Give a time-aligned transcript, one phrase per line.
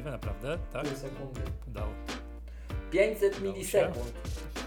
[0.00, 0.58] możliwe, naprawdę?
[0.72, 0.86] Tak?
[0.86, 1.40] Pół sekundy.
[1.68, 1.92] Udało.
[2.90, 4.12] 500 Udało milisekund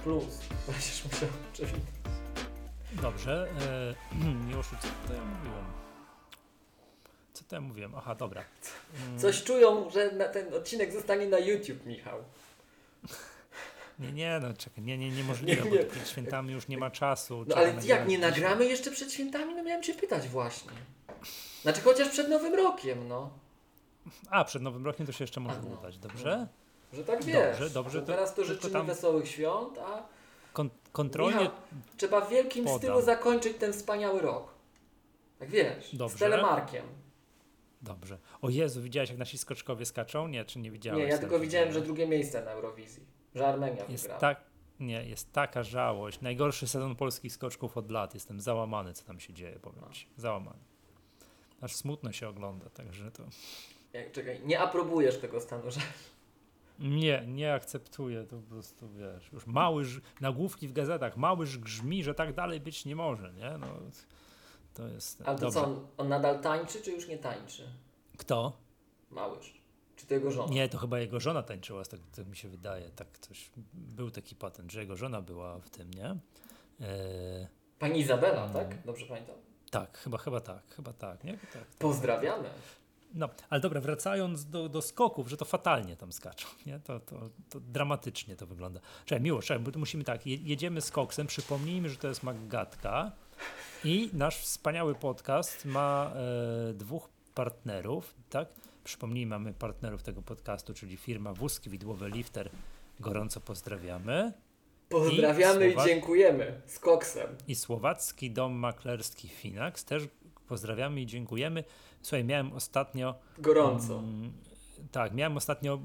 [0.03, 0.39] plus.
[0.67, 1.83] Będziesz musiał przewidzieć.
[3.01, 3.47] Dobrze.
[4.15, 5.65] E, Miłoszu, co to ja mówiłem?
[7.33, 7.95] Co to ja mówiłem?
[7.95, 8.43] Aha, dobra.
[9.07, 12.23] Mm, Coś czują, że ten odcinek zostanie na YouTube, Michał.
[13.99, 15.83] Nie, nie, no czekaj, nie, nie, niemożliwe, Nie, bo nie.
[15.83, 17.45] przed świętami już nie ma czasu.
[17.47, 20.71] No ale jak nie nagramy jeszcze przed świętami, no miałem cię pytać właśnie.
[21.61, 23.42] Znaczy chociaż przed Nowym Rokiem, no.
[24.29, 25.77] A, przed Nowym Rokiem to się jeszcze może no.
[25.79, 26.47] udać, dobrze?
[26.93, 27.57] Że tak wiesz.
[27.59, 30.03] Dobrze, dobrze, to- teraz to życzymy tam- wesołych świąt, a
[30.53, 31.55] Kon kontrolnie, Michał,
[31.97, 32.79] trzeba w wielkim podam.
[32.79, 34.53] stylu zakończyć ten wspaniały rok.
[35.39, 36.15] Tak wiesz, Dobrze.
[36.15, 36.85] z telemarkiem.
[37.81, 38.17] dobrze.
[38.41, 40.27] O Jezu, widziałeś jak nasi skoczkowie skaczą?
[40.27, 41.03] Nie, czy nie widziałeś?
[41.03, 43.03] Nie, ja tylko widziałem, że drugie miejsce na Eurowizji.
[43.35, 44.19] Że Armenia Jest wygrała.
[44.19, 44.41] tak,
[44.79, 46.21] nie, jest taka żałość.
[46.21, 48.13] Najgorszy sezon polskich skoczków od lat.
[48.13, 49.93] Jestem załamany, co tam się dzieje, powiem No.
[49.93, 50.07] ci.
[50.17, 50.59] Załamany.
[51.61, 53.23] Aż smutno się ogląda, także to...
[53.93, 55.85] Jak, czekaj, nie aprobujesz tego stanu rzeczy.
[56.79, 62.13] Nie, nie akceptuję, to po prostu, wiesz, już małyż, nagłówki w gazetach, małyż grzmi, że
[62.13, 63.57] tak dalej być nie może, nie?
[63.59, 63.67] No,
[64.73, 65.21] to jest...
[65.25, 65.59] Ale to dobrze.
[65.59, 67.67] co, on, on nadal tańczy, czy już nie tańczy?
[68.17, 68.57] Kto?
[69.11, 69.53] Małyż.
[69.95, 70.53] Czy to jego żona?
[70.53, 74.71] Nie, to chyba jego żona tańczyła, tak, mi się wydaje, tak coś, był taki patent,
[74.71, 76.15] że jego żona była w tym, nie?
[76.87, 77.47] E,
[77.79, 78.53] Pani Izabela, Mm.
[78.53, 78.85] tak?
[78.85, 79.35] Dobrze pamiętam?
[79.71, 81.33] tak, chyba, chyba tak, chyba tak, nie?
[81.37, 81.63] Tak, tak.
[81.79, 82.49] Pozdrawiamy.
[83.13, 86.79] No, ale dobra, wracając do, do skoków, że to fatalnie tam skaczą, nie?
[86.79, 88.79] To, to, to dramatycznie to wygląda.
[89.05, 92.23] Czekaj, miło, czekaj, bo tu musimy tak, je, jedziemy z koksem, przypomnijmy, że to jest
[92.23, 93.11] Maggatka
[93.83, 96.13] i nasz wspaniały podcast ma
[96.69, 98.47] e, dwóch partnerów, tak?
[98.83, 102.49] Przypomnijmy, mamy partnerów tego podcastu, czyli firma Wózki Widłowe Lifter,
[102.99, 104.33] gorąco pozdrawiamy
[104.89, 106.61] Pozdrawiamy i, Słowa- dziękujemy.
[106.65, 107.27] Z koksem.
[107.47, 110.03] i słowacki dom maklerski Finax, też
[110.53, 111.63] pozdrawiamy i dziękujemy.
[112.01, 113.99] Słuchaj, miałem ostatnio Gorąco.
[113.99, 114.31] Mm,
[114.91, 115.79] tak, miałem ostatnio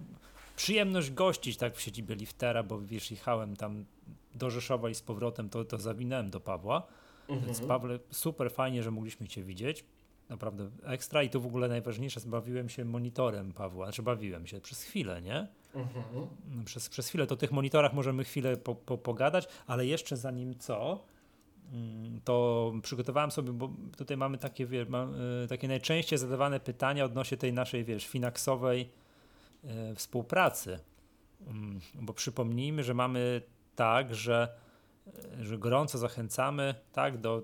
[0.56, 3.84] przyjemność gościć tak w siedzibie liftera, bo wiesz, jechałem tam
[4.34, 6.87] do Rzeszowa i z powrotem, to, to zawinąłem do Pawła.
[7.28, 7.47] Mhm.
[7.47, 9.84] Więc Pawle, super fajnie, że mogliśmy Cię widzieć.
[10.28, 14.82] Naprawdę ekstra i to w ogóle najważniejsze, bawiłem się monitorem Pawła, znaczy bawiłem się przez
[14.82, 15.48] chwilę, nie?
[15.75, 16.04] Mhm.
[16.65, 20.59] Przez, przez chwilę, to o tych monitorach możemy chwilę po, po, pogadać, ale jeszcze zanim
[20.59, 21.04] co,
[22.24, 24.86] to przygotowałem sobie, bo tutaj mamy takie, wie,
[25.44, 28.90] y, takie najczęściej zadawane pytania odnośnie tej naszej, wiesz, finansowej
[29.64, 30.78] y, współpracy.
[31.46, 33.42] Mm, Bo przypomnijmy, że mamy
[33.76, 34.48] tak, że,
[35.40, 37.42] y, że gorąco zachęcamy, tak, do,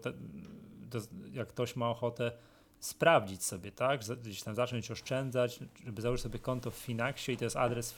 [0.90, 1.00] do,
[1.32, 2.32] jak ktoś ma ochotę
[2.84, 7.44] sprawdzić sobie, tak, gdzieś tam zacząć oszczędzać, żeby założyć sobie konto w Finaxie i to
[7.44, 7.94] jest adres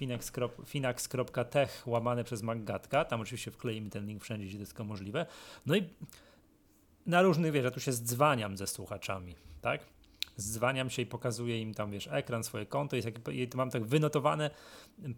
[0.66, 5.26] finax.tech łamane przez Maggatka, tam oczywiście wkleimy ten link wszędzie, gdzie to jest tylko możliwe.
[5.66, 5.88] No i
[7.06, 9.80] na różnych, wiesz, ja tu się zdzwaniam ze słuchaczami, tak?
[10.36, 14.50] Zdzwaniam się i pokazuję im tam, wiesz, ekran, swoje konto, jest i mam tak wynotowane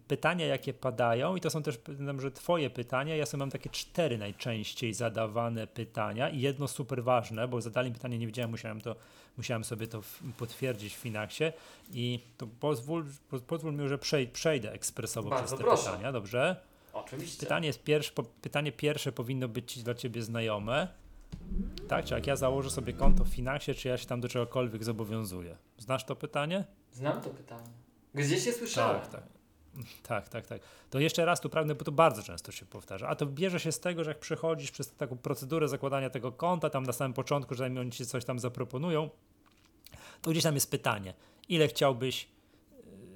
[0.07, 3.69] pytania, jakie padają i to są też, pamiętam, że twoje pytania, ja sobie mam takie
[3.69, 8.81] cztery najczęściej zadawane pytania i jedno super ważne, bo zadali mi pytanie, nie wiedziałem, musiałem
[8.81, 8.95] to,
[9.37, 10.01] musiałem sobie to
[10.37, 11.53] potwierdzić w Finaxie
[11.93, 15.89] i to pozwól, po, pozwól mi, że przej, przejdę ekspresowo Bardzo przez te proszę.
[15.89, 16.55] pytania, dobrze?
[16.93, 17.39] Oczywiście.
[17.39, 20.87] Pytanie, jest pierwsze, pytanie pierwsze powinno być dla ciebie znajome.
[21.87, 24.83] Tak, czy jak ja założę sobie konto w Finaxie, czy ja się tam do czegokolwiek
[24.83, 25.57] zobowiązuję?
[25.77, 26.65] Znasz to pytanie?
[26.91, 27.69] Znam to pytanie.
[28.13, 29.01] Gdzieś się słyszałem.
[29.01, 29.23] Tak, tak.
[30.03, 30.61] Tak, tak, tak.
[30.89, 33.07] To jeszcze raz tu pragnę, bo to bardzo często się powtarza.
[33.07, 36.69] A to bierze się z tego, że jak przechodzisz przez taką procedurę zakładania tego konta,
[36.69, 39.09] tam na samym początku, że oni ci coś tam zaproponują,
[40.21, 41.13] to gdzieś tam jest pytanie,
[41.49, 42.27] ile chciałbyś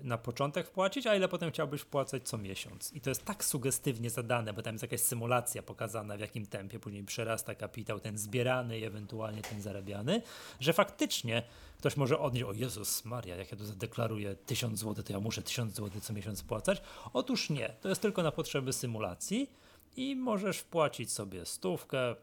[0.03, 2.93] na początek wpłacić, a ile potem chciałbyś wpłacać co miesiąc.
[2.93, 6.79] I to jest tak sugestywnie zadane, bo tam jest jakaś symulacja pokazana, w jakim tempie
[6.79, 10.21] później przerasta kapitał, ten zbierany i ewentualnie ten zarabiany,
[10.59, 11.43] że faktycznie
[11.77, 15.41] ktoś może odnieść, o Jezus Maria, jak ja tu zadeklaruję 1000 zł, to ja muszę
[15.41, 16.81] 1000 zł co miesiąc wpłacać.
[17.13, 19.49] Otóż nie, to jest tylko na potrzeby symulacji
[19.95, 22.15] i możesz wpłacić sobie stówkę,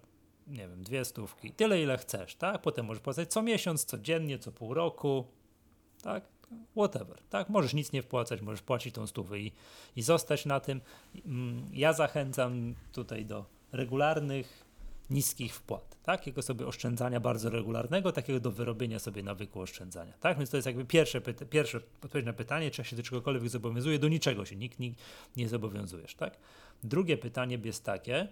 [0.47, 2.63] nie wiem, dwie stówki, tyle ile chcesz, tak?
[2.63, 5.27] Potem możesz płacać co miesiąc, codziennie, co pół roku,
[6.03, 6.25] tak?
[6.77, 7.49] Whatever, tak?
[7.49, 9.53] Możesz nic nie wpłacać, możesz płacić tą stówę i,
[9.97, 10.81] i zostać na tym.
[11.27, 14.65] Mm, Ja zachęcam tutaj do regularnych,
[15.11, 20.39] niskich wpłat, takiego sobie oszczędzania bardzo regularnego, takiego do wyrobienia sobie nawyku oszczędzania, tak?
[20.39, 23.49] Więc to jest jakby pierwsze, pyta- pierwsze odpowiedź na pytanie, czy ja się do czegokolwiek
[23.49, 25.01] zobowiązuję, do niczego się nikt, nikt
[25.37, 26.37] nie zobowiązujesz, tak?
[26.83, 28.29] Drugie pytanie jest takie,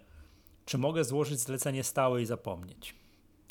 [0.65, 2.94] czy mogę złożyć zlecenie stałe i zapomnieć?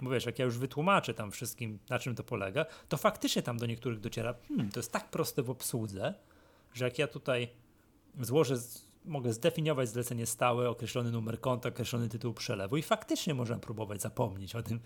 [0.02, 3.58] Bo wiesz, jak ja już wytłumaczę tam wszystkim, na czym to polega, to faktycznie tam
[3.58, 6.14] do niektórych dociera, hmm, to jest tak proste w obsłudze,
[6.74, 7.48] że jak ja tutaj
[8.22, 8.56] złożę
[9.06, 14.56] mogę zdefiniować zlecenie stałe, określony numer konta, określony tytuł przelewu i faktycznie można próbować zapomnieć
[14.56, 14.80] o tym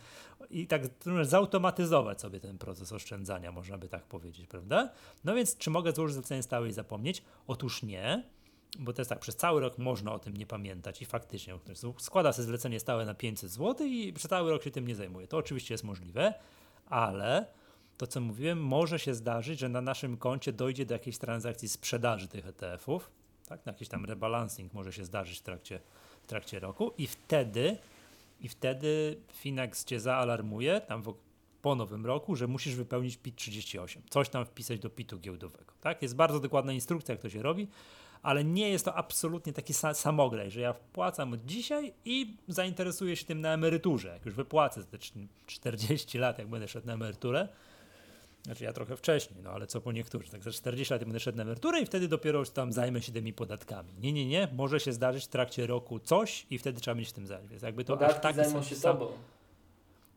[0.50, 0.81] i tak
[1.22, 4.90] zautomatyzować sobie ten proces oszczędzania, można by tak powiedzieć, prawda?
[5.24, 7.24] No więc czy mogę złożyć zlecenie stałe i zapomnieć?
[7.48, 8.24] Otóż nie,
[8.79, 11.59] bo to jest tak, przez cały rok można o tym nie pamiętać i faktycznie
[11.97, 15.27] składa się zlecenie stałe na 500 zł i przez cały rok się tym nie zajmuje.
[15.27, 16.33] To oczywiście jest możliwe,
[16.85, 17.45] ale
[17.97, 22.27] to co mówiłem, może się zdarzyć, że na naszym koncie dojdzie do jakiejś transakcji sprzedaży
[22.27, 23.12] tych ETF-ów,
[23.47, 23.65] tak?
[23.65, 25.79] Jakiś tam rebalancing może się zdarzyć w trakcie,
[26.23, 27.77] w trakcie roku i wtedy
[28.41, 31.13] i wtedy Finax cię zaalarmuje tam w,
[31.62, 35.73] po nowym roku, że musisz wypełnić PIT 38, coś tam wpisać do PIT-u giełdowego.
[35.81, 36.01] Tak?
[36.01, 37.68] Jest bardzo dokładna instrukcja, jak to się robi,
[38.23, 43.15] ale nie jest to absolutnie taki sa samograj, że ja wpłacam od dzisiaj i zainteresuję
[43.15, 44.07] się tym na emeryturze.
[44.07, 44.97] Jak już wypłacę te
[45.47, 47.47] 40 lat, jak będę szedł na emeryturę,
[48.44, 51.38] znaczy ja trochę wcześniej, no ale co po niektórych, tak za 40 lat będę szedł
[51.38, 53.89] na emeryturę i wtedy dopiero już tam zajmę się tymi podatkami.
[54.01, 57.13] Nie, nie, nie, może się zdarzyć w trakcie roku coś i wtedy trzeba mieć w
[57.13, 57.50] tym zająć.
[57.50, 58.97] Więc jakby to Podatki aż tak zajmą się sam...
[58.97, 59.12] tobą.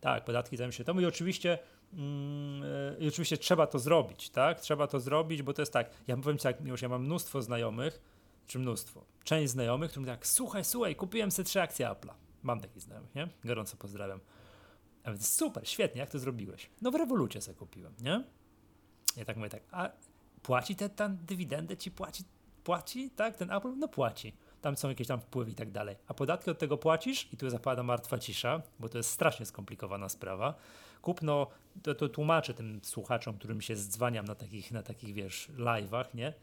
[0.00, 1.58] Tak, podatki zajmą się tobą i oczywiście
[3.00, 4.60] i oczywiście trzeba to zrobić, tak?
[4.60, 7.42] Trzeba to zrobić, bo to jest tak, ja powiem ci, jak już ja mam mnóstwo
[7.42, 8.00] znajomych,
[8.46, 12.14] czy mnóstwo, część znajomych, którzy tak, słuchaj, słuchaj, kupiłem sobie trzy akcje Apple'a.
[12.42, 13.28] Mam takich znajomych, nie?
[13.44, 14.20] Gorąco pozdrawiam.
[15.04, 16.70] A więc super, świetnie, jak to zrobiłeś?
[16.82, 18.24] No w rewolucie sobie kupiłem, nie?
[19.16, 19.90] Ja tak mówię tak, a
[20.42, 22.24] płaci te tam dywidendę ci płaci,
[22.64, 23.78] płaci, tak, ten Apple?
[23.78, 24.32] No płaci.
[24.60, 25.96] Tam są jakieś tam wpływy i tak dalej.
[26.06, 30.08] A podatki od tego płacisz i tu zapada martwa cisza, bo to jest strasznie skomplikowana
[30.08, 30.54] sprawa.
[31.02, 31.46] Kupno,
[31.82, 36.34] to, to tłumaczę tym słuchaczom, którym się zdzwaniam na takich, na takich wiesz, live'ach, nie?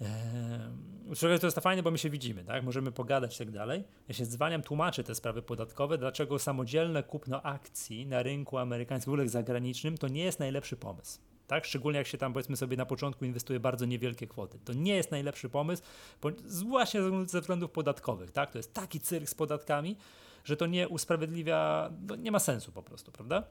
[0.00, 2.64] Eee, to jest fajne, bo my się widzimy, tak?
[2.64, 3.84] Możemy pogadać i tak dalej.
[4.08, 9.14] Ja się dzwaniam, tłumaczę te sprawy podatkowe, dlaczego samodzielne kupno akcji na rynku amerykańskim, w
[9.14, 11.18] ogóle zagranicznym, to nie jest najlepszy pomysł.
[11.46, 11.64] Tak?
[11.64, 14.58] Szczególnie jak się tam powiedzmy sobie na początku inwestuje bardzo niewielkie kwoty.
[14.64, 15.82] To nie jest najlepszy pomysł,
[16.22, 16.30] bo
[16.64, 18.30] właśnie ze względów podatkowych.
[18.30, 18.50] Tak?
[18.50, 19.96] To jest taki cyrk z podatkami,
[20.44, 23.42] że to nie usprawiedliwia, no nie ma sensu po prostu, prawda?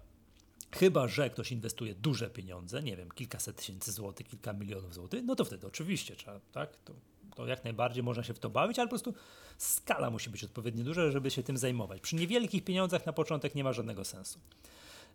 [0.71, 5.35] Chyba, że ktoś inwestuje duże pieniądze, nie wiem, kilkaset tysięcy złotych, kilka milionów złotych, no
[5.35, 6.77] to wtedy oczywiście trzeba, tak?
[6.85, 6.93] To,
[7.35, 9.13] to jak najbardziej można się w to bawić, ale po prostu
[9.57, 12.01] skala musi być odpowiednio duża, żeby się tym zajmować.
[12.01, 14.39] Przy niewielkich pieniądzach na początek nie ma żadnego sensu.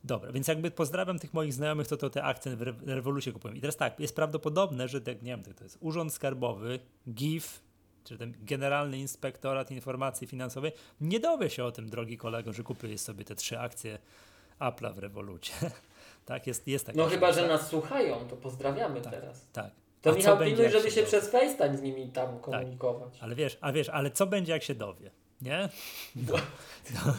[0.04, 3.54] Dobra, więc jakby pozdrawiam tych moich znajomych, to, to te akcje w rewolucie kupują.
[3.54, 6.80] I teraz tak, jest prawdopodobne, że te, nie wiem, to jest Urząd Skarbowy,
[7.14, 7.60] GIF,
[8.04, 13.00] czy ten Generalny Inspektorat Informacji Finansowej, nie dowie się o tym, drogi kolego, że kupujesz
[13.00, 13.98] sobie te trzy akcje
[14.60, 15.52] Apple'a w rewolucie.
[16.26, 19.46] tak, jest, jest taka No chyba, że nas słuchają, to pozdrawiamy tak, teraz.
[19.52, 19.70] Tak.
[20.02, 22.40] To a Michał pilnuj, żeby się, przez FaceTime z nimi tam tak.
[22.40, 23.12] komunikować.
[23.12, 23.22] Tak.
[23.22, 25.10] Ale wiesz, a wiesz, ale co będzie jak się dowie?
[25.42, 25.68] Nie?
[26.16, 26.34] No.
[26.94, 27.14] no.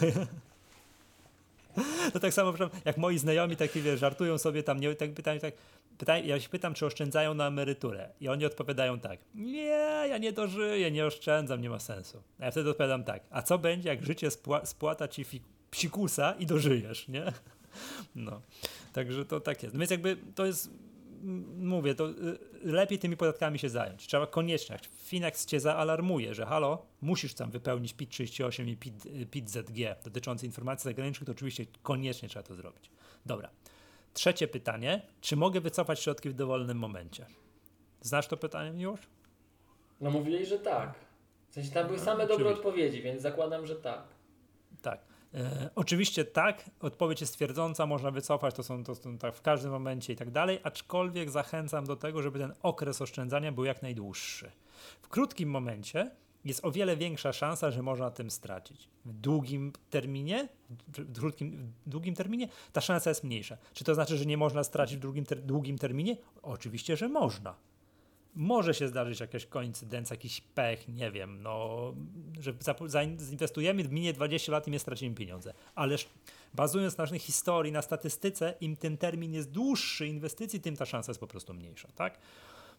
[2.12, 2.52] To tak samo,
[2.84, 5.54] jak moi znajomi taki, wiesz, żartują sobie tam, nie, tak pytają, tak,
[5.98, 10.32] pytają, ja się pytam, czy oszczędzają na emeryturę i oni odpowiadają tak, nie, ja nie
[10.32, 12.22] dożyję, nie oszczędzam, nie ma sensu.
[12.38, 15.24] A ja wtedy odpowiadam tak, a co będzie, jak życie spła spłata ci
[15.70, 17.32] psikusa i dożyjesz, nie?
[18.14, 18.40] No,
[18.92, 19.74] także to tak jest.
[19.74, 20.70] No więc jakby to jest,
[21.58, 22.14] mówię, to y,
[22.62, 24.06] lepiej tymi podatkami się zająć.
[24.06, 28.94] Trzeba koniecznie, Finax cię zaalarmuje, że halo, musisz tam wypełnić PIT 38 i PIT,
[29.30, 32.90] PIT ZG dotyczące informacji zagranicznych, to oczywiście koniecznie trzeba to zrobić.
[33.26, 33.50] Dobra.
[34.14, 35.02] Trzecie pytanie.
[35.20, 37.26] Czy mogę wycofać środki w dowolnym momencie?
[38.00, 39.00] Znasz to pytanie już?
[40.00, 40.94] No mówili, że tak.
[41.50, 44.02] W sensie tam były same dobre odpowiedzi, więc zakładam, że tak.
[44.82, 45.09] Tak.
[45.34, 49.70] E, oczywiście tak, odpowiedź jest twierdząca, można wycofać, to są, to są tak w każdym
[49.70, 54.50] momencie i tak dalej, aczkolwiek zachęcam do tego, żeby ten okres oszczędzania był jak najdłuższy.
[55.02, 56.10] W krótkim momencie
[56.44, 58.88] jest o wiele większa szansa, że można tym stracić.
[59.04, 60.48] W długim terminie,
[60.88, 63.56] w krótkim, w długim terminie ta szansa jest mniejsza.
[63.72, 66.16] Czy to znaczy, że nie można stracić w długim, ter, długim terminie?
[66.42, 67.54] Oczywiście, że można
[68.34, 71.94] może się zdarzyć jakaś koincydencja, jakiś pech, nie wiem, no,
[72.40, 72.54] że
[72.86, 75.54] zainwestujemy, minie 20 lat i my stracimy pieniądze.
[75.74, 76.08] Ależ
[76.54, 81.10] bazując na naszej historii, na statystyce, im ten termin jest dłuższy inwestycji, tym ta szansa
[81.10, 82.18] jest po prostu mniejsza, tak?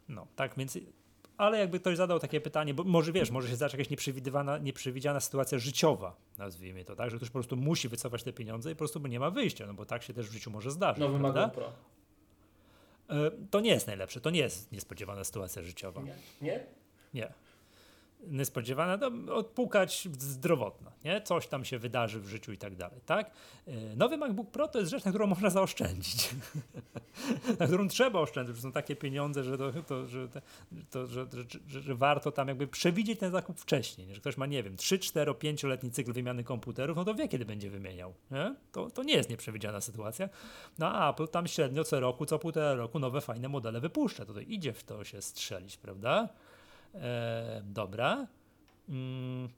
[0.10, 0.78] No, tak więc,
[1.38, 5.20] ale jakby ktoś zadał takie pytanie, bo może wiesz, może się zdarzyć jakaś nieprzewidywana, nieprzewidziana
[5.20, 8.80] sytuacja życiowa, nazwijmy to, tak, że ktoś po prostu musi wycofać te pieniądze i po
[8.80, 11.52] prostu nie ma wyjścia, no bo tak się też w życiu może zdarzyć, Nowy prawda?
[13.12, 16.02] E, to nie jest najlepsze, to nie jest niespodziewana sytuacja życiowa.
[16.02, 16.14] Nie?
[16.42, 16.60] Nie.
[17.14, 17.34] nie
[18.28, 21.22] niespodziewana, to odpukać zdrowotna, nie?
[21.22, 23.32] Coś tam się wydarzy w życiu i tak dalej, tak?
[23.68, 26.30] E, nowy MacBook Pro to jest rzecz, na którą można zaoszczędzić,
[27.60, 30.28] na którą trzeba oszczędzić, że są takie pieniądze, że, to, to, że,
[30.90, 31.28] to, że,
[31.68, 34.16] że, że, warto tam jakby przewidzieć ten zakup wcześniej, nie?
[34.16, 37.46] że ktoś ma, nie wiem, 3, 4, 5-letni cykl wymiany komputerów, no to wie, kiedy
[37.46, 38.56] będzie wymieniał, nie?
[38.72, 40.30] To, to nie jest nieprzewidziana sytuacja.
[40.80, 44.46] No a Apple tam średnio co roku, co półtora roku nowe fajne modele wypuszcza, tutaj
[44.48, 46.30] idzie w to się strzelić, prawda?
[46.96, 48.28] E, dobra.
[48.90, 49.50] Mm,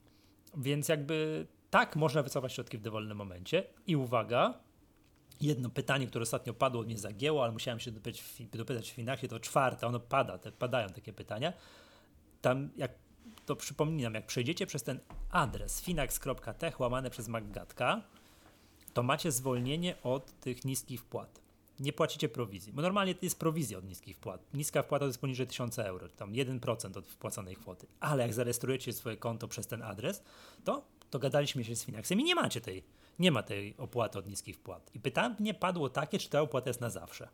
[0.58, 3.64] więc jakby tak można wycofać środki w dowolnym momencie.
[3.88, 4.54] I uwaga,
[5.42, 8.24] jedno pytanie, które ostatnio padło, mnie zagięło, ale musiałem się dopytać,
[8.54, 11.54] dopytać w Finaxie, to czwarte, ono pada, te, padają takie pytania.
[12.42, 12.92] Tam, jak
[13.46, 15.00] to przypominam, jak przejdziecie przez ten
[15.30, 18.02] adres finax.tech łamane przez Maggatka,
[18.94, 21.43] to macie zwolnienie od tych niskich wpłat.
[21.80, 24.54] Nie płacicie prowizji, bo normalnie to jest prowizja od niskich wpłat.
[24.54, 27.88] Niska wpłata to jest poniżej 1000 euro, tam 1% od wpłaconej kwoty.
[28.00, 30.24] Ale jak zarejestrujecie swoje konto przez ten adres,
[30.64, 32.84] to, to gadaliśmy się z Finaxem i nie macie tej,
[33.20, 34.92] nie ma tej opłaty od niskich wpłat.
[34.94, 37.30] I pytanie padło takie, czy ta opłata jest na zawsze.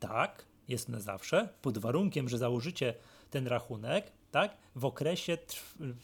[0.00, 2.94] Tak, jest na zawsze, pod warunkiem, że założycie
[3.30, 5.38] ten rachunek tak, w okresie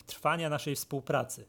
[0.07, 1.47] trwania naszej współpracy.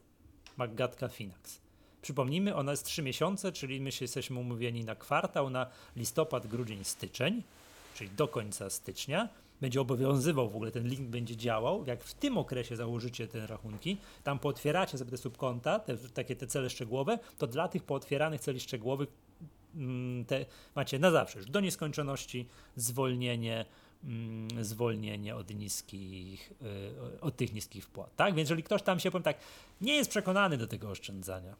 [0.56, 1.60] Maggatka Finax.
[2.02, 5.66] Przypomnijmy, ona jest 3 miesiące, czyli my się jesteśmy umówieni na kwartał, na
[5.96, 7.42] listopad, grudzień, styczeń,
[7.94, 9.28] czyli do końca stycznia.
[9.60, 11.84] Będzie obowiązywał w ogóle, ten link będzie działał.
[11.86, 16.46] Jak w tym okresie założycie te rachunki, tam pootwieracie sobie te subkonta, te, takie te
[16.46, 19.08] cele szczegółowe, to dla tych pootwieranych celi szczegółowych
[19.74, 23.64] mm, te macie na zawsze, już do nieskończoności zwolnienie,
[24.04, 26.52] mm, zwolnienie od niskich,
[27.16, 28.16] y, od tych niskich wpłat.
[28.16, 28.34] Tak?
[28.34, 29.36] Więc jeżeli ktoś tam się, powiem tak,
[29.80, 31.56] nie jest przekonany do tego oszczędzania,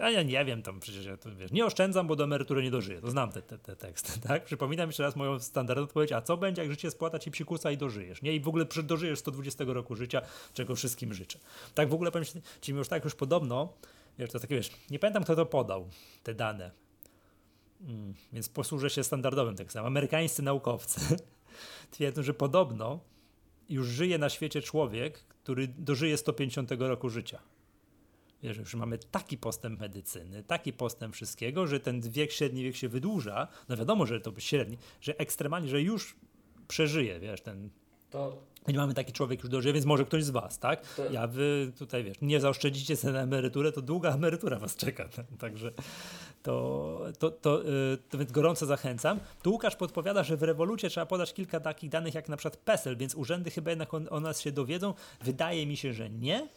[0.00, 2.70] a ja nie wiem, tam przecież ja to, wiesz, nie oszczędzam, bo do emerytury nie
[2.70, 3.00] dożyję.
[3.00, 4.44] To znam te, te, te teksty, tak?
[4.44, 7.76] Przypominam jeszcze raz moją standardową odpowiedź, a co będzie, jak życie spłata ci psikusa i
[7.76, 8.34] dożyjesz, nie?
[8.34, 10.22] I w ogóle dożyjesz 120 roku życia,
[10.54, 11.38] czego wszystkim życzę.
[11.74, 12.26] Tak w ogóle powiem
[12.60, 13.72] ci już tak już podobno,
[14.18, 15.88] wiesz, to takie, wiesz, nie pamiętam kto to podał,
[16.22, 16.70] te dane,
[17.80, 19.86] mm, więc posłużę się standardowym tekstem.
[19.86, 21.00] Amerykańscy naukowcy
[21.90, 23.00] twierdzą, że podobno
[23.68, 27.38] już żyje na świecie człowiek, który dożyje 150 roku życia.
[28.42, 32.88] Wiesz, już mamy taki postęp medycyny, taki postęp wszystkiego, że ten wiek, średni wiek się
[32.88, 33.48] wydłuża.
[33.68, 36.16] No wiadomo, że to średni, że ekstremalnie, że już
[36.68, 37.70] przeżyje, wiesz, ten.
[38.10, 40.94] To nie mamy taki człowiek już dożyje, więc może ktoś z was, tak?
[40.94, 41.12] To...
[41.12, 45.08] Ja wy tutaj, wiesz, nie zaoszczędzicie sobie na emeryturę, to długa emerytura was czeka.
[45.38, 45.72] Także
[46.42, 49.20] to, to, to, yy, to więc gorąco zachęcam.
[49.42, 52.96] Tu Łukasz podpowiada, że w rewolucie trzeba podać kilka takich danych jak na przykład PESEL,
[52.96, 54.94] więc urzędy chyba jednak o, o nas się dowiedzą.
[55.20, 56.48] Wydaje mi się, że nie,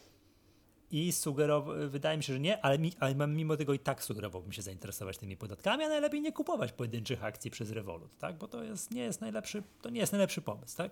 [0.91, 4.51] i sugerował, wydaje mi się, że nie, ale, mi, ale mimo tego i tak sugerowałbym
[4.51, 8.37] się zainteresować tymi podatkami, a najlepiej nie kupować pojedynczych akcji przez Revolut, tak?
[8.37, 10.77] bo to jest, nie jest najlepszy, to nie jest najlepszy pomysł.
[10.77, 10.91] Tak?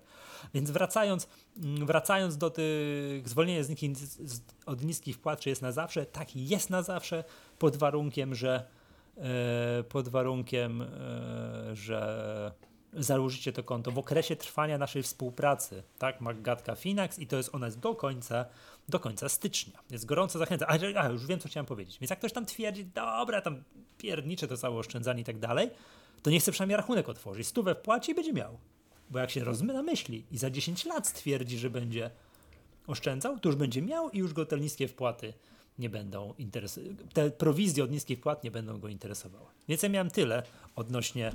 [0.53, 3.79] Więc wracając, mm, wracając do tych zwolnienia z nich,
[4.65, 7.23] od niskich wpłat, czy jest na zawsze, tak jest na zawsze,
[7.59, 8.67] pod warunkiem, że
[9.17, 10.87] e, pod warunkiem, e,
[11.75, 12.51] że
[12.97, 17.65] założycie to konto w okresie trwania naszej współpracy, tak, Maggatka Finax i to jest ona
[17.65, 18.45] jest do końca
[18.89, 19.79] do końca stycznia.
[19.89, 20.69] Więc gorąco zachęcam.
[20.69, 21.99] A, a, już wiem, co chciałem powiedzieć.
[21.99, 23.63] Więc jak ktoś tam twierdzi, dobra, tam
[23.97, 25.69] piernicze to całe oszczędzanie i tak dalej,
[26.21, 27.47] to nie chce przynajmniej rachunek otworzyć.
[27.47, 28.57] Stówę wpłaci i będzie miał.
[29.09, 32.11] Bo jak się rozmyna myśli i za 10 lat stwierdzi, że będzie
[32.87, 35.33] oszczędzał, to już będzie miał i już go te niskie wpłaty
[35.79, 36.95] nie będą interesowały.
[37.13, 39.45] Te prowizje od niskich wpłat nie będą go interesowały.
[39.67, 40.43] Więc ja miałem tyle
[40.75, 41.31] odnośnie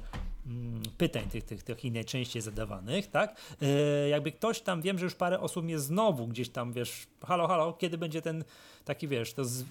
[0.47, 3.40] mm, pytań tych, tych, tych najczęściej zadawanych, tak?
[3.61, 7.49] Yy, jakby ktoś tam, wiem, że już parę osób mnie znowu gdzieś tam, wiesz, halo,
[7.49, 8.45] halo, kiedy będzie ten
[8.85, 9.64] taki, wiesz, to z,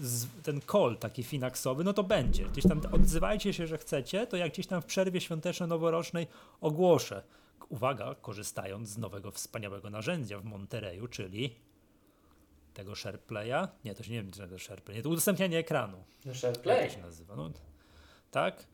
[0.00, 2.44] z, ten call taki finansowy, no to będzie.
[2.44, 6.26] Gdzieś tam odzywajcie się, że chcecie, to jak gdzieś tam w przerwie świąteczno-noworocznej
[6.60, 7.22] ogłoszę.
[7.68, 11.54] Uwaga, korzystając z nowego wspaniałego narzędzia w Monterey, czyli
[12.74, 13.68] tego SharePlaya.
[13.84, 14.96] Nie, to się nie wiem, czego SharePlay.
[14.96, 16.04] Nie, to udostępnianie ekranu.
[16.24, 16.76] No SharePlay.
[16.76, 17.36] Jak to się nazywa?
[17.36, 17.50] No,
[18.30, 18.66] tak?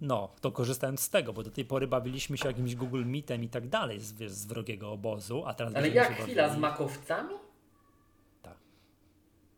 [0.00, 3.48] No, to korzystając z tego, bo do tej pory bawiliśmy się jakimś Google Meetem i
[3.48, 5.74] tak dalej z, wiesz, z wrogiego obozu, a teraz...
[5.74, 6.58] Ale jak chwila, bawili...
[6.58, 7.34] z makowcami?
[8.42, 8.56] Tak.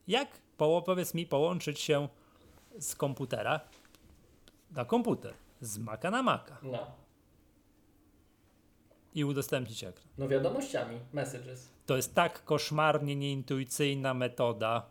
[0.09, 2.09] Jak, po, powiedz mi, połączyć się
[2.79, 3.61] z komputera
[4.71, 6.57] na komputer, z Maca na Maca?
[6.63, 6.87] No.
[9.15, 10.07] I udostępnić ekran.
[10.19, 11.71] No wiadomościami, messages.
[11.87, 14.87] To jest tak koszmarnie nieintuicyjna metoda,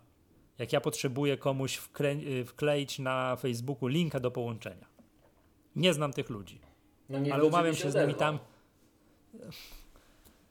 [0.57, 4.87] jak ja potrzebuję komuś y, wkleić na Facebooku linka do połączenia.
[5.75, 6.59] Nie znam tych ludzi.
[7.09, 8.39] No ale umawiam się, z nimi tam.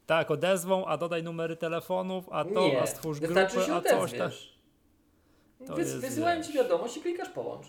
[0.07, 4.31] Tak, odezwą, a dodaj numery telefonów, a to, nie, a stwórz grupę, a coś tam.
[5.61, 7.67] Wys, wysyłają ci wiadomość i klikasz połącz.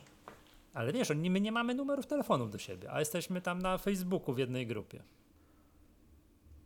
[0.74, 4.38] Ale wiesz, my nie mamy numerów telefonów do siebie, a jesteśmy tam na Facebooku w
[4.38, 5.04] jednej grupie.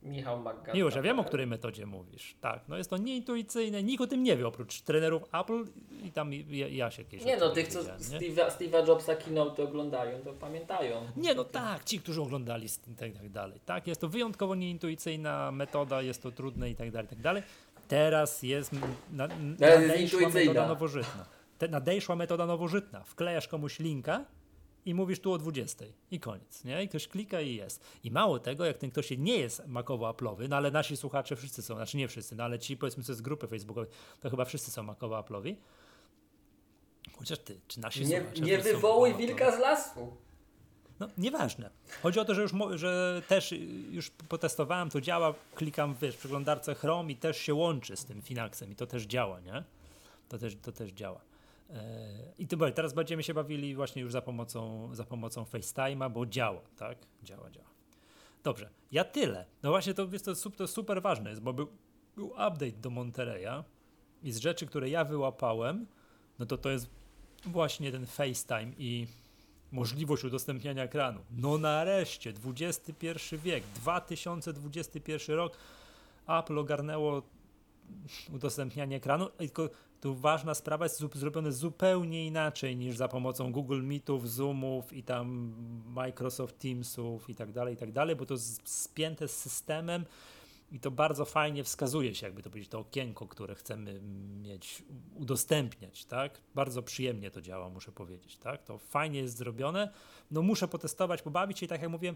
[0.05, 0.74] Michał Magga.
[0.74, 2.35] Miłosz, ja wiem, o której metodzie mówisz.
[2.41, 5.63] Tak, no jest to nieintuicyjne, nikt o tym nie wie, oprócz trenerów Apple
[6.03, 6.33] i tam
[6.69, 11.01] ja, się kiedyś Nie no, tych, co Steve'a, Steve'a Jobsa keynote oglądają, to pamiętają.
[11.17, 13.59] Nie no tak, ci, którzy oglądali i tak, dalej.
[13.65, 17.43] Tak, jest to wyjątkowo nieintuicyjna metoda, jest to trudne i tak dalej, i tak dalej.
[17.88, 18.71] Teraz jest
[19.12, 19.27] na,
[19.59, 21.25] nadejszła metoda nowożytna.
[21.57, 23.03] Te, nadejszła metoda nowożytna.
[23.03, 24.25] Wklejasz komuś linka
[24.86, 26.84] i mówisz tu o 20 i koniec, nie?
[26.84, 27.84] I ktoś klika i jest.
[28.04, 31.75] I mało tego, jak ten ktoś nie jest makowo-aplowy, no ale nasi słuchacze wszyscy są,
[31.75, 34.84] znaczy nie wszyscy, no ale ci powiedzmy co z grupy facebookowej, to chyba wszyscy są
[34.84, 35.56] makowo-aplowi.
[37.18, 38.42] Chociaż ty, czy nasi Nie, słuchacze...
[38.42, 40.18] nie wywołuj wilka z lasu.
[41.00, 41.70] No, nieważne.
[42.04, 43.58] Chodzi o to, że już, że też y,
[43.92, 48.22] już potestowałem, to działa, klikam wiesz, w przeglądarce Chrome i też się łączy z tym
[48.22, 49.63] Finaxem i to też działa, nie?
[50.30, 51.22] To też, to też działa.
[51.69, 56.25] E, I to, teraz będziemy się bawili właśnie już za pomocą, za pomocą FaceTime'a, bo
[56.25, 56.98] działa, tak?
[57.24, 57.67] Działa, działa.
[58.43, 59.45] Dobrze, ja tyle.
[59.63, 61.67] No właśnie to, wiesz, to, su- to super ważne jest, bo był,
[62.15, 63.63] był update do Monterey'a
[64.24, 65.88] i z rzeczy, które ja wyłapałem,
[66.39, 66.89] no to to jest
[67.45, 69.07] właśnie ten FaceTime i
[69.72, 71.19] możliwość udostępniania ekranu.
[71.31, 75.57] No nareszcie, XXI wiek, 2021 rok,
[76.27, 77.22] Apple ogarnęło
[78.34, 79.69] udostępnianie ekranu, tylko
[80.05, 85.55] tu ważna sprawa jest zrobione zupełnie inaczej niż za pomocą Google Meetów, Zoomów i tam
[85.88, 90.05] Microsoft Teamsów i tak dalej, i tak dalej, bo to z- spięte z systemem
[90.71, 94.01] i to bardzo fajnie wskazuje się, jakby to powiedzieć, to okienko, które chcemy
[94.41, 94.83] mieć,
[95.15, 96.41] udostępniać, tak?
[96.55, 98.63] Bardzo przyjemnie to działa, muszę powiedzieć, tak?
[98.63, 99.91] To fajnie jest zrobione.
[100.31, 102.15] No muszę potestować, pobawić się i tak jak mówiłem,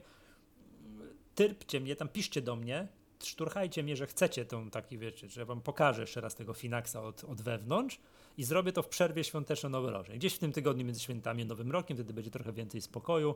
[1.36, 2.88] tyrpcie mnie, tam piszcie do mnie,
[3.24, 7.24] szturchajcie mnie, że chcecie tą taki, wiecie, że wam pokażę jeszcze raz tego Finaxa od,
[7.24, 8.00] od wewnątrz
[8.38, 10.18] i zrobię to w przerwie świąteczno-noworocznej.
[10.18, 13.36] Gdzieś w tym tygodniu między świętami a Nowym Rokiem, wtedy będzie trochę więcej spokoju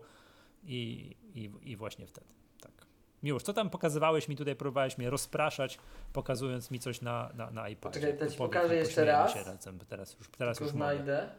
[0.63, 2.27] i, i, i właśnie wtedy,
[2.61, 2.71] tak.
[3.23, 5.79] Miłosz, co tam pokazywałeś mi tutaj, próbowałeś mnie rozpraszać,
[6.13, 7.99] pokazując mi coś na, na, na iPadzie.
[7.99, 9.35] Poczekaj, to ci pokażę jeszcze raz.
[9.45, 10.77] Razem, bo teraz już, teraz już mogę.
[10.77, 11.29] znajdę.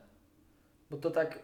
[0.91, 1.39] Bo to tak,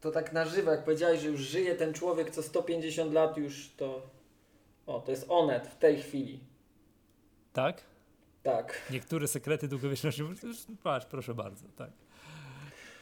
[0.00, 3.70] to tak na żywo, jak powiedziałeś, że już żyje ten człowiek, co 150 lat już
[3.76, 4.15] to...
[4.86, 6.40] O, to jest Onet w tej chwili.
[7.52, 7.82] Tak?
[8.42, 8.82] Tak.
[8.90, 10.22] Niektóre sekrety długowieczności.
[10.82, 11.90] Patrz, proszę bardzo, tak.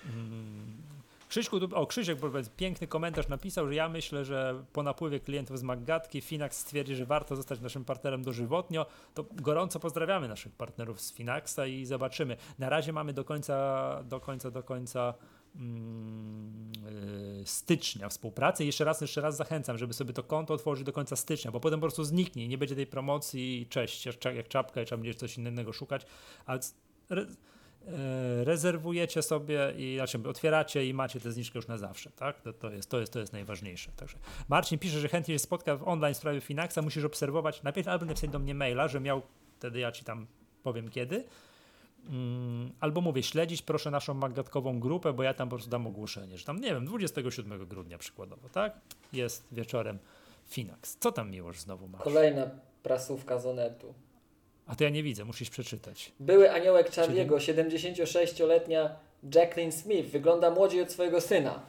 [0.06, 0.84] Mm.
[1.28, 2.18] Krzyśku, o Krzysiek
[2.56, 7.06] piękny komentarz napisał, że ja myślę, że po napływie klientów z Maggatki Finax stwierdzi, że
[7.06, 8.86] warto zostać naszym partnerem dożywotnio.
[9.14, 12.36] To gorąco pozdrawiamy naszych partnerów z Finaxa i zobaczymy.
[12.58, 15.14] Na razie mamy do końca, do końca, do końca
[17.44, 18.64] stycznia współpracy.
[18.64, 21.80] Jeszcze raz, jeszcze raz zachęcam, żeby sobie to konto otworzyć do końca stycznia, bo potem
[21.80, 25.02] po prostu zniknie nie będzie tej promocji i cześć, jak czap- jak czapka i trzeba
[25.02, 26.06] będzie coś innego szukać.
[26.46, 26.74] A c-
[27.10, 32.40] re, e, rezerwujecie sobie i znaczy otwieracie i macie tę zniżkę już na zawsze, tak?
[32.42, 33.92] To, to, jest, to, jest, to jest najważniejsze.
[33.96, 38.04] Także Marcin pisze, że chętnie się spotka w online sprawie Finaxa, musisz obserwować, najpierw albo
[38.06, 39.22] napisać do mnie maila, że miał,
[39.58, 40.26] wtedy ja ci tam
[40.62, 41.28] powiem kiedy, Mm,
[42.80, 46.44] albo mówię, śledzić proszę naszą magatkową grupę, bo ja tam po prostu dam ogłoszenie, że
[46.44, 48.74] tam, nie wiem, 27 grudnia przykładowo, tak?
[49.12, 49.98] Jest wieczorem
[50.46, 50.96] Finax.
[51.00, 52.02] Co tam miłość znowu masz?
[52.02, 52.46] Kolejna
[52.82, 53.94] prasówka z Onetu.
[54.66, 56.12] A to ja nie widzę, musisz przeczytać.
[56.20, 58.96] Były aniołek Charlie'ego, 76-letnia
[59.34, 61.60] Jacqueline Smith, wygląda młodziej od swojego syna.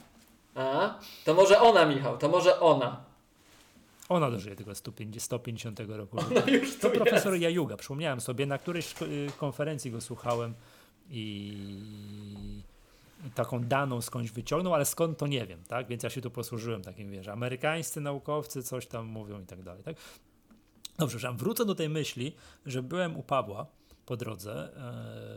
[0.56, 1.00] A?
[1.26, 3.05] To może ona, Michał, to może ona.
[4.10, 6.18] Ona dożyje tego 150, 150 roku.
[6.36, 7.44] No już To profesor jest.
[7.44, 10.54] Jajuga, przypomniałem sobie, na którejś y, konferencji go słuchałem
[11.10, 12.64] i,
[13.36, 15.88] taką daną skądś wyciągnął, ale skąd to nie wiem, tak?
[15.88, 19.84] Więc ja się tu posłużyłem takim, wiesz, amerykańscy naukowcy coś tam mówią i tak dalej,
[19.84, 19.96] tak?
[20.98, 23.66] Dobrze, wrócę do tej myśli, że byłem u Pawła
[24.06, 24.70] po drodze,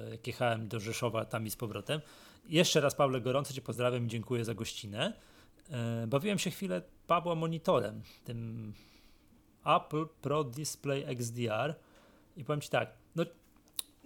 [0.07, 2.01] e, jak jechałem do Rzeszowa tam i z powrotem.
[2.49, 5.13] Jeszcze raz Pawle gorąco Cię pozdrawiam i dziękuję za gościnę.
[5.71, 8.73] E, bawiłem się chwilę Pawła monitorem, tym
[9.67, 11.75] Apple Pro Display XDR
[12.37, 13.25] i powiem Ci tak, no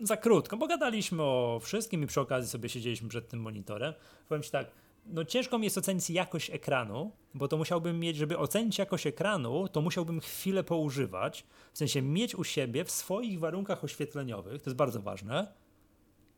[0.03, 3.94] za krótko, bo gadaliśmy o wszystkim i przy okazji sobie siedzieliśmy przed tym monitorem.
[4.29, 4.66] Powiem Ci tak,
[5.07, 9.68] no ciężko mi jest ocenić jakość ekranu, bo to musiałbym mieć, żeby ocenić jakość ekranu,
[9.68, 14.77] to musiałbym chwilę poużywać, w sensie mieć u siebie w swoich warunkach oświetleniowych, to jest
[14.77, 15.53] bardzo ważne,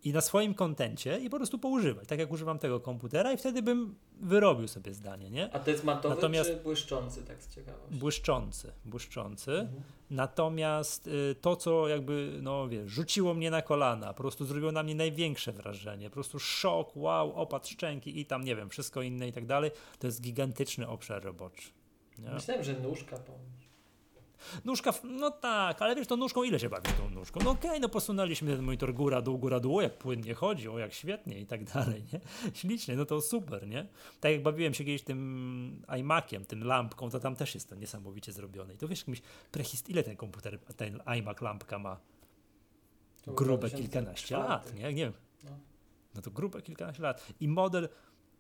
[0.05, 3.63] i na swoim kontencie i po prostu poużywać, tak jak używam tego komputera i wtedy
[3.63, 5.55] bym wyrobił sobie zdanie, nie?
[5.55, 7.99] A to jest matowy Natomiast- czy błyszczący, tak z ciekawości?
[7.99, 9.53] Błyszczący, błyszczący.
[9.53, 9.83] Mhm.
[10.11, 14.83] Natomiast y, to, co jakby, no wiesz, rzuciło mnie na kolana, po prostu zrobiło na
[14.83, 19.29] mnie największe wrażenie, po prostu szok, wow, opad szczęki i tam, nie wiem, wszystko inne
[19.29, 21.71] i tak dalej, to jest gigantyczny obszar roboczy.
[22.19, 22.31] Nie?
[22.31, 23.54] Myślałem, że nóżka pomóż.
[24.65, 27.41] Nóżka, w- no tak, ale wiesz, to nóżką ile się bawi tą nóżką?
[27.45, 30.79] No okej, no posunęliśmy ten monitor góra, dół, góra, dół, o, jak płynnie chodzi, o
[30.79, 32.21] jak świetnie i tak dalej, nie?
[32.55, 33.87] Ślicznie, no to super, nie?
[34.21, 38.33] Tak jak bawiłem się kiedyś tym iMaciem, tym lampką, to tam też jest to niesamowicie
[38.33, 38.75] zrobione.
[38.75, 39.89] I to wiesz, jakimś prehist...
[39.91, 42.01] ile ten komputer, ten iMac lampka ma?
[43.27, 43.83] Grube 2004.
[43.83, 44.83] kilkanaście lat, nie?
[44.83, 45.13] Nie wiem.
[45.45, 45.51] No.
[46.15, 47.27] No to grube kilkanaście lat.
[47.41, 47.89] I model,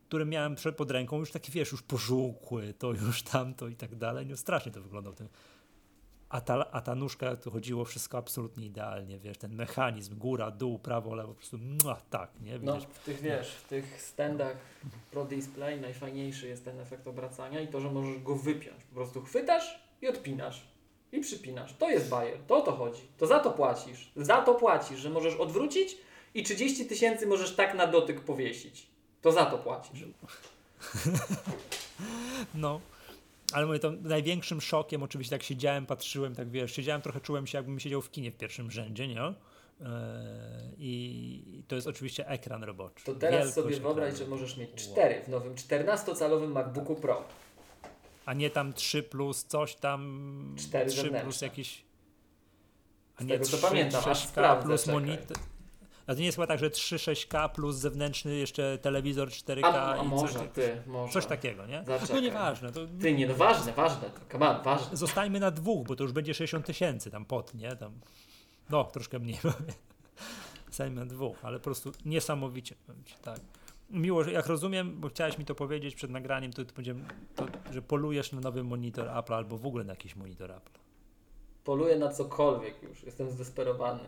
[0.08, 4.26] który miałem pod ręką, już taki wiesz, już pożółkły, to już tamto i tak dalej.
[4.26, 5.28] No strasznie to wyglądał ten
[6.28, 10.78] a ta, a ta nóżka, to chodziło wszystko absolutnie idealnie, wiesz, ten mechanizm, góra, dół,
[10.78, 12.58] prawo, lewo, po prostu mua, tak, nie?
[12.58, 14.56] No, w tych, wiesz, w tych standach
[15.10, 18.84] Pro Display najfajniejszy jest ten efekt obracania i to, że możesz go wypiąć.
[18.84, 20.66] Po prostu chwytasz i odpinasz.
[21.12, 21.74] I przypinasz.
[21.76, 22.38] To jest bajer.
[22.46, 23.02] To o to chodzi.
[23.18, 24.12] To za to płacisz.
[24.16, 25.96] Za to płacisz, że możesz odwrócić
[26.34, 28.87] i 30 tysięcy możesz tak na dotyk powiesić.
[29.22, 30.04] To za to płacisz.
[32.54, 32.80] No,
[33.52, 37.59] ale mówię, to największym szokiem, oczywiście, jak siedziałem, patrzyłem, tak wiesz, siedziałem, trochę czułem się,
[37.59, 39.20] jakbym siedział w kinie w pierwszym rzędzie, nie?
[39.22, 39.35] Eee,
[40.78, 43.04] I to jest oczywiście ekran roboczy.
[43.04, 47.24] To teraz Wielkość sobie wyobraź, że możesz mieć 4 w nowym 14-calowym MacBooku Pro.
[48.26, 50.54] A nie tam 3 plus coś tam.
[50.59, 51.85] 4 3 plus jakieś.
[53.16, 55.37] A nie tego 3, co pamiętam, 6K aż sprawdzę, plus monitor.
[56.06, 60.04] A to nie jest chyba tak, że 3-6K plus zewnętrzny jeszcze telewizor 4K a, a
[60.04, 61.12] i może, coś, ty, może.
[61.12, 61.84] coś takiego, nie?
[61.86, 62.16] Zaczekaj.
[62.16, 62.72] No nieważne.
[62.72, 62.80] To...
[63.00, 64.10] Ty, nie, no ważne, ważne.
[64.32, 64.96] Come on, ważne.
[64.96, 67.76] Zostańmy na dwóch, bo to już będzie 60 tysięcy tam pot, nie?
[67.76, 67.92] Tam,
[68.70, 69.38] no, troszkę mniej.
[70.66, 72.74] Zostańmy na dwóch, ale po prostu niesamowicie,
[73.22, 73.40] tak.
[73.90, 76.94] Miło, że jak rozumiem, bo chciałeś mi to powiedzieć przed nagraniem, to, to, będzie,
[77.36, 80.78] to że polujesz na nowy monitor Apple albo w ogóle na jakiś monitor Apple.
[81.64, 84.00] Poluję na cokolwiek już, jestem zdesperowany.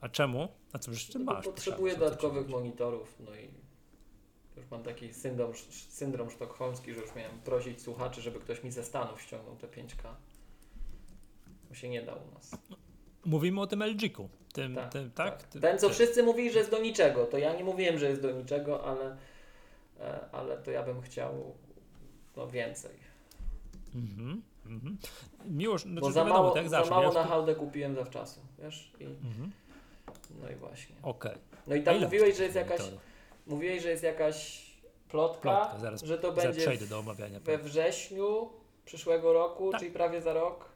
[0.00, 0.48] A czemu?
[0.72, 1.44] A co jeszcze no, masz?
[1.44, 3.50] Potrzebuję dodatkowych monitorów, no i
[4.56, 5.52] już mam taki syndrom,
[5.88, 10.14] syndrom sztokholmski, że już miałem prosić słuchaczy, żeby ktoś mi ze Stanów ściągnął te 5K.
[11.68, 12.50] To się nie da u nas.
[13.24, 14.28] Mówimy o tym LG-ku.
[14.52, 15.42] Tym, tak, tym, tak?
[15.42, 15.62] tak.
[15.62, 17.26] Ten, co wszyscy mówili, że jest do niczego.
[17.26, 19.16] To ja nie mówiłem, że jest do niczego, ale,
[20.00, 21.54] e, ale to ja bym chciał
[22.36, 22.96] no, więcej.
[23.94, 24.42] Mhm.
[24.66, 24.98] Mhm.
[25.44, 28.92] Miło, znaczy, Bo za mało, tak za mało na hałdę kupiłem zawczasu, wiesz?
[29.00, 29.52] I, mhm.
[30.42, 30.96] No i właśnie.
[31.02, 31.32] Okej.
[31.32, 31.42] Okay.
[31.66, 32.80] No i tam mówiłeś, że jest jakaś
[33.46, 34.66] mówiłeś, że jest jakaś
[35.08, 35.78] plotka, plotka.
[35.78, 37.40] Zaraz, że to będzie przejdę do omawiania.
[37.40, 38.50] we wrześniu
[38.84, 39.80] przyszłego roku, tak.
[39.80, 40.70] czyli prawie za rok.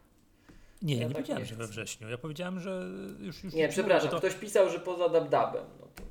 [0.83, 2.09] Nie, ja nie tak powiedziałem, nie że we wrześniu.
[2.09, 2.83] Ja powiedziałem, że
[3.21, 3.45] już.
[3.45, 4.19] już nie, przepraszam, to...
[4.19, 5.65] ktoś pisał, że poza Dabdabem.
[5.81, 6.03] No to,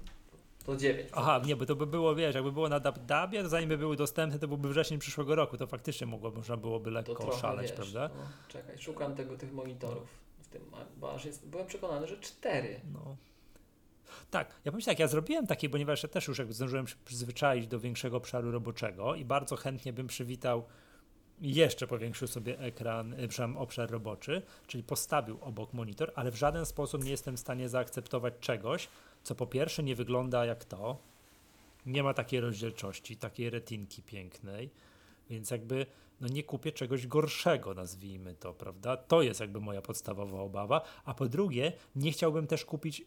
[0.66, 1.10] to 9.
[1.12, 3.96] Aha, nie, bo to by było, wiesz, jakby było na Dabdabie, to zanim by były
[3.96, 5.58] dostępne, to byłby wrzesień przyszłego roku.
[5.58, 8.10] To faktycznie mogło, można byłoby lekko trochę, szaleć, wiesz, prawda?
[8.16, 10.24] No, czekaj, szukam tego, tych monitorów.
[10.54, 12.82] Tym, bo aż jest, byłem przekonany, że cztery.
[12.94, 13.16] No.
[14.32, 17.68] Tak, ja powiem tak, ja zrobiłem takie, ponieważ ja też już jakby zdążyłem się przyzwyczaić
[17.68, 20.64] do większego obszaru roboczego i bardzo chętnie bym przywitał
[21.42, 27.04] jeszcze powiększył sobie ekran, przepraszam, obszar roboczy, czyli postawił obok monitor, ale w żaden sposób
[27.04, 28.90] nie jestem w stanie zaakceptować czegoś,
[29.24, 30.98] co po pierwsze nie wygląda jak to,
[31.86, 34.70] nie ma takiej rozdzielczości, takiej retinki pięknej,
[35.30, 35.86] więc jakby
[36.22, 38.98] no nie kupię czegoś gorszego, nazwijmy to, prawda?
[38.98, 43.06] To jest jakby moja podstawowa obawa, a po drugie nie chciałbym też kupić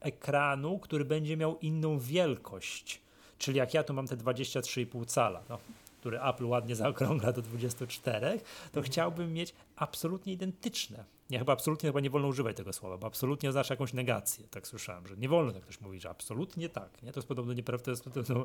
[0.00, 3.02] ekranu, który będzie miał inną wielkość,
[3.38, 5.58] czyli jak ja tu mam te 23,5 cala, no,
[6.00, 8.34] który Apple ładnie zaokrągla do 24, to
[8.66, 8.84] mhm.
[8.84, 11.04] chciałbym mieć absolutnie identyczne.
[11.32, 14.48] Nie, chyba absolutnie chyba nie wolno używać tego słowa, bo absolutnie oznacza jakąś negację.
[14.50, 17.02] Tak słyszałem, że nie wolno tak ktoś mówić, że absolutnie tak.
[17.02, 17.12] Nie?
[17.12, 18.44] To jest podobno nieprawda, to jest podobno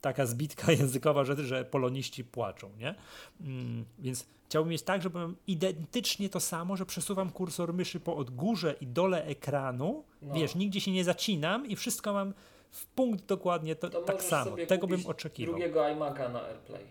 [0.00, 2.70] taka zbitka językowa, że, że poloniści płaczą.
[2.78, 2.94] Nie?
[3.40, 8.74] Mm, więc chciałbym mieć tak, żeby identycznie to samo, że przesuwam kursor myszy po odgórze
[8.80, 10.04] i dole ekranu.
[10.22, 10.34] No.
[10.34, 12.34] Wiesz, nigdzie się nie zacinam i wszystko mam
[12.70, 14.56] w punkt dokładnie to, to tak samo.
[14.68, 15.54] Tego bym oczekiwał.
[15.54, 16.84] drugiego iMac'a na AirPlay.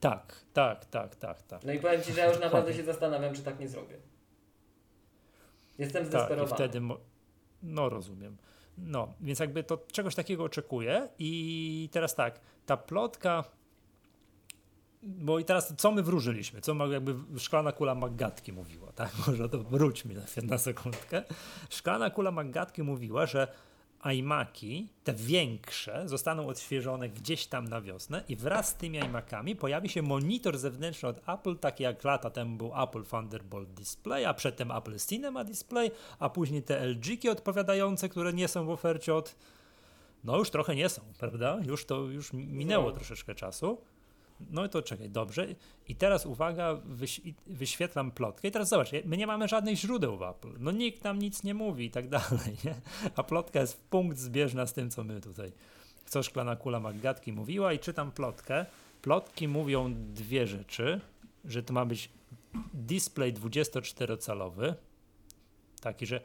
[0.00, 1.64] Tak, tak, tak, tak, tak.
[1.64, 3.96] No i powiem Ci, że ja już naprawdę się zastanawiam, czy tak nie zrobię.
[5.80, 6.48] Jestem zdesperowany.
[6.48, 6.80] Tak, i wtedy,
[7.62, 8.36] no rozumiem.
[8.78, 13.44] No, więc jakby to czegoś takiego oczekuję i teraz tak, ta plotka
[15.02, 16.60] bo i teraz co my wróżyliśmy?
[16.60, 19.10] Co jakby szklana kula Maggatki mówiła, tak?
[19.26, 21.22] Może to wróćmy na, na sekundkę.
[21.70, 23.48] Szklana kula Maggatki mówiła, że
[24.04, 29.88] iMaki, te większe, zostaną odświeżone gdzieś tam na wiosnę i wraz z tymi iMacami pojawi
[29.88, 34.70] się monitor zewnętrzny od Apple, taki jak lata temu był Apple Thunderbolt Display, a przedtem
[34.70, 39.36] Apple Cinema Display, a później te LG-ki odpowiadające, które nie są w ofercie od
[40.24, 41.58] no już trochę nie są, prawda?
[41.66, 42.92] Już to już minęło no.
[42.92, 43.78] troszeczkę czasu.
[44.50, 45.46] No to czekaj, dobrze.
[45.88, 48.48] I teraz uwaga, wyś wyświetlam plotkę.
[48.48, 50.52] I teraz zobacz, my nie mamy żadnych źródeł w Apple.
[50.58, 52.74] No nikt nam nic nie mówi i tak dalej, nie?
[53.16, 55.52] A plotka jest w punkt zbieżna z tym, co my tutaj,
[56.06, 58.66] co szklana kula Maggatki mówiła i czytam plotkę.
[59.02, 61.00] Plotki mówią dwie rzeczy,
[61.44, 62.10] że to ma być
[62.74, 64.74] display 24-calowy,
[65.80, 66.20] taki, że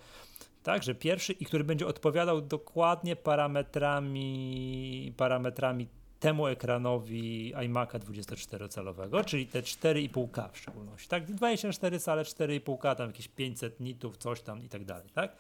[0.63, 5.87] tak, że pierwszy i który będzie odpowiadał dokładnie parametrami, parametrami
[6.25, 11.25] temu ekranowi iMac'a 24-calowego, czyli te 4,5K w szczególności, tak?
[11.25, 15.35] 24 cale, 4,5K, tam jakieś 500 nitów, coś tam i tak dalej, tak?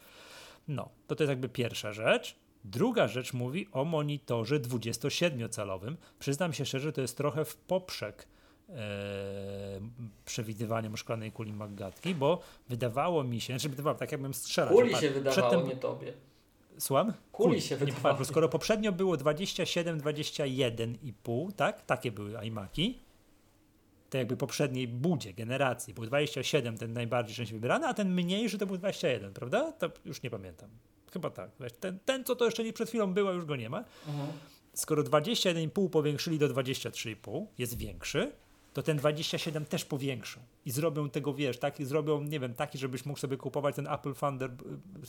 [0.67, 2.35] No, to to jest jakby pierwsza rzecz.
[2.63, 5.95] Druga rzecz mówi o monitorze 27-calowym.
[6.19, 8.27] Przyznam się szczerze, to jest trochę w poprzek
[8.69, 8.73] e,
[10.25, 14.73] przewidywaniem szklanej kuli Maggatki, bo wydawało mi się, znaczy wydawało, tak jakbym strzelał.
[14.73, 16.13] Kuli się wydawało, przedtem- nie tobie.
[16.79, 17.13] Słucham?
[17.31, 18.25] Kuli się wydawało.
[18.25, 21.85] Skoro poprzednio było 27, 21,5, tak?
[21.85, 22.99] Takie były iMaki.
[24.09, 25.93] To jakby poprzedniej budzie, generacji.
[25.93, 29.71] Był 27 ten najbardziej częściej wybierany, a ten mniejszy to był 21, prawda?
[29.71, 30.69] To już nie pamiętam.
[31.13, 31.51] Chyba tak.
[31.79, 33.83] Ten, ten co to jeszcze nie przed chwilą było, już go nie ma.
[34.07, 34.27] Mhm.
[34.73, 38.31] Skoro 21,5 powiększyli do 23,5, jest większy,
[38.75, 40.39] to ten 27 też powiększą.
[40.65, 44.13] I zrobią tego, wiesz, taki, zrobią, nie wiem, taki, żebyś mógł sobie kupować ten Apple
[44.13, 44.51] Thunder,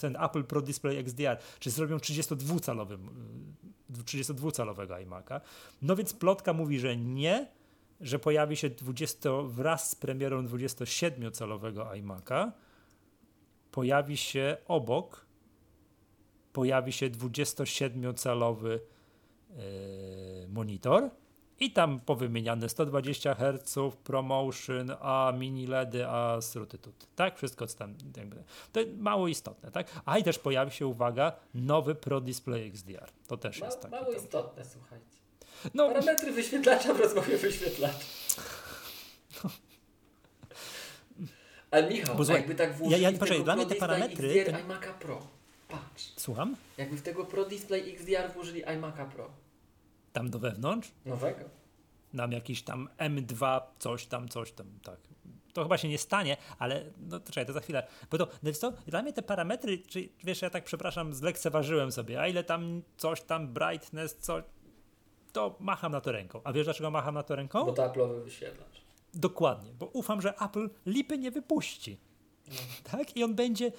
[0.01, 2.99] ten Apple Pro Display XDR, czy zrobią 32-calowy,
[4.05, 5.41] 32-calowego iMac'a.
[5.83, 7.47] No więc plotka mówi, że nie,
[8.01, 12.53] że pojawi się 20, wraz z premierą 27-calowego iMac'a,
[13.71, 15.27] pojawi się obok,
[16.53, 19.59] pojawi się 27-calowy yy,
[20.49, 21.11] monitor
[21.61, 26.95] i tam powymieniane 120 Hz, promotion, a mini LEDy, a srutytut.
[27.16, 28.45] Tak, wszystko co tam jakby.
[28.73, 29.87] To mało istotne, tak?
[30.05, 33.09] A i też pojawi się, uwaga, nowy Pro Display XDR.
[33.29, 33.95] To też Ma, jest taki.
[33.95, 35.05] mało tam- istotne, słuchajcie.
[35.75, 37.99] No, Parametry wyświetlacza w rozmowie wyświetlacza.
[41.71, 44.53] Ale Michał, Bo słuchaj, jakby tak ja- włożyli ja- tego dla mnie te parametry XDR
[44.53, 45.27] to- iMac'a Pro.
[45.69, 46.57] Patrz, słucham?
[46.79, 49.31] jakby w tego Pro Display XDR włożyli iMac'a Pro.
[50.17, 50.93] Tam do wewnątrz?
[51.05, 51.45] Nowego.
[52.13, 54.99] nam jakiś tam M2, coś tam, coś tam, tak.
[55.53, 57.87] To chyba się nie stanie, ale no to czekaj, to za chwilę.
[58.11, 62.21] Bo to, wiesz co, dla mnie te parametry, czy, wiesz, ja tak przepraszam, zlekceważyłem sobie,
[62.21, 64.45] a ile tam coś tam, brightness, coś,
[65.33, 66.41] to macham na to ręką.
[66.45, 67.65] A wiesz dlaczego macham na to ręką?
[67.65, 68.83] Bo to Apple'owy wyświetlacz.
[69.15, 71.99] Dokładnie, bo ufam, że Apple lipy nie wypuści.
[72.49, 72.55] No.
[72.91, 73.17] Tak?
[73.17, 73.73] I on będzie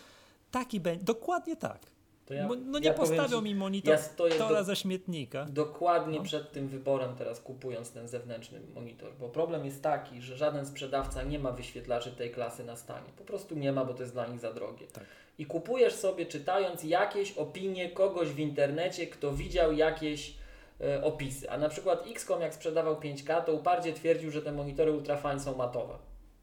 [0.51, 1.96] taki, będzie, dokładnie tak.
[2.29, 3.97] Ja, no nie ja postawią mi monitor
[4.39, 5.45] ja do- ze śmietnika.
[5.49, 6.23] Dokładnie No.
[6.23, 11.23] przed tym wyborem teraz kupując ten zewnętrzny monitor, bo problem jest taki, że żaden sprzedawca
[11.23, 13.05] nie ma wyświetlaczy tej klasy na stanie.
[13.17, 14.87] Po prostu nie ma, bo to jest dla nich za drogie.
[14.93, 15.03] Tak.
[15.39, 20.33] I kupujesz sobie czytając jakieś opinie kogoś w internecie, kto widział jakieś
[20.81, 21.49] e, opisy.
[21.49, 25.55] A na przykład XCOM jak sprzedawał 5K, to uparcie twierdził, że te monitory ultrafine są
[25.55, 25.93] matowe.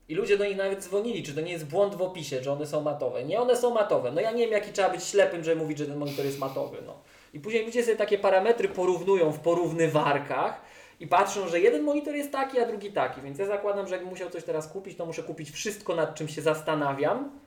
[0.08, 2.66] I ludzie do nich nawet dzwonili, czy to nie jest błąd w opisie, że one
[2.66, 3.24] są matowe.
[3.24, 4.12] Nie, one są matowe.
[4.12, 6.78] No ja nie wiem, jaki trzeba być ślepym, żeby mówić, że ten monitor jest matowy.
[6.86, 6.98] No.
[7.32, 10.60] I później ludzie sobie takie parametry porównują w porównywarkach
[11.00, 13.20] i patrzą, że jeden monitor jest taki, a drugi taki.
[13.20, 16.28] Więc ja zakładam, że jakbym musiał coś teraz kupić, to muszę kupić wszystko, nad czym
[16.28, 17.40] się zastanawiam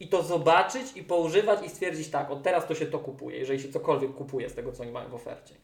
[0.00, 3.60] i to zobaczyć i poużywać i stwierdzić tak, od teraz to się to kupuje, jeżeli
[3.60, 5.54] się cokolwiek kupuje z tego, co oni mają w ofercie.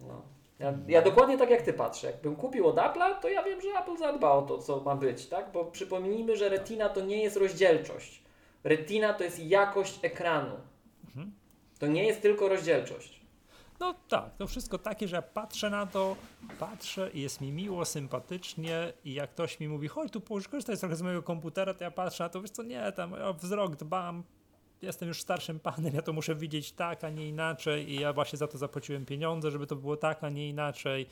[0.00, 0.37] No.
[0.58, 2.06] Ja, ja dokładnie tak jak Ty patrzę.
[2.06, 5.26] Jakbym kupił od Apple'a, to ja wiem, że Apple zadba o to, co ma być,
[5.26, 5.52] tak?
[5.52, 8.22] Bo przypomnijmy, że Retina to nie jest rozdzielczość.
[8.64, 10.56] Retina to jest jakość ekranu.
[11.78, 13.20] To nie jest tylko rozdzielczość.
[13.80, 16.16] No tak, to wszystko takie, że ja patrzę na to,
[16.58, 20.96] patrzę i jest mi miło, sympatycznie i jak ktoś mi mówi, chodź tu korzystaj trochę
[20.96, 24.22] z mojego komputera, to ja patrzę na to, wiesz co, nie, tam o wzrok dbam,
[24.82, 28.38] jestem już starszym panem, ja to muszę widzieć tak, a nie inaczej i ja właśnie
[28.38, 31.06] za to zapłaciłem pieniądze, żeby to było tak, a nie inaczej.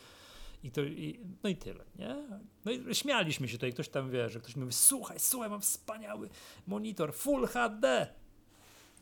[0.63, 2.17] I to, i, no i tyle, nie?
[2.65, 6.29] No i śmialiśmy się tutaj, ktoś tam wie, że ktoś mówi, słuchaj, słuchaj, mam wspaniały
[6.67, 8.07] monitor Full HD,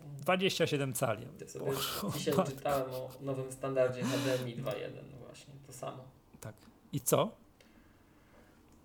[0.01, 1.27] 27 cali.
[1.41, 1.71] Ja sobie
[2.15, 4.63] dzisiaj czytałem o nowym standardzie HDMI 2.1
[5.11, 6.05] no właśnie, to samo.
[6.41, 6.55] Tak.
[6.93, 7.44] I co?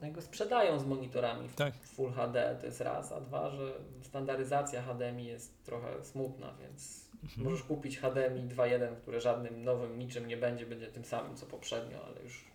[0.02, 1.74] No go sprzedają z monitorami w Tak.
[1.84, 7.44] Full HD, to jest raz, a dwa, że standaryzacja HDMI jest trochę smutna, więc Mhm.
[7.44, 12.06] możesz kupić HDMI 2.1, które żadnym nowym niczym nie będzie, będzie tym samym co poprzednio,
[12.06, 12.46] ale już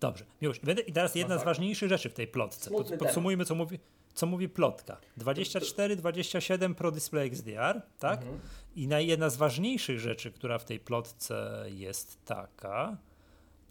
[0.00, 0.60] Dobrze, już.
[0.86, 1.50] I teraz jedna z Masakra.
[1.50, 2.70] ważniejszych rzeczy w tej plotce.
[2.70, 3.78] Pod, podsumujmy, co mówi,
[4.14, 4.96] co mówi plotka.
[5.16, 8.20] 24, 27 Pro Display XDR, tak?
[8.22, 8.40] Mhm.
[8.76, 12.96] I na, jedna z ważniejszych rzeczy, która w tej plotce jest taka.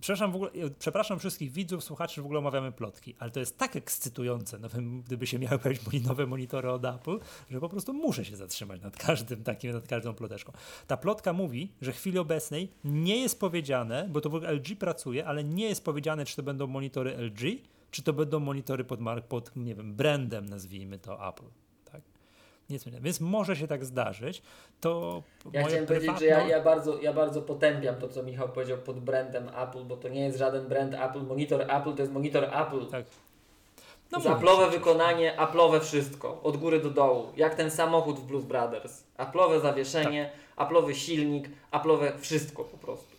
[0.04, 3.76] Przepraszam, ogóle, przepraszam wszystkich widzów, słuchaczy, że w ogóle omawiamy plotki, ale to jest tak
[3.76, 8.36] ekscytujące, nowym, gdyby się miały pojawić nowe monitory od Apple, że po prostu muszę się
[8.36, 10.52] zatrzymać nad każdym takim, nad każdą ploteczką.
[10.88, 14.78] Ta plotka mówi, że w chwili obecnej nie jest powiedziane, bo to w ogóle LG
[14.80, 17.42] pracuje, ale nie jest powiedziane, czy to będą monitory LG,
[17.92, 21.62] czy to będą monitory pod, pod nie wiem, brandem, nazwijmy to Apple.
[22.69, 23.04] Nie powiedziane.
[23.04, 24.41] Więc może się tak zdarzyć.
[24.82, 26.19] To Ja chciałem powiedzieć, prywatne...
[26.19, 29.97] że ja, ja, bardzo, ja bardzo potępiam to, co Michał powiedział pod brandem Apple, bo
[29.97, 31.23] to nie jest żaden brand Apple.
[31.23, 32.86] Monitor Apple to jest monitor Apple.
[32.91, 33.06] Tak.
[34.12, 39.04] No Apple'owe wykonanie, Apple'owe wszystko, od góry do dołu, jak ten samochód w Blues Brothers.
[39.17, 40.69] Apple'owe zawieszenie, Tak.
[40.69, 43.13] Apple'owy silnik, Apple'owe wszystko po prostu.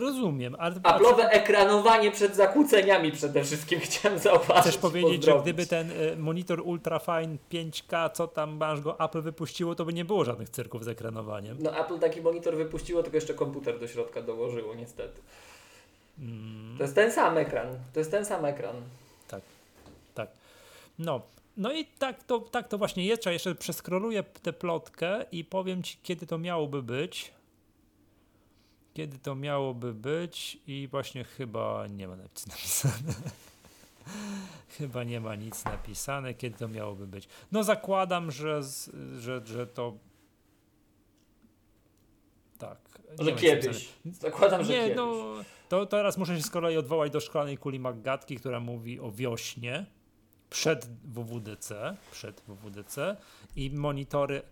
[0.00, 4.62] Rozumiem, ale Apple'owe ekranowanie przed zakłóceniami przede wszystkim chciałem zauważyć.
[4.62, 5.42] chcesz powiedzieć, że pozdrowić.
[5.42, 10.04] gdyby ten e, monitor ultrafine 5K, co tam masz go Apple wypuściło, to by nie
[10.04, 11.56] było żadnych cyrków z ekranowaniem.
[11.60, 15.20] No Apple taki monitor wypuściło, tylko jeszcze komputer do środka dołożyło niestety.
[16.18, 17.66] Mm, To jest ten sam ekran.
[17.92, 18.76] To jest ten sam ekran.
[20.98, 21.20] No,
[21.56, 23.22] no i tak to, tak to właśnie jest.
[23.22, 27.32] Trzeba jeszcze przeskroluję tę plotkę i powiem ci, kiedy to miałoby być.
[28.94, 33.14] Kiedy to miałoby być i właśnie chyba nie ma nic napisane.
[34.78, 37.28] chyba nie ma nic napisane, kiedy to miałoby być.
[37.52, 38.60] No zakładam, że,
[39.18, 39.98] że, że to
[42.58, 42.78] tak.
[43.18, 43.88] nie Że kiedyś.
[44.04, 44.30] napisane.
[44.32, 44.96] Zakładam, że Nie, kiedyś.
[44.96, 45.14] no
[45.68, 49.86] to teraz muszę się z kolei odwołać do szklanej kuli Maggatki, która mówi o wiośnie
[50.50, 53.16] przed WWDC, przed WWDC
[53.56, 54.42] i monitory,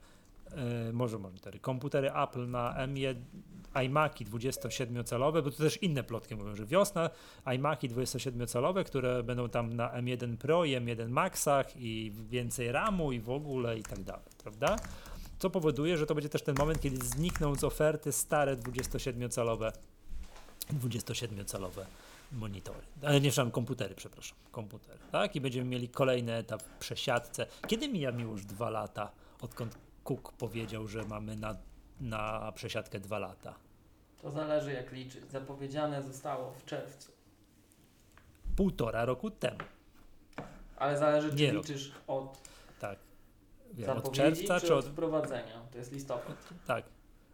[0.93, 3.15] może monitory, komputery Apple na M1,
[3.87, 7.11] iMaki 27-calowe, bo to też inne plotki mówią, że wiosna,
[7.57, 13.21] iMaki 27-calowe, które będą tam na M1 Pro i M1 Maxach i więcej RAMu i
[13.21, 14.77] w ogóle i tak dalej, prawda?
[15.39, 19.73] Co powoduje, że to będzie też ten moment, kiedy znikną z oferty stare 27-calowe
[20.73, 21.85] 27-calowe
[22.33, 25.37] monitory, ale nie, przepraszam, komputery, przepraszam, komputery, tak?
[25.37, 27.47] I będziemy mieli kolejny etap przesiadce.
[27.67, 29.79] Kiedy mija mi już dwa lata, odkąd
[30.11, 31.57] Cook powiedział, że mamy na,
[32.01, 33.55] na przesiadkę dwa lata?
[34.23, 35.31] To zależy jak liczyć.
[35.31, 37.12] Zapowiedziane zostało w czerwcu.
[38.57, 39.59] Półtora roku temu,
[40.77, 41.68] Ale zależy, czy Nie rok.
[41.68, 42.38] liczysz od
[42.81, 42.99] tak.
[43.73, 44.92] Wiem, od czerwca, czy, czy od od...
[44.92, 45.62] wprowadzenia.
[45.73, 46.49] To jest listopad.
[46.66, 46.85] Tak.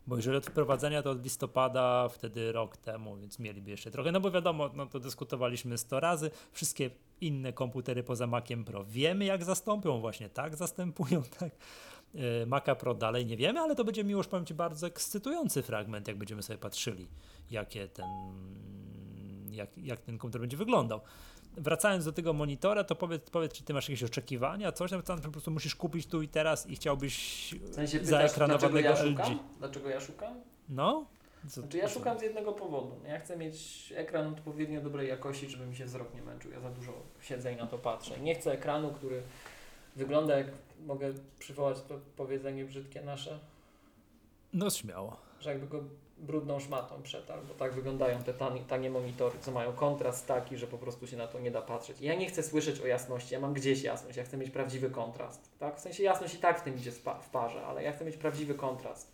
[0.07, 4.13] Bo jeżeli od wprowadzenia, to od listopada, wtedy rok temu, więc mieliby jeszcze trochę.
[4.13, 6.31] No bo wiadomo, no to dyskutowaliśmy 100 razy.
[6.53, 11.53] Wszystkie inne komputery poza Maciem Pro wiemy, jak zastąpią, właśnie tak zastępują, tak.
[12.15, 16.09] Yy, Maca Pro dalej nie wiemy, ale to będzie miłość, powiem Ci, bardzo ekscytujący fragment,
[16.09, 17.09] jak będziemy sobie patrzyli,
[17.51, 18.07] jakie ten,
[19.51, 21.01] jak, jak ten komputer będzie wyglądał.
[21.57, 25.21] Wracając do tego monitora, to powiedz, powiedz, czy ty masz jakieś oczekiwania, coś tam, tam
[25.21, 27.15] po prostu musisz kupić tu i teraz i chciałbyś
[27.71, 29.09] W sensie pytasz, dlaczego zaekranowanego ja LG.
[29.11, 29.39] szukam?
[29.59, 30.35] Dlaczego ja szukam?
[30.69, 31.07] No?
[31.49, 32.97] Co- Znaczy ja szukam z jednego powodu.
[33.09, 36.51] Ja chcę mieć ekran odpowiednio dobrej jakości, żeby mi się wzrok nie męczył.
[36.51, 36.93] Ja za dużo
[37.23, 38.21] siedzę i na to patrzę.
[38.21, 39.23] Nie chcę ekranu, który
[39.97, 40.47] wygląda jak,
[40.87, 43.39] mogę przywołać to powiedzenie brzydkie nasze,
[44.53, 45.17] No śmiało.
[45.41, 45.81] że jakby go
[46.19, 50.67] brudną szmatą przetarł, bo tak wyglądają te tanie, tanie monitory, co mają kontrast taki, że
[50.67, 52.01] po prostu się na to nie da patrzeć.
[52.01, 55.59] Ja nie chcę słyszeć o jasności, ja mam gdzieś jasność, ja chcę mieć prawdziwy kontrast.
[55.59, 55.77] Tak?
[55.77, 58.55] W sensie jasność i tak w tym idzie w parze, ale ja chcę mieć prawdziwy
[58.55, 59.13] kontrast.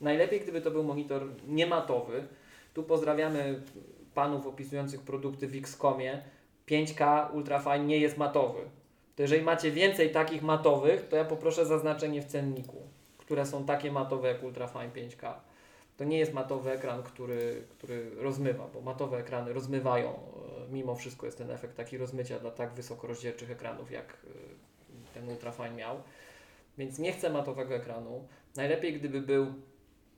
[0.00, 2.26] Najlepiej, gdyby to był monitor niematowy.
[2.74, 3.62] Tu pozdrawiamy
[4.14, 6.22] panów opisujących produkty w XCOMie.
[6.68, 8.60] 5K Ultrafine nie jest matowy.
[9.18, 12.76] To jeżeli macie więcej takich matowych, to ja poproszę zaznaczenie w cenniku,
[13.18, 15.32] które są takie matowe jak Ultrafine 5K.
[15.96, 20.08] To nie jest matowy ekran, który, który rozmywa, bo matowe ekrany rozmywają.
[20.08, 25.14] e, Mimo wszystko jest ten efekt taki rozmycia dla tak wysoko rozdzielczych ekranów, jak e,
[25.14, 25.96] ten Ultrafine miał.
[26.78, 28.28] Więc nie chcę matowego ekranu.
[28.56, 29.46] Najlepiej, gdyby był,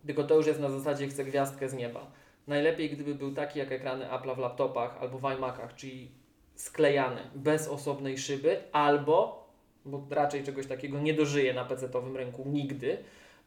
[0.06, 2.10] tylko to już jest na zasadzie chcę gwiazdkę z nieba.
[2.46, 6.19] Najlepiej, gdyby był taki jak ekrany Apple'a w laptopach albo w iMacach, czyli
[6.60, 9.46] sklejany, bez osobnej szyby, albo,
[9.84, 12.98] bo raczej czegoś takiego nie dożyje na PC-owym rynku nigdy,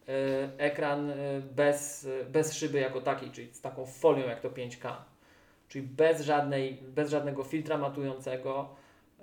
[0.08, 0.12] e,
[0.58, 1.16] ekran e,
[1.56, 4.94] bez, bez szyby jako takiej, czyli z taką folią jak to 5K.
[5.70, 8.70] Czyli bez, żadnej, bez żadnego filtra matującego.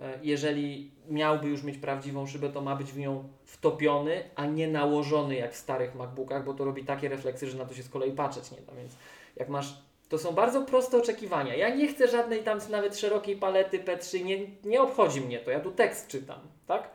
[0.01, 4.69] E, Jeżeli miałby już mieć prawdziwą szybę, to ma być w nią wtopiony, a nie
[4.69, 7.89] nałożony jak w starych MacBookach, bo to robi takie refleksy, że na to się z
[7.89, 8.75] kolei patrzeć nie da.
[8.75, 8.97] Więc
[9.37, 9.90] jak masz.
[10.11, 11.55] To są bardzo proste oczekiwania.
[11.55, 15.51] Ja nie chcę żadnej tam nawet szerokiej palety P3, nie, nie obchodzi mnie to.
[15.51, 16.91] Ja tu tekst czytam, tak?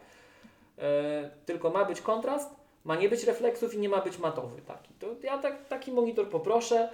[0.78, 4.94] E, tylko ma być kontrast, ma nie być refleksów i nie ma być matowy taki.
[4.94, 6.90] To ja tak, taki monitor poproszę.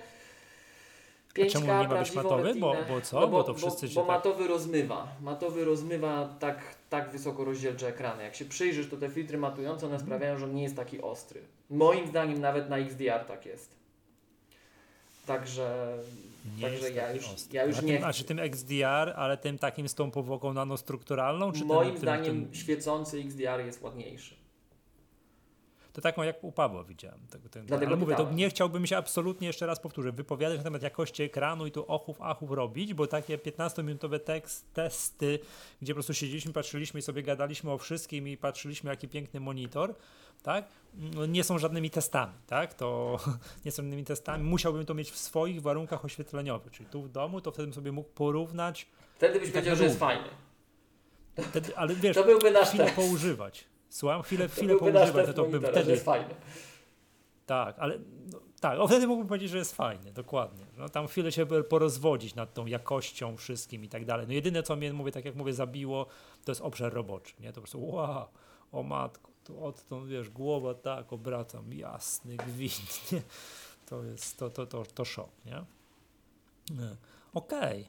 [1.41, 2.55] A czemu nie ma być matowy?
[2.55, 3.19] Bo, bo co?
[3.19, 4.07] No bo, to wszyscy bo, bo tak...
[4.07, 5.07] matowy rozmywa.
[5.21, 8.23] Matowy rozmywa tak, tak wysoko rozdzielcze ekrany.
[8.23, 11.41] Jak się przyjrzysz, to te filtry matujące one sprawiają, że on nie jest taki ostry.
[11.69, 13.80] Moim zdaniem nawet na XDR tak jest.
[15.25, 15.97] Także,
[16.57, 17.57] Nie także ja już, ostry.
[17.57, 18.07] ja już A nie tym, chcę.
[18.07, 21.51] A czy tym XDR, ale tym takim z tą powłoką nanostrukturalną?
[21.51, 24.35] Czy Moim tym, zdaniem tym, świecący XDR jest ładniejszy.
[25.93, 27.19] To taką jak u Pawła widziałem.
[27.29, 30.63] Tego, ten, Dlatego ale mówię, to nie chciałbym się absolutnie jeszcze raz powtórzyć, wypowiadać na
[30.63, 35.39] temat jakości ekranu i tu ochów, achów robić, bo takie 15-minutowe tekst, testy,
[35.81, 39.95] gdzie po prostu siedzieliśmy, patrzyliśmy i sobie gadaliśmy o wszystkim i patrzyliśmy jaki piękny monitor,
[40.43, 40.65] tak?
[40.93, 42.73] No, nie są żadnymi testami, tak?
[42.73, 43.19] To
[43.65, 44.43] nie są żadnymi testami.
[44.43, 47.91] Musiałbym to mieć w swoich warunkach oświetleniowych, czyli tu w domu, to wtedy bym sobie
[47.91, 50.27] mógł porównać, Wtedy byś Tak powiedział, że jest fajny.
[51.37, 52.95] wtedy, ale wiesz, To byłby nasz chwilę test.
[52.95, 53.65] poużywać.
[53.91, 56.35] Słucham, chwilę, chwilę poużywać, test to, bym wtedy jest fajny.
[57.45, 57.99] Tak, ale
[58.31, 60.65] no, tak, o wtedy mógłbym powiedzieć, że jest fajny, dokładnie.
[60.77, 64.27] No, tam chwilę się porozwodzić nad tą jakością wszystkim i tak dalej.
[64.27, 66.05] No jedyne, co mnie, mówię, tak jak mówię, zabiło,
[66.45, 67.47] to jest obszar roboczy, nie?
[67.47, 68.27] To po prostu, wow,
[68.71, 73.21] o matko, tu odtąd, wiesz, głowa tak, obracam, jasny gwint, nie?
[73.85, 75.63] To jest, to, to, to, to szok, nie?
[76.75, 76.95] nie.
[77.33, 77.81] Okej.
[77.81, 77.85] Okay.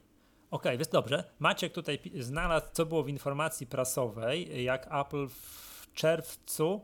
[0.51, 1.25] Okej, okay, więc dobrze.
[1.39, 6.81] Maciek tutaj znalazł, co było w informacji prasowej, jak Apple w czerwcu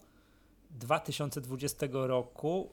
[0.71, 2.71] 2020 roku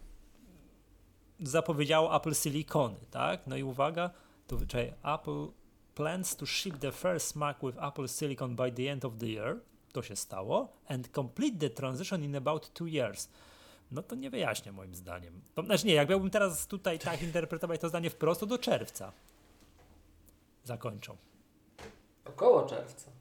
[1.39, 3.47] zapowiedziało Apple Silicony, tak?
[3.47, 4.09] No i uwaga,
[4.47, 5.47] to czekaj, Apple
[5.95, 9.59] plans to ship the first Mac with Apple Silicon by the end of the year.
[9.91, 10.73] To się stało.
[10.87, 13.29] And complete the transition in about two years.
[13.91, 15.41] No to nie wyjaśnia moim zdaniem.
[15.53, 19.11] To, znaczy nie, jak teraz tutaj tak interpretować to zdanie wprost, to do czerwca
[20.63, 21.17] zakończą.
[22.25, 23.14] Około czerwca.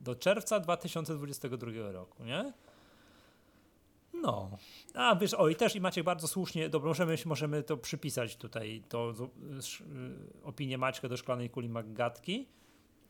[0.00, 2.52] Do czerwca 2022 roku, nie?
[4.22, 4.50] No.
[4.94, 8.82] A wiesz, o i też i Maciek bardzo słusznie, dobrze, możemy, możemy to przypisać tutaj,
[8.88, 12.46] to y, opinię Maćka do szklanej kuli Maggatki,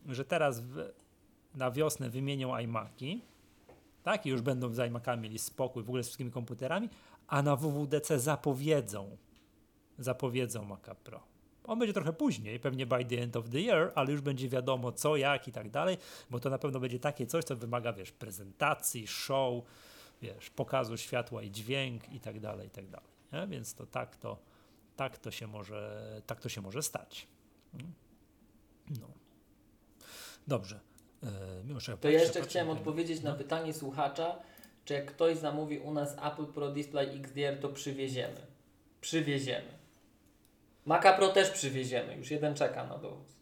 [0.05, 0.91] że teraz w,
[1.55, 3.21] na wiosnę wymienią iMaki,
[4.03, 6.89] tak, i już będą z iMacami mieli spokój w ogóle z wszystkimi komputerami,
[7.27, 9.17] a na WWDC zapowiedzą,
[9.99, 11.30] zapowiedzą Maca Pro.
[11.63, 14.91] On będzie trochę później, pewnie by the end of the year, ale już będzie wiadomo
[14.91, 15.97] co, jak i tak dalej,
[16.29, 19.63] bo to na pewno będzie takie coś, co wymaga, wiesz, prezentacji, show,
[20.21, 23.09] wiesz, pokazu światła i dźwięk i tak dalej, i tak dalej.
[23.33, 23.47] Nie?
[23.47, 24.37] Więc to tak to,
[24.95, 27.27] tak to się może, tak to się może stać.
[27.71, 27.93] Hmm?
[29.01, 29.07] No.
[30.47, 30.79] Dobrze.
[31.23, 33.31] E, to ja jeszcze chciałem odpowiedzieć no.
[33.31, 34.39] na pytanie słuchacza,
[34.85, 38.41] czy jak ktoś zamówi u nas Apple Pro Display XDR, to przywieziemy.
[39.01, 39.80] Przywieziemy.
[40.85, 43.35] Maca Pro też przywieziemy, już jeden czeka na dowóz.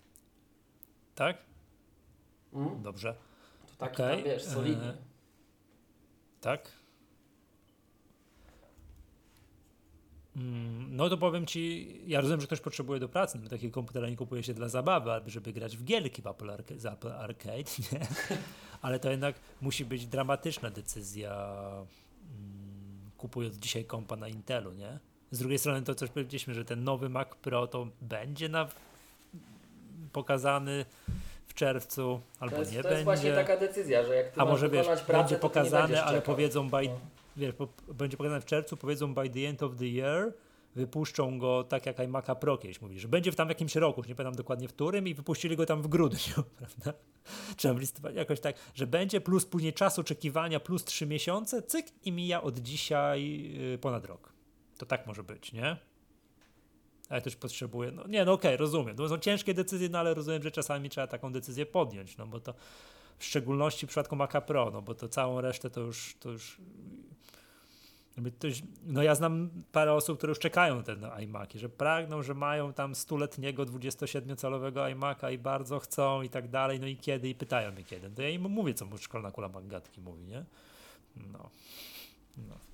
[1.16, 1.38] Tak?
[2.54, 2.82] Mm?
[2.82, 3.16] Dobrze.
[3.68, 4.16] To taki okay.
[4.16, 4.88] tam, wiesz, solidny.
[4.88, 5.10] E
[6.42, 6.72] tak?
[10.36, 14.10] Mm, no to powiem ci, ja rozumiem, że ktoś potrzebuje do pracy, no takiego komputera
[14.10, 17.12] nie kupuje się dla zabawy, albo żeby grać w gierki w Apple, Arca- z Apple
[17.12, 18.00] Arcade, nie?
[18.82, 21.62] ale to jednak musi być dramatyczna decyzja
[22.40, 25.00] mm, kupując dzisiaj kompa na Intelu, nie?
[25.32, 28.68] Z drugiej strony to coś powiedzieliśmy, że ten nowy Mac Pro to będzie na
[30.12, 30.86] pokazany
[31.48, 32.90] w czerwcu, albo jest, nie będzie.
[32.90, 36.22] To jest właśnie taka decyzja, że jak ty A może wiesz, pracę, będzie pokazane, ale
[36.22, 37.00] powiedzą by, no.
[37.38, 37.54] wiesz,
[37.94, 40.34] będzie pokazane w czerwcu, powiedzą by the end of the year,
[40.76, 44.16] wypuszczą go tak jak iMac'a Pro kiedyś mówi, że będzie w tam jakimś roku, nie
[44.16, 46.94] pamiętam dokładnie w którym i wypuścili go tam w grudniu, prawda?
[47.58, 51.86] Czy w listopadzie, jakoś tak, że będzie plus później czas oczekiwania plus trzy miesiące, cyk
[52.04, 54.39] i mija od dzisiaj yy, ponad rok.
[54.80, 55.78] To tak może być, nie?
[57.10, 60.14] ale też potrzebuje, no nie, no okej, okay, rozumiem, to są ciężkie decyzje, no ale
[60.14, 62.54] rozumiem, że czasami trzeba taką decyzję podjąć, no bo to
[63.18, 66.58] w szczególności w przypadku Maca Pro, no bo to całą resztę to już, to już
[68.84, 72.74] no ja znam parę osób, które już czekają na ten iMaki, że pragną, że mają
[72.74, 77.72] tam stuletniego 27-calowego iMaka i bardzo chcą i tak dalej, no i kiedy i pytają
[77.72, 78.10] mnie kiedy.
[78.10, 80.46] To ja im mówię, co mu szkolna kula Magatki mówi, nie?
[81.16, 81.50] No.
[82.38, 82.69] no.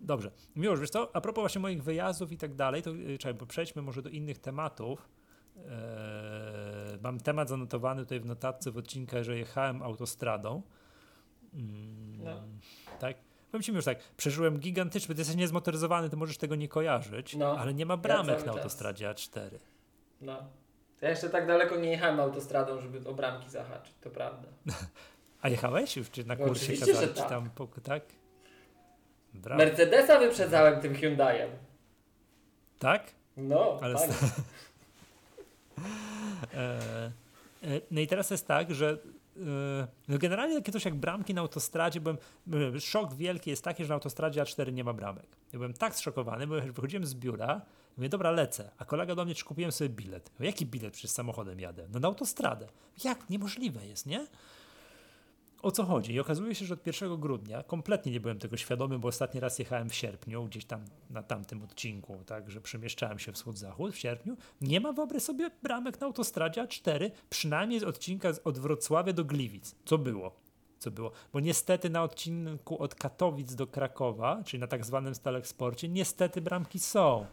[0.00, 0.30] Dobrze.
[0.56, 3.82] Miłosz, wiesz co, a propos właśnie moich wyjazdów i tak dalej, to y, czekaj, przejdźmy
[3.82, 5.08] może do innych tematów.
[5.56, 10.62] Eee, mam temat zanotowany tutaj w notatce w odcinku, że jechałem autostradą.
[11.54, 12.42] Mm, no.
[12.98, 13.16] Tak?
[13.50, 17.58] Powiem ci już tak, przeżyłem gigantyczny, ty jesteś niezmotoryzowany, ty możesz tego nie kojarzyć, no.
[17.58, 19.58] ale nie ma bramek ja na autostradzie A4.
[20.20, 20.36] No.
[21.00, 24.48] Ja jeszcze tak daleko nie jechałem autostradą, żeby o bramki zahaczyć, to prawda.
[25.42, 27.28] A jechałeś już, czy na kursie kazali tak.
[27.28, 27.50] tam,
[27.82, 28.02] tak?
[29.38, 29.58] Brawo.
[29.58, 31.50] Mercedesa wyprzedzałem tym Hyundaiem.
[32.78, 33.02] Tak?
[33.36, 34.08] No, Ale tak.
[36.54, 36.58] e,
[37.62, 38.98] e, no i teraz jest tak, że
[39.36, 43.84] e, no generalnie takie coś jak bramki na autostradzie, byłem, byłem, szok wielki jest taki,
[43.84, 45.26] że na autostradzie A4 nie ma bramek.
[45.52, 47.60] Ja byłem tak zszokowany, bo wychodziłem z biura,
[47.96, 50.30] mówię, dobra, lecę, a kolega do mnie, czy kupiłem sobie bilet.
[50.40, 50.92] Jaki bilet?
[50.92, 51.86] Przecież samochodem jadę.
[51.92, 52.68] No na autostradę.
[53.04, 53.30] Jak?
[53.30, 54.26] Niemożliwe jest, nie?
[55.62, 56.12] O co chodzi.
[56.12, 59.58] I okazuje się, że od 1 grudnia kompletnie nie byłem tego świadomy, bo ostatni raz
[59.58, 64.36] jechałem w sierpniu, gdzieś tam na tamtym odcinku, tak, że przemieszczałem się wschód-zachód w sierpniu.
[64.60, 69.74] Nie ma, wyobraź sobie, bramek na autostradzie A4, przynajmniej z odcinka od Wrocławia do Gliwic.
[69.84, 70.36] Co było?
[70.78, 71.12] Co było?
[71.32, 76.78] Bo niestety na odcinku od Katowic do Krakowa, czyli na tak zwanym Staleksporcie, niestety bramki
[76.78, 77.26] są.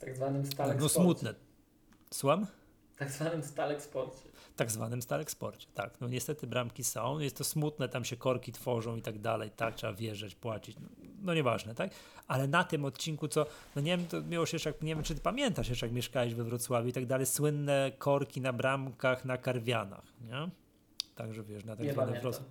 [0.00, 0.82] Tak zwanym Staleksporcie.
[0.82, 1.34] No smutne.
[2.10, 2.46] Słucham?
[2.98, 5.66] Tak zwanym Staleksporcie tak zwanym Staleksporcie.
[5.74, 9.50] Tak, no niestety bramki są, jest to smutne, tam się korki tworzą i tak dalej,
[9.50, 10.88] tak, trzeba wjeżdżać, płacić, no,
[11.22, 11.90] no nieważne, tak?
[12.28, 15.14] Ale na tym odcinku, co, no nie wiem, to miło się, jak, nie wiem, czy
[15.14, 19.38] ty pamiętasz jeszcze, jak mieszkałeś we Wrocławiu i tak dalej, słynne korki na bramkach na
[19.38, 20.48] Karwianach, nie?
[21.14, 22.46] Także wiesz, na tak zwanym Wrocław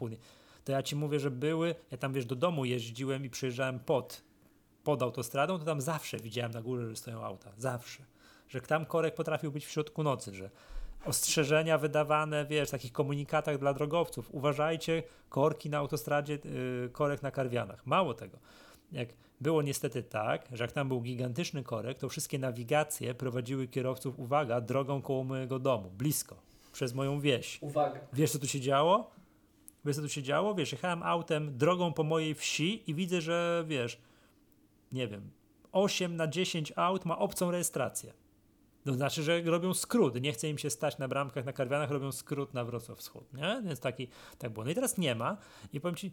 [0.65, 4.21] To ja ci mówię, że były, ja tam wiesz, do domu jeździłem i przyjeżdżałem pod,
[4.83, 8.12] pod autostradą, to tam zawsze widziałem na górze, że stoją auta, zawsze.
[8.53, 10.49] Że tam korek potrafił być w środku nocy, że
[11.05, 14.29] ostrzeżenia wydawane, wiesz, w takich komunikatach dla drogowców.
[14.31, 17.85] Uważajcie, korki na autostradzie, yy, korek na karwianach.
[17.85, 18.37] Mało tego.
[18.91, 19.09] jak
[19.41, 24.61] było niestety tak, że jak tam był gigantyczny korek, to wszystkie nawigacje prowadziły kierowców, uwaga,
[24.61, 26.35] drogą koło mojego domu, blisko,
[26.73, 27.61] przez moją wieś.
[27.61, 27.99] Uwaga.
[28.13, 29.11] Wiesz, co tu się działo?
[29.85, 30.55] Wiesz, co tu się działo?
[30.55, 34.01] Wiesz, jechałem autem drogą po mojej wsi i widzę, że wiesz,
[34.91, 35.31] nie wiem,
[35.71, 38.13] 8 na 10 aut ma obcą rejestrację.
[38.85, 40.21] To znaczy, że robią skrót.
[40.21, 43.61] Nie chce im się stać na bramkach, na karwianach, robią skrót na Wrocław Wschód, nie?
[43.65, 44.07] Więc taki,
[44.37, 44.65] tak było.
[44.65, 45.37] No i teraz nie ma
[45.73, 46.11] i powiem Ci,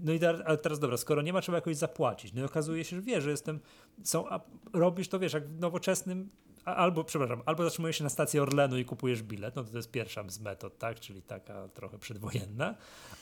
[0.00, 2.32] no i teraz, ale teraz dobra, skoro nie ma, trzeba jakoś zapłacić.
[2.32, 3.60] No i okazuje się, że wiesz, że jestem,
[4.02, 4.40] są, a
[4.72, 6.30] robisz to, wiesz, jak w nowoczesnym,
[6.64, 9.90] albo, przepraszam, albo zatrzymujesz się na stacji Orlenu i kupujesz bilet, no to to jest
[9.90, 12.74] pierwsza z metod, tak, czyli taka trochę przedwojenna,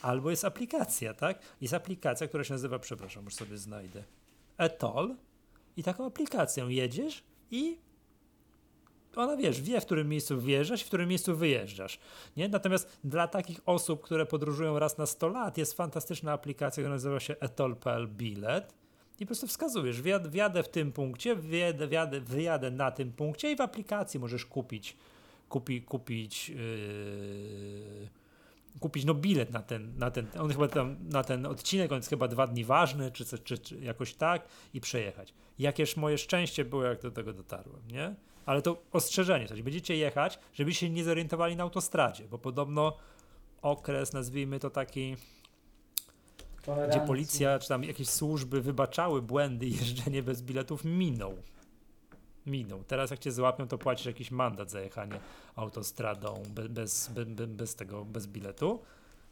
[0.02, 4.04] albo jest aplikacja, tak, jest aplikacja, która się nazywa, przepraszam, już sobie znajdę,
[4.58, 5.16] Etol
[5.76, 7.78] i taką aplikacją jedziesz i
[9.16, 11.98] ona wiesz, wie w którym miejscu wjeżdżasz w którym miejscu wyjeżdżasz.
[12.36, 12.48] Nie?
[12.48, 17.20] Natomiast dla takich osób, które podróżują raz na 100 lat, jest fantastyczna aplikacja, która nazywa
[17.20, 18.74] się etol.pl bilet
[19.20, 23.52] i po prostu wskazujesz, wjad, wjadę w tym punkcie, wjadę, wjadę, wyjadę na tym punkcie
[23.52, 24.96] i w aplikacji możesz kupić
[25.48, 28.08] kupi, kupić yy,
[28.80, 32.08] kupić no bilet na ten, na ten, on chyba tam, na ten odcinek, on jest
[32.08, 35.34] chyba dwa dni ważny, czy, czy, czy jakoś tak i przejechać.
[35.58, 38.14] Jakież moje szczęście było, jak do tego dotarłem, nie?
[38.46, 42.96] Ale to ostrzeżenie, coś będziecie jechać, żebyście się nie zorientowali na autostradzie, bo podobno
[43.62, 45.16] okres, nazwijmy to taki,
[46.88, 51.36] gdzie policja czy tam jakieś służby wybaczały błędy i jeżdżenie bez biletów, minął.
[52.46, 52.84] Minął.
[52.84, 55.20] Teraz jak cię złapią, to płacisz jakiś mandat za jechanie
[55.56, 58.80] autostradą bez, bez, bez, bez tego, bez biletu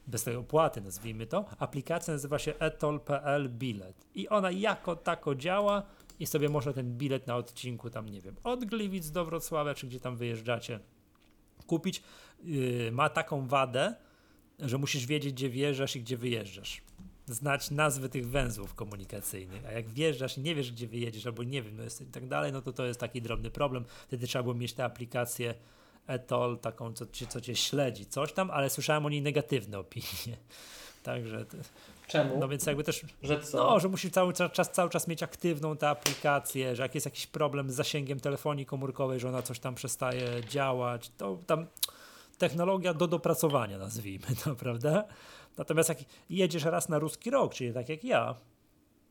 [0.06, 1.44] bez tej opłaty, nazwijmy to.
[1.58, 5.82] Aplikacja nazywa się etol.pl bilet i ona jako tako działa
[6.20, 9.86] i sobie można ten bilet na odcinku tam, nie wiem, od Gliwic do Wrocławia, czy
[9.86, 10.80] gdzie tam wyjeżdżacie,
[11.66, 12.02] kupić.
[12.44, 13.94] Yy, ma taką wadę,
[14.58, 16.82] że musisz wiedzieć, gdzie wjeżdżasz i gdzie wyjeżdżasz.
[17.26, 21.62] Znać nazwy tych węzłów komunikacyjnych, a jak wjeżdżasz i nie wiesz, gdzie wyjedziesz, albo nie
[21.62, 23.84] wiem, no jest i tak dalej, no to to jest taki drobny problem.
[24.08, 25.54] Wtedy trzeba było mieć tę aplikację
[26.06, 30.36] Etol, taką, co, co cię śledzi, coś tam, ale słyszałem o niej negatywne opinie.
[31.02, 31.46] Także
[32.10, 32.38] Czemu?
[32.38, 33.04] No więc jakby też.
[33.22, 33.58] Że co?
[33.58, 37.26] No, że musisz cały czas, cały czas mieć aktywną tę aplikację, że jak jest jakiś
[37.26, 41.66] problem z zasięgiem telefonii komórkowej, że ona coś tam przestaje działać, to tam
[42.38, 45.04] technologia do dopracowania, nazwijmy to, prawda?
[45.58, 45.98] Natomiast jak
[46.30, 48.34] jedziesz raz na ruski rok, czyli tak jak ja,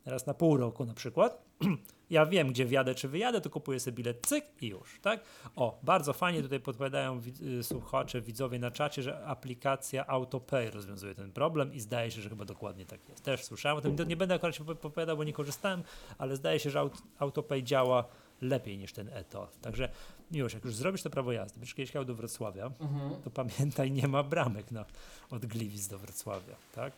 [0.10, 1.42] raz na pół roku na przykład,
[2.10, 5.20] ja wiem, gdzie wjadę, czy wyjadę, to kupuję sobie bilet, cyk i już, tak?
[5.56, 7.22] O, bardzo fajnie tutaj podpowiadają
[7.60, 12.30] y, słuchacze, widzowie na czacie, że aplikacja AutoPay rozwiązuje ten problem i zdaje się, że
[12.30, 13.24] chyba dokładnie tak jest.
[13.24, 15.84] Też słyszałem o tym, nie będę akurat się podpowiadał, bo nie korzystałem,
[16.18, 16.90] ale zdaje się, że
[17.20, 18.06] AutoPay działa
[18.42, 19.48] lepiej niż ten ETO.
[19.62, 19.90] Także
[20.32, 23.22] już, jak już zrobisz to prawo jazdy, będziesz kiedyś do Wrocławia, mhm.
[23.24, 24.86] to pamiętaj, nie ma bramek na,
[25.30, 26.94] od Gliwic do Wrocławia, tak?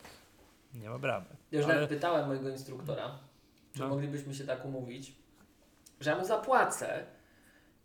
[0.74, 1.36] Nie ma bramek.
[1.52, 1.74] Ja już ale...
[1.74, 3.18] nawet pytałem mojego instruktora,
[3.72, 3.88] czy no.
[3.88, 5.12] moglibyśmy się tak umówić,
[6.00, 7.06] że ja mu zapłacę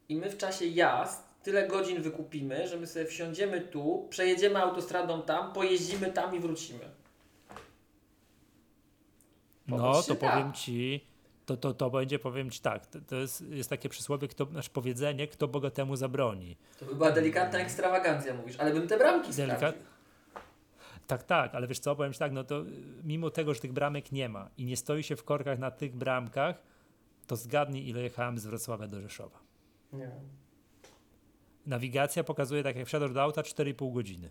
[0.10, 5.22] i my w czasie jazd tyle godzin wykupimy, że my sobie wsiądziemy tu, przejedziemy autostradą
[5.22, 6.90] tam, pojeździmy tam i wrócimy.
[9.68, 11.08] no, to powiem Ci,
[11.46, 14.70] to, to, to będzie, powiem Ci tak, to, to jest, jest takie przysłowie, kto, nasz
[14.70, 16.58] powiedzenie, kto bogatemu zabroni.
[16.80, 19.76] To by była delikatna ekstrawagancja, mówisz, ale bym te bramki Delikat...
[21.08, 22.64] Tak, tak, ale wiesz co, powiem Ci tak, no to
[23.04, 25.96] mimo tego, że tych bramek nie ma i nie stoi się w korkach na tych
[25.96, 26.62] bramkach,
[27.28, 29.40] to zgadnij, ile jechałem z Wrocławia do Rzeszowa.
[29.94, 30.12] Nie
[31.66, 34.30] Nawigacja pokazuje, tak jak wsiadasz do auta, 4,5 godziny.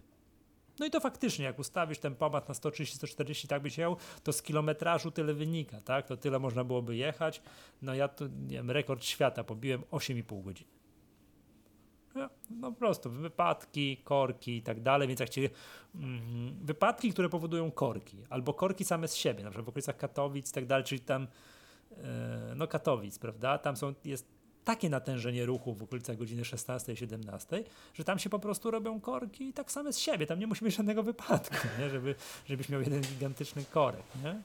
[0.79, 4.43] No i to faktycznie, jak ustawisz ten pomat na 130-140, tak byś jechał, to z
[4.43, 6.07] kilometrażu tyle wynika, tak?
[6.07, 7.43] To tyle można byłoby jechać.
[7.83, 10.71] No ja tu, nie wiem, rekord świata pobiłem 8,5 godziny.
[12.17, 12.29] No,
[12.73, 15.51] po prostu wypadki, korki i tak dalej, więc jak cię
[15.95, 20.51] mm, wypadki, które powodują korki, albo korki same z siebie, na przykład w okolicach Katowic
[20.51, 21.27] i tak dalej, czyli tam
[21.93, 23.59] e, no Katowic, prawda?
[23.59, 27.63] Tam są, jest takie natężenie ruchu w okolicach godziny 16-17,
[27.95, 30.77] że tam się po prostu robią korki tak same z siebie, tam nie musi być
[30.77, 31.91] żadnego wypadku, nie?
[31.91, 32.15] Żeby,
[32.47, 34.43] żebyś miał jeden gigantyczny korek, nie?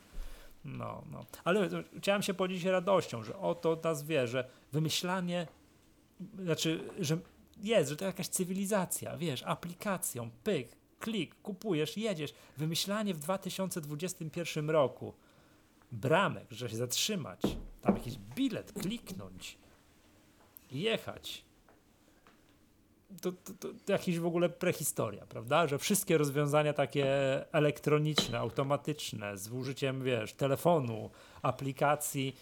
[0.65, 1.25] No, no.
[1.43, 5.47] Ale chciałem się podzielić radością, że oto wie, że wymyślanie,
[6.39, 7.17] znaczy, że
[7.61, 12.33] jest, że to jakaś cywilizacja, wiesz, aplikacją, pyk, klik, kupujesz, jedziesz.
[12.57, 15.13] Wymyślanie w 2021 roku
[15.91, 17.41] bramek, że się zatrzymać,
[17.81, 19.57] tam jakiś bilet, kliknąć,
[20.71, 21.45] jechać.
[23.21, 25.67] To, to, to, to jakiś w ogóle prehistoria, prawda?
[25.67, 27.05] Że wszystkie rozwiązania takie
[27.53, 31.09] elektroniczne, automatyczne, z użyciem, wiesz, telefonu,
[31.41, 32.35] aplikacji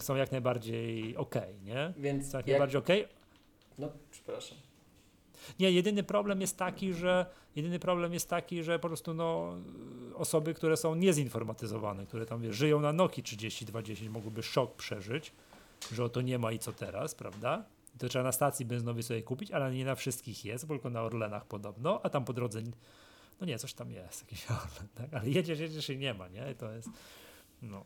[0.00, 1.92] są jak najbardziej ok, nie?
[1.96, 2.60] Więc są jak, jak...
[2.60, 3.08] najbardziej ok.
[3.78, 4.58] No, przepraszam.
[5.58, 9.56] Nie, jedyny problem jest taki, że jedyny problem jest taki, że po prostu no,
[10.14, 15.32] osoby, które są niezinformatyzowane, które tam wiesz, żyją na Noki 3020 mogłyby szok przeżyć,
[15.92, 17.64] że o to nie ma i co teraz, prawda?
[17.98, 21.46] To trzeba na stacji benzynowej sobie kupić, ale nie na wszystkich jest, tylko na Orlenach
[21.46, 22.60] podobno, a tam po drodze,
[23.40, 25.14] no nie, coś tam jest, jakiś Orlen, tak?
[25.14, 26.50] ale jedziesz, jedziesz i nie ma, nie?
[26.52, 26.88] I to jest,
[27.62, 27.84] no.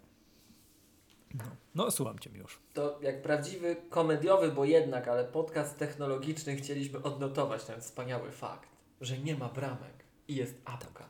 [1.35, 2.59] No, no słucham Cię już.
[2.74, 8.68] To jak prawdziwy komediowy, bo jednak, ale podcast technologiczny chcieliśmy odnotować ten wspaniały fakt,
[9.01, 11.09] że nie ma bramek i jest apka.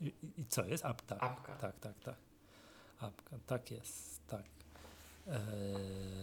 [0.00, 0.84] I, i co jest?
[0.84, 1.56] Ap, tak, Apka.
[1.56, 2.16] tak, tak, tak.
[2.98, 4.44] Apka, tak jest, tak.
[5.26, 5.34] Eee,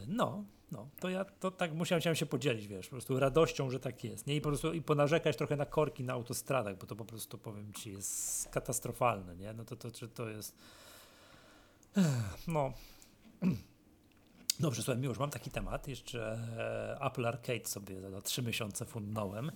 [0.08, 4.04] no, no, to ja to tak musiałem, się podzielić, wiesz, po prostu radością, że tak
[4.04, 4.36] jest, nie?
[4.36, 7.74] I po prostu i ponarzekać trochę na korki na autostradach, bo to po prostu, powiem
[7.74, 9.54] Ci, jest katastrofalne, nie?
[9.54, 10.56] No to, to, to, to jest
[12.48, 12.74] no.
[14.60, 15.88] Dobrze, słuchaj, już mam taki temat.
[15.88, 19.52] Jeszcze e, Apple Arcade sobie za, 3 miesiące fundnąłem.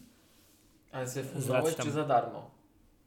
[0.92, 2.52] Ale sobie fundowałeś, tam- czy za darmo?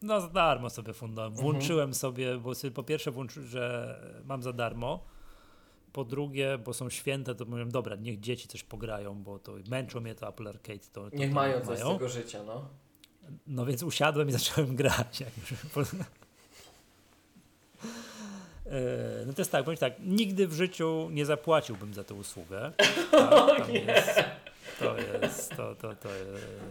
[0.02, 1.32] No za darmo sobie fundowałem.
[1.32, 1.52] Mhm.
[1.52, 5.04] Włączyłem sobie, bo sobie po pierwsze włączyłem, że mam za darmo.
[5.92, 10.00] Po drugie, bo są święte, to mówię, dobra, niech dzieci coś pograją, bo to męczą
[10.00, 10.78] mnie to Apple Arcade.
[10.92, 12.68] To, to Niech mają coś z tego życia, no.
[13.46, 15.20] No więc usiadłem i zacząłem grać.
[15.20, 15.54] Jak już
[19.26, 22.72] No to jest tak, powiem tak, nigdy w życiu nie zapłaciłbym za tę usługę.
[23.10, 24.24] Tak, tam jest,
[24.78, 26.08] to jest, to, to, to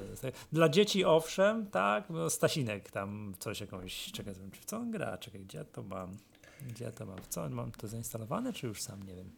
[0.09, 0.25] jest.
[0.51, 5.41] Dla dzieci owszem, tak, no Stasinek tam coś jakąś, czekaj, w co on gra, czekaj,
[5.41, 6.17] gdzie ja to mam,
[6.69, 9.31] gdzie to mam, w co mam to zainstalowane, czy już sam, nie wiem.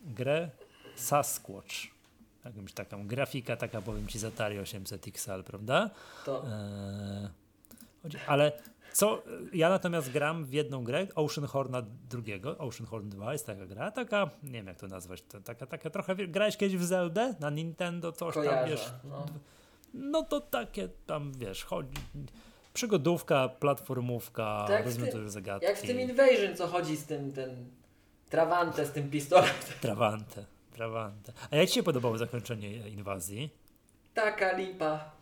[0.00, 0.50] Grę
[0.96, 1.74] Sasquatch.
[2.44, 5.90] Jakąś taką grafika, taka powiem ci z Atari 800 XL, prawda?
[6.24, 6.44] To
[8.02, 8.52] chodzi- ale
[8.92, 9.22] co,
[9.52, 13.90] ja natomiast gram w jedną grę, Ocean Horna drugiego, Ocean Horn 2 jest taka gra,
[13.90, 17.50] taka, nie wiem jak to nazwać, to, taka, taka trochę, grałeś kiedyś w Zeldę na
[17.50, 18.70] Nintendo, coś tam, kojarzę.
[18.70, 19.26] wiesz, no.
[19.94, 21.94] no to takie tam, wiesz, chodzi,
[22.72, 27.70] przygodówka, platformówka, Tak, już zagadki, Jak w tym Invasion, co chodzi z tym, ten
[28.30, 29.78] Trawante, z tym pistoletem.
[29.80, 31.32] trawante, trawante.
[31.50, 33.50] A jak ci się podobało zakończenie inwazji?
[34.14, 35.19] Taka lipa.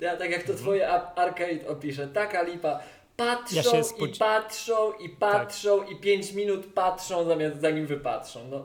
[0.00, 0.58] Ja tak jak to Mhm.
[0.58, 2.80] twoje arcade opiszę, taka lipa.
[3.16, 8.48] Patrzą Ja i patrzą i patrzą i 5 minut patrzą zamiast zanim wypatrzą.
[8.50, 8.64] No.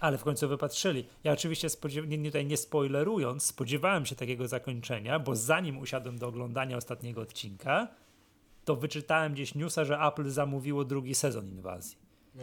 [0.00, 1.06] Ale w końcu wypatrzyli.
[1.24, 1.68] Ja oczywiście
[2.06, 7.88] nie, tutaj nie spoilerując, spodziewałem się takiego zakończenia, bo zanim usiadłem do oglądania ostatniego odcinka,
[8.64, 11.96] to wyczytałem gdzieś newsa, że Apple zamówiło drugi sezon inwazji.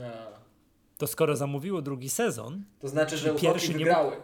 [0.03, 0.41] A.
[0.97, 4.15] To skoro zamówiło drugi sezon, To znaczy, że Pierwszy nie wygrały.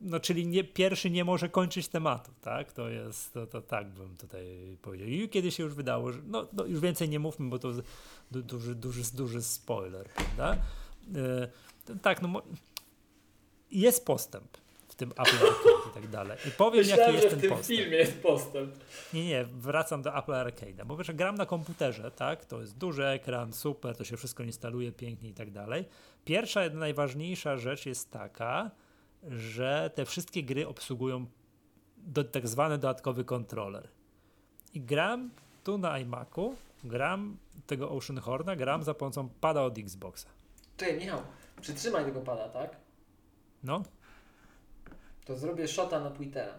[0.00, 2.72] No czyli nie, pierwszy nie może kończyć tematu, tak?
[2.72, 5.08] To jest, to, to tak bym tutaj powiedział.
[5.08, 7.72] I kiedy się już wydało, że no, no już więcej nie mówmy, bo to
[8.30, 10.56] du, duży, duży, duży spoiler, prawda?
[11.16, 12.42] E, tak, no
[13.70, 14.58] jest postęp
[14.88, 16.38] w tym Apple Arcade i tak dalej.
[16.48, 17.78] I powiem, Myślałem, jaki jest w ten tym postęp.
[17.78, 18.74] filmie jest postęp.
[19.14, 23.06] Nie, nie, wracam do Apple Arcade'a, bo wiesz, gram na komputerze, tak, to jest duży
[23.06, 25.84] ekran, super, to się wszystko instaluje pięknie i tak dalej.
[26.24, 28.70] Pierwsza, najważniejsza rzecz jest taka,
[29.22, 31.26] że te wszystkie gry obsługują
[31.96, 33.88] do, tak zwany dodatkowy kontroler.
[34.74, 35.30] I gram
[35.64, 40.28] tu na iMacu, gram tego Ocean Horna, gram za pomocą pada od Xboxa.
[40.76, 41.22] Czekaj, Michał,
[41.60, 42.76] przytrzymaj tego pada, tak?
[43.62, 43.82] No,
[45.24, 46.54] To zrobię shota na Twittera.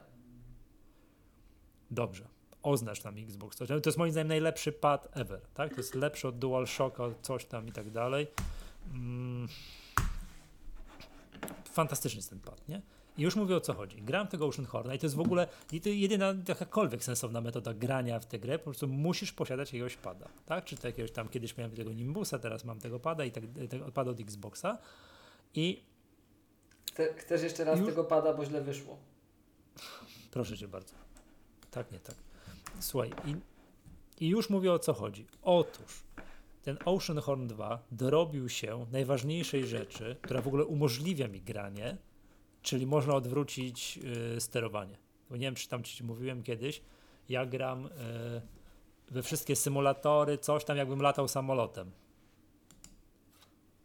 [1.92, 2.28] Dobrze.
[2.62, 3.58] Oznacz tam Xbox.
[3.58, 5.70] To jest moim zdaniem najlepszy pad ever, tak?
[5.70, 8.28] To jest lepszy od DualShocka, coś tam i tak dalej.
[8.94, 9.48] Mm.
[11.74, 12.82] Fantastyczny jest ten pad, nie?
[13.18, 14.02] I już mówię o co chodzi.
[14.02, 15.48] Gram tego Ocean Horna i to jest w ogóle
[15.86, 20.66] jedyna jakakolwiek sensowna metoda grania w tę grę, po prostu musisz posiadać jakiegoś pada, tak?
[20.66, 23.92] Czy to jakiegoś tam, kiedyś miałem tego Nimbusa, teraz mam tego pada i tak, tego
[23.92, 24.78] pada od Xboxa
[25.54, 25.84] i
[26.94, 27.90] Chce- Chcesz jeszcze raz Już?
[27.90, 28.98] tego pada, bo źle wyszło.
[30.32, 30.94] Proszę cię bardzo.
[31.72, 32.16] Tak, nie tak.
[32.80, 33.36] Słuchaj, i,
[34.26, 35.26] i już mówię o co chodzi.
[35.42, 36.04] Otóż
[36.64, 41.98] ten Ocean Horn 2 dorobił się najważniejszej rzeczy, która w ogóle umożliwia mi granie,
[42.62, 44.00] czyli można odwrócić
[44.38, 44.98] y, sterowanie.
[45.30, 46.82] Bo nie wiem, czy tam ci mówiłem kiedyś,
[47.30, 47.90] ja gram y,
[49.12, 51.92] we wszystkie symulatory, coś tam jakbym latał samolotem.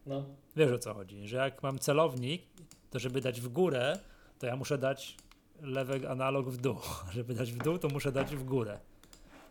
[0.07, 0.25] No.
[0.57, 2.43] Wiesz o co chodzi, że jak mam celownik,
[2.91, 3.99] to żeby dać w górę,
[4.39, 5.17] to ja muszę dać
[5.61, 6.77] lewy analog w dół.
[7.13, 8.79] Żeby dać w dół, to muszę dać w górę.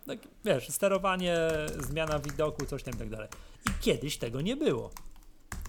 [0.07, 1.37] Tak, wiesz, sterowanie,
[1.79, 3.27] zmiana widoku, coś tam i tak dalej.
[3.69, 4.91] I kiedyś tego nie było.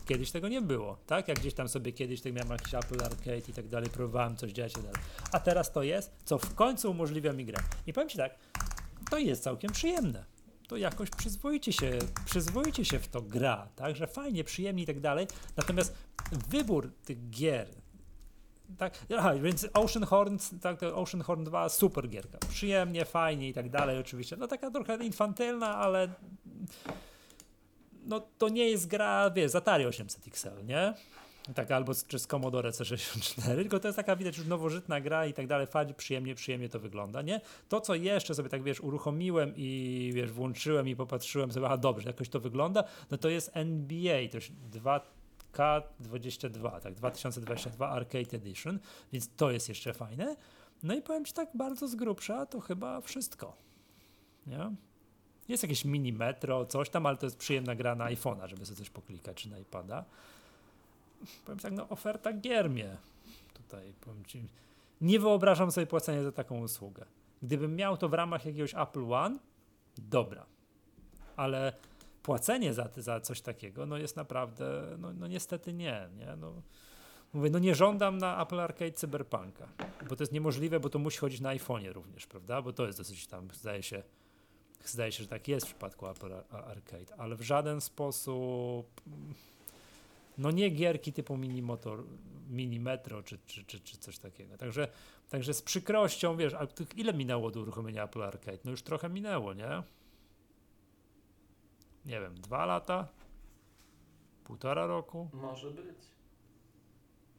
[0.07, 1.29] Kiedyś tego nie było, tak?
[1.29, 4.53] Jak gdzieś tam sobie kiedyś tak miałem jakiś Apple Arcade i tak dalej, próbowałem coś
[4.53, 5.01] działać i tak dalej.
[5.33, 7.59] A teraz to jest, co w końcu umożliwia mi grę.
[7.87, 8.35] I powiem Ci tak,
[9.11, 10.25] to jest całkiem przyjemne.
[10.69, 13.97] To jakoś przyzwoicie się, przyzwoicie się w to gra, tak?
[13.97, 15.27] Że fajnie, przyjemnie i tak dalej.
[15.57, 15.95] Natomiast
[16.49, 17.69] wybór tych gier,
[18.79, 22.39] tak, aha, więc Ocean Horn, tak, Ocean Horn 2, super gierka.
[22.49, 24.37] Przyjemnie, fajnie i tak dalej, oczywiście.
[24.37, 26.09] No taka trochę infantylna, ale
[28.05, 30.95] no to nie jest gra, wiesz, z Atari 800 XL, nie?
[31.55, 35.27] Tak, albo z, czy z Commodore C64, tylko to jest taka, widać, już nowożytna gra
[35.27, 37.41] i tak dalej, fajnie, przyjemnie, przyjemnie to wygląda, nie?
[37.69, 42.09] To, co jeszcze sobie tak, wiesz, uruchomiłem i, wiesz, włączyłem i popatrzyłem sobie, aha, dobrze,
[42.09, 44.39] jakoś to wygląda, no to jest NBA, to
[44.79, 45.01] 2
[45.53, 48.79] K22, tak, 2022 Arcade Edition,
[49.13, 50.37] więc to jest jeszcze fajne.
[50.83, 53.57] No i powiem Ci tak bardzo z grubsza, to chyba wszystko.
[54.47, 54.71] Nie?
[55.49, 58.79] Jest jakieś mini metro, coś tam, ale to jest przyjemna gra na iPhone'a, żeby sobie
[58.79, 60.05] coś poklikać, czy na iPada.
[61.45, 62.97] Powiem tak, no oferta gier mnie
[63.55, 64.49] tutaj, powiem Ci,
[65.01, 67.05] nie wyobrażam sobie płacenia za taką usługę.
[67.43, 69.39] Gdybym miał to w ramach jakiegoś Apple One,
[69.99, 70.47] dobra.
[71.37, 71.73] Ale
[72.29, 76.63] płacenie za, za coś takiego, no jest naprawdę, no, no niestety nie, nie, no.
[77.33, 79.69] Mówię, no nie żądam na Apple Arcade Cyberpunka,
[80.09, 82.99] bo to jest niemożliwe, bo to musi chodzić na iPhone'ie również, prawda, bo to jest
[82.99, 84.03] dosyć tam, zdaje się,
[84.85, 89.01] zdaje się, że tak jest w przypadku Apple Arcade, ale w żaden sposób
[90.39, 92.05] no nie gierki typu mini motor,
[92.51, 94.57] mini metro czy, czy, czy, czy coś takiego.
[94.57, 94.89] Także,
[95.31, 96.67] także z przykrością, wiesz, a
[96.97, 98.59] ile minęło do uruchomienia Apple Arcade?
[98.65, 99.83] No już trochę minęło, nie?
[102.09, 103.09] Nie wiem, dwa lata?
[104.45, 105.31] Półtora roku?
[105.33, 105.99] Może być.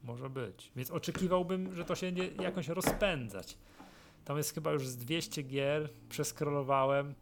[0.02, 0.72] Może być.
[0.76, 3.58] Więc oczekiwałbym, że to się nie, jakoś rozpędzać.
[4.24, 7.14] Tam jest chyba już z 200 gier, przeskrolowałem,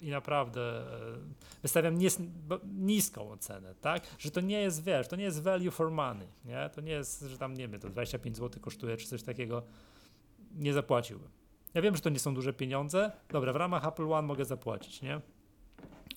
[0.00, 1.18] i naprawdę e,
[1.62, 2.18] wystawiam nis
[2.64, 4.02] niską ocenę, tak?
[4.18, 6.70] Że to nie jest, wiesz, to nie jest value for money, nie?
[6.74, 9.62] To nie jest, że tam, nie wiem, to 25 zł kosztuje, czy coś takiego,
[10.54, 11.28] nie zapłaciłbym.
[11.74, 15.02] Ja wiem, że to nie są duże pieniądze, dobra, w ramach Apple One mogę zapłacić,
[15.02, 15.20] nie?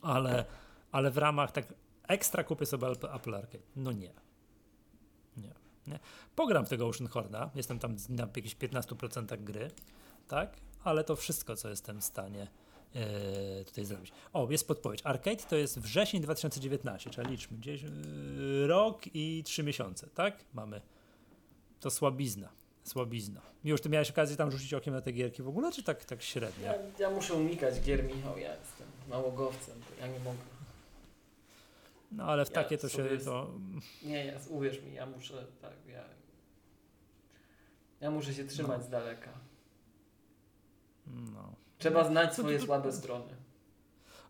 [0.06, 0.45] Ale,
[0.91, 1.74] ale w ramach tak
[2.08, 4.14] ekstra kupię sobie Apple Arcade, no nie.
[5.38, 5.53] Nie,
[5.88, 5.99] nie.
[6.36, 9.72] Pogram w tego Ocean Horda, jestem tam na jakichś 15% gry,
[10.28, 10.58] tak?
[10.84, 12.47] Ale to wszystko, co jestem w stanie
[12.95, 14.12] e, tutaj zrobić.
[14.34, 15.01] O, jest podpowiedź.
[15.03, 17.88] Arcade to jest wrzesień 2019, czyli liczmy gdzieś e,
[18.68, 20.45] rok i trzy miesiące, tak?
[20.53, 20.82] Mamy.
[21.80, 22.49] To słabizna.
[22.84, 23.41] Słabizna.
[23.64, 26.22] Już ty miałeś okazję tam rzucić okiem na te gierki w ogóle, czy tak, tak
[26.22, 26.66] średnio?
[26.66, 30.38] Ja, ja muszę unikać gier, Michał, ja jestem nałogowcem, ja nie mogę.
[32.12, 33.51] No ale w ja takie to się to...
[34.03, 36.03] Nie, ja, uwierz mi, ja muszę, tak, ja...
[38.01, 38.86] Ja muszę się trzymać no.
[38.86, 39.32] z daleka.
[41.08, 41.56] No.
[41.78, 43.36] Trzeba znać swoje to, to, słabe strony.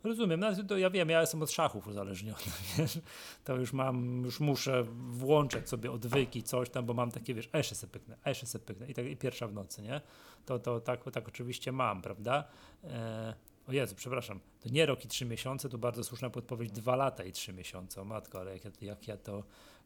[0.04, 2.40] Rozumiem, no, to ja wiem, ja jestem od szachów uzależniony,
[2.78, 3.00] wiesz?
[3.44, 7.58] to już mam, już muszę włączać sobie odwyki, coś tam, bo mam takie, wiesz, a
[7.58, 10.02] jeszcze se pyknę, a jeszcze se pyknę i, tak, i pierwsza w nocy, nie?
[10.46, 12.44] To, to tak, tak oczywiście mam, prawda?
[12.84, 13.34] E,
[13.68, 17.24] o Jezu, przepraszam, to nie rok i trzy miesiące, to bardzo słuszna podpowiedź, dwa lata
[17.24, 19.44] i trzy miesiące, o matko, ale jak, jak ja to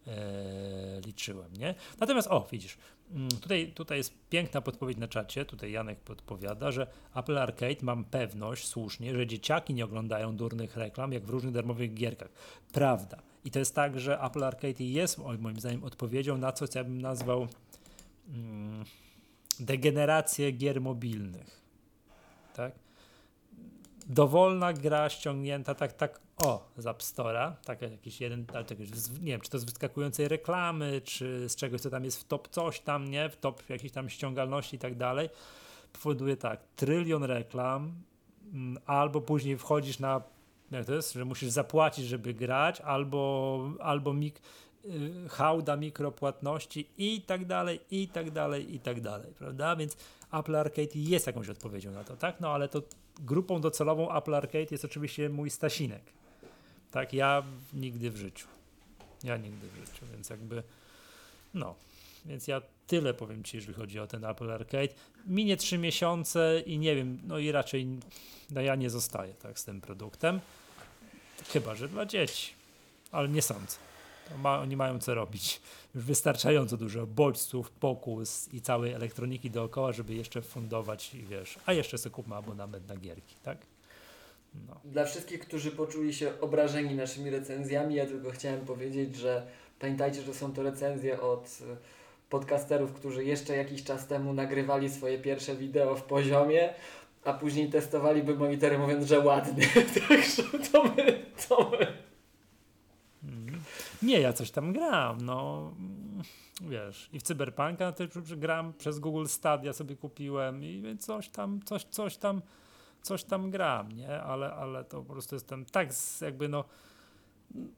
[0.07, 1.75] e, liczyłem, nie?
[1.99, 2.77] Natomiast, o, widzisz,
[3.11, 8.03] mm, tutaj, tutaj jest piękna podpowiedź na czacie, tutaj Janek podpowiada, że Apple Arcade mam
[8.03, 12.29] pewność, słusznie, że dzieciaki nie oglądają durnych reklam, jak w różnych darmowych gierkach.
[12.73, 13.21] Prawda.
[13.45, 16.83] I to jest tak, że Apple Arcade jest moim zdaniem odpowiedzią na coś, co ja
[16.83, 17.47] bym nazwał
[18.29, 18.85] mm,
[19.59, 21.61] degenerację gier mobilnych.
[22.55, 22.73] Tak?
[24.09, 29.31] Dowolna gra ściągnięta, tak, tak, o, z App Store'a, tak jakiś jeden, ale tak, nie
[29.31, 32.79] wiem, czy to z wyskakującej reklamy, czy z czegoś, co tam jest w top coś
[32.79, 35.29] tam, nie, w top jakiejś tam ściągalności i tak dalej,
[35.93, 37.93] powoduje tak, trylion reklam,
[38.53, 40.21] mm, albo później wchodzisz na,
[40.71, 44.41] jak to jest, że musisz zapłacić, żeby grać, albo, albo mik,
[44.85, 49.75] y, hałda mikropłatności i tak dalej, i tak dalej, i tak dalej, prawda?
[49.75, 49.97] Więc
[50.33, 52.39] Apple Arcade jest jakąś odpowiedzią na to, tak?
[52.39, 52.81] No ale to
[53.19, 56.01] grupą docelową Apple Arcade jest oczywiście mój Stasinek.
[56.91, 57.43] Tak, ja
[57.73, 58.47] nigdy w życiu.
[59.23, 60.63] Ja nigdy w życiu, więc jakby
[61.53, 61.75] no,
[62.25, 64.93] więc ja tyle powiem Ci, jeżeli chodzi o ten Apple Arcade.
[65.27, 67.87] Minie trzy miesiące i nie wiem, no i raczej
[68.49, 70.39] no ja nie zostaję tak z tym produktem.
[71.53, 72.53] Chyba, że dla dzieci,
[73.11, 73.88] ale nie sądzę.
[74.37, 75.61] Ma, oni mają co robić.
[75.95, 81.73] Już wystarczająco dużo bodźców, pokus i całej elektroniki dookoła, żeby jeszcze fundować i wiesz, a
[81.73, 83.57] jeszcze sobie kupmy abonament na gierki, tak?
[84.67, 84.79] No.
[84.85, 89.47] Dla wszystkich, którzy poczuli się obrażeni naszymi recenzjami, ja tylko chciałem powiedzieć, że
[89.79, 91.77] pamiętajcie, że są to recenzje od e,
[92.29, 96.73] podcasterów, którzy jeszcze jakiś czas temu nagrywali swoje pierwsze wideo w poziomie,
[97.23, 99.65] a później testowaliby monitory mówiąc, że ładny.
[100.09, 101.98] Także to my, to my
[104.01, 105.71] nie, ja coś tam gram, no
[106.61, 111.83] wiesz, i w Cyberpunka też gram przez Google Stadia sobie kupiłem i coś tam, coś,
[111.83, 112.41] coś tam,
[113.01, 115.89] coś tam gram, nie, ale, ale to po prostu jestem tak
[116.21, 116.63] jakby no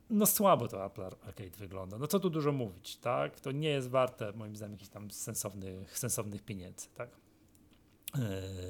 [0.09, 1.97] no słabo to Apple Arcade wygląda.
[1.97, 3.39] No co tu dużo mówić, tak?
[3.39, 7.09] To nie jest warte moim zdaniem jakichś tam sensownych, sensownych pieniędzy, tak?
[8.15, 8.24] Yy,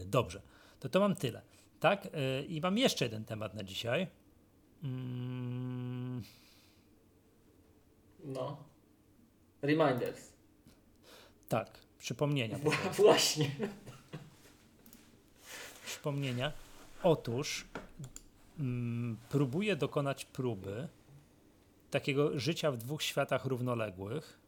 [0.05, 0.41] dobrze,
[0.79, 1.41] to to mam tyle,
[1.79, 2.05] tak?
[2.05, 4.07] Yy, I mam jeszcze jeden temat na dzisiaj.
[4.83, 6.23] Mm.
[8.23, 8.57] No.
[9.61, 10.31] Reminders.
[11.49, 11.69] Tak,
[11.99, 12.57] przypomnienia.
[12.97, 13.51] Właśnie.
[15.85, 16.51] Przypomnienia.
[17.03, 17.65] Otóż
[18.59, 20.87] mm, próbuję dokonać próby
[21.91, 24.39] takiego życia w dwóch światach równoległych,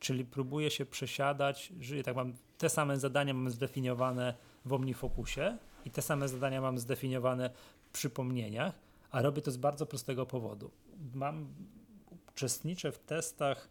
[0.00, 4.34] czyli próbuję się przesiadać, żyję, tak mam te same zadania mam zdefiniowane
[4.64, 8.74] w OmniFocusie i te same zadania mam zdefiniowane w przypomnieniach,
[9.10, 10.70] a robię to z bardzo prostego powodu.
[11.14, 11.46] Mam
[12.36, 13.68] uczestniczę w testach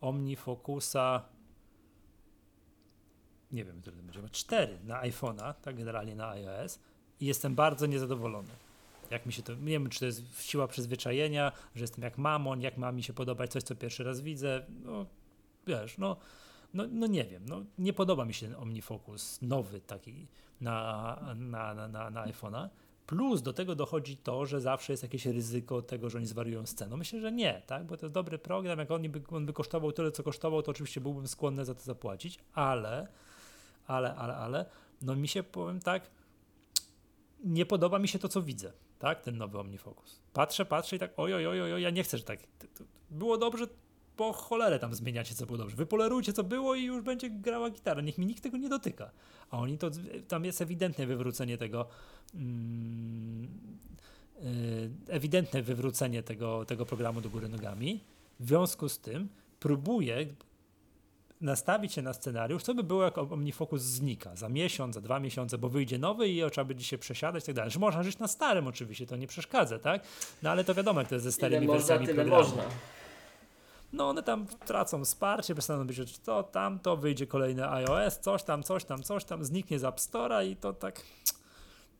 [0.00, 1.22] OmniFocusa
[3.52, 6.78] nie wiem, który to będzie, cztery na iPhone'a, tak generalnie na iOS
[7.20, 8.48] i jestem bardzo niezadowolony.
[9.10, 12.60] Jak mi się to, nie wiem, czy to jest siła przyzwyczajenia, że jestem jak mamon,
[12.60, 15.06] jak ma mi się podobać coś, co pierwszy raz widzę, no
[15.66, 16.16] wiesz, no,
[16.74, 20.26] no, no nie wiem, no nie podoba mi się ten OmniFocus nowy taki
[20.60, 22.68] na, na, na, na, na iPhone'a.
[23.06, 26.96] Plus do tego dochodzi to, że zawsze jest jakieś ryzyko tego, że oni zwariują sceną.
[26.96, 27.84] Myślę, że nie, tak?
[27.84, 28.78] bo to jest dobry program.
[28.78, 31.80] Jak on by, on by kosztował tyle, co kosztował, to oczywiście byłbym skłonny za to
[31.80, 33.08] zapłacić, ale,
[33.86, 34.66] ale, ale, ale,
[35.02, 36.10] no mi się powiem tak,
[37.44, 39.20] nie podoba mi się to, co widzę, tak?
[39.20, 40.20] Ten nowy OmniFocus.
[40.32, 42.38] Patrzę, patrzę i tak, oj, oj, oj, oj, ja nie chcę, że tak.
[43.10, 43.66] Było dobrze,
[44.16, 45.76] po cholerę tam zmieniacie, co było dobrze.
[45.76, 48.00] Wypolerujcie, co było i już będzie grała gitara.
[48.00, 49.10] Niech mi nikt tego nie dotyka.
[49.50, 49.90] A oni to,
[50.28, 51.86] tam jest ewidentne wywrócenie tego,
[52.34, 53.48] mm,
[54.42, 58.00] yy, ewidentne wywrócenie tego, tego programu do góry nogami.
[58.40, 59.28] W związku z tym
[59.60, 60.26] próbuję
[61.40, 65.58] nastawić się na scenariusz, co by było, jak OmniFocus znika za miesiąc, za dwa miesiące,
[65.58, 67.70] bo wyjdzie nowy i trzeba będzie się przesiadać i tak dalej.
[67.70, 70.02] Że można żyć na starym oczywiście, to nie przeszkadza, tak?
[70.42, 72.48] No ale to wiadomo, jak to jest ze starymi Ile wersjami można, tyle programu.
[72.48, 72.62] można.
[73.94, 78.62] No one tam tracą wsparcie, przestaną być że to, tamto, wyjdzie kolejny iOS, coś tam,
[78.62, 81.02] coś tam, coś tam, zniknie z App Store'a i to tak,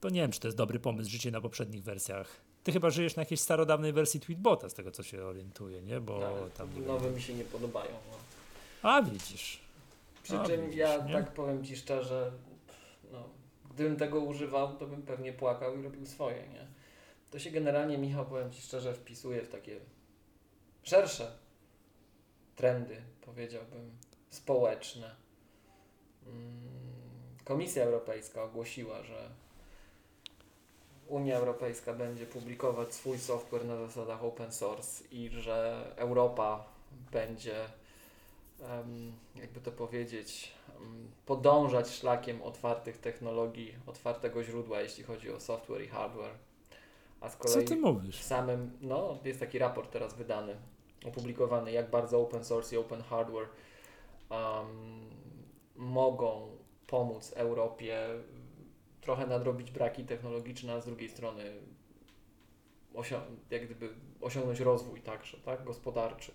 [0.01, 2.41] to nie wiem, czy to jest dobry pomysł, życie na poprzednich wersjach.
[2.65, 6.01] Ty chyba żyjesz na jakiejś starodawnej wersji Tweetbota, z tego co się orientuję, nie?
[6.01, 6.87] Bo No, tam...
[6.87, 7.91] nowe mi się nie podobają.
[8.11, 8.19] No.
[8.91, 9.61] A widzisz.
[10.23, 11.13] Przy A, czym widzisz, ja nie?
[11.13, 12.33] tak powiem Ci szczerze,
[13.13, 13.29] no,
[13.71, 16.67] gdybym tego używał, to bym pewnie płakał i robił swoje, nie?
[17.31, 19.81] To się generalnie, Michał, powiem Ci szczerze, wpisuje w takie
[20.83, 21.44] szersze
[22.57, 23.91] trendy, powiedziałbym,
[24.31, 25.11] społeczne.
[26.27, 26.85] Mm,
[27.45, 29.31] Komisja Europejska ogłosiła, że
[31.09, 36.65] Unia Europejska będzie publikować swój software na zasadach open source i że Europa
[37.13, 37.67] będzie
[39.37, 40.53] jakby to powiedzieć,
[41.27, 46.35] podążać szlakiem otwartych technologii, otwartego źródła, jeśli chodzi o software i hardware.
[47.21, 48.23] A z Co kolei ty mówisz?
[48.23, 50.57] samym, no jest taki raport teraz wydany,
[51.05, 53.49] opublikowany, jak bardzo open source i open hardware
[54.31, 55.11] em,
[55.77, 58.07] mogą pomóc Europie
[59.01, 61.53] trochę nadrobić braki technologiczne, a z drugiej strony
[62.95, 63.89] osią- jak gdyby
[64.21, 66.33] osiągnąć rozwój także, tak, gospodarczy.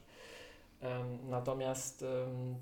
[0.82, 2.56] Em, Natomiast em,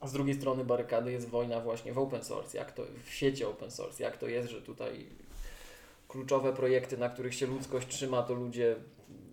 [0.00, 3.44] a z drugiej strony barykady jest wojna właśnie w open source, jak to w sieci
[3.44, 5.06] open source, jak to jest, że tutaj
[6.08, 8.76] kluczowe projekty, na których się ludzkość trzyma, to ludzie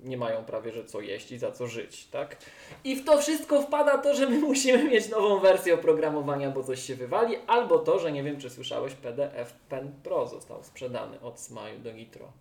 [0.03, 2.37] nie mają prawie że co jeść i za co żyć, tak?
[2.83, 6.83] I w to wszystko wpada to, że my musimy mieć nową wersję oprogramowania, bo coś
[6.83, 11.39] się wywali, albo to, że nie wiem, czy słyszałeś, PDF Pen Pro został sprzedany od
[11.39, 12.31] Smile do Nitro.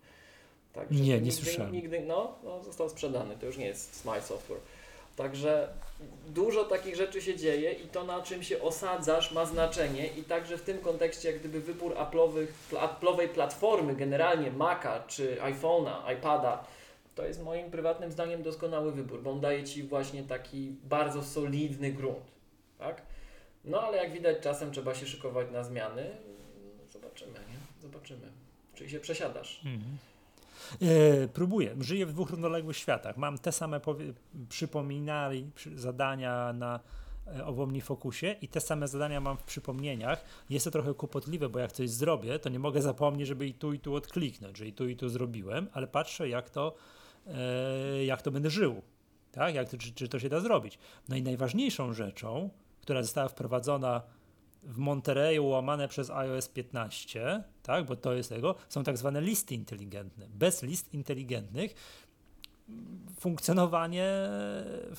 [0.73, 1.71] Także Nie, nie nigdy, słyszałem.
[1.71, 4.59] Nigdy, no, no, został sprzedany, to już nie jest Smile Software.
[5.15, 5.67] Także
[6.27, 10.57] dużo takich rzeczy się dzieje i to na czym się osadzasz ma znaczenie i także
[10.57, 11.93] w tym kontekście jak gdyby wybór
[12.71, 16.63] Apple'owej platformy, generalnie Maca czy iPhone'a, iPada,
[17.19, 21.91] to jest moim prywatnym zdaniem doskonały wybór, bo on daje Ci właśnie taki bardzo solidny
[21.91, 22.31] grunt,
[22.77, 23.01] tak?
[23.65, 26.11] No ale jak widać czasem trzeba się szykować na zmiany,
[26.91, 27.81] zobaczymy, nie?
[27.81, 28.27] Zobaczymy.
[28.75, 29.61] Czyli się przesiadasz.
[29.65, 29.97] Mhm.
[30.81, 31.75] E, próbuję.
[31.79, 33.17] Żyję w dwóch równoległych światach.
[33.17, 33.81] Mam te same
[34.49, 36.79] przypominali, przy, zadania na
[37.27, 40.23] e, o OmniFocusie i te same zadania mam w przypomnieniach.
[40.49, 43.73] Jest to trochę kłopotliwe, bo jak coś zrobię, to nie mogę zapomnieć, żeby i tu
[43.73, 46.75] i tu odkliknąć, że i tu i tu zrobiłem, ale patrzę jak to,
[48.05, 48.81] jak to będę żył.
[49.31, 49.55] Tak?
[49.55, 50.79] Jak czy, czy to się da zrobić.
[51.09, 52.49] No i najważniejszą rzeczą,
[52.81, 54.01] która została wprowadzona
[54.63, 59.55] w Monterey łamane przez iOS 15, tak, bo to jest tego, są tak zwane listy
[59.55, 60.27] inteligentne.
[60.29, 61.75] Bez list inteligentnych
[63.19, 64.29] funkcjonowanie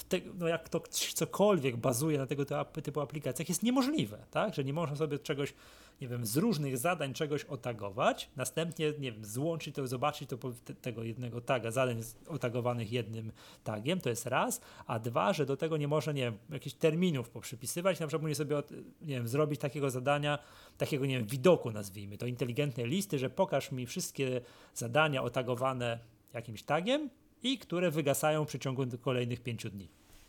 [0.09, 0.81] te, no jak to
[1.15, 2.45] cokolwiek bazuje na tego
[2.83, 4.55] typu aplikacjach jest niemożliwe, tak?
[4.55, 5.55] Że nie można sobie czegoś,
[6.01, 10.39] nie wiem, z różnych zadań czegoś otagować, następnie, nie wiem, złączyć to, zobaczyć to
[10.83, 13.33] tego jednego taga, zadań otagowanych jednym
[13.65, 17.31] tagiem, to jest raz, a dwa, że do tego nie można, nie wiem, jakichś terminów
[17.31, 18.57] poprzypisywać, na przykład nie sobie,
[19.03, 20.39] nie wiem, zrobić takiego zadania,
[20.79, 24.41] takiego, nie wiem, widoku nazwijmy, to inteligentne listy, że pokaż mi wszystkie
[24.75, 25.99] zadania otagowane
[26.35, 27.11] jakimś tagiem
[27.43, 29.89] i które wygasają w przeciągu kolejnych pięciu dni.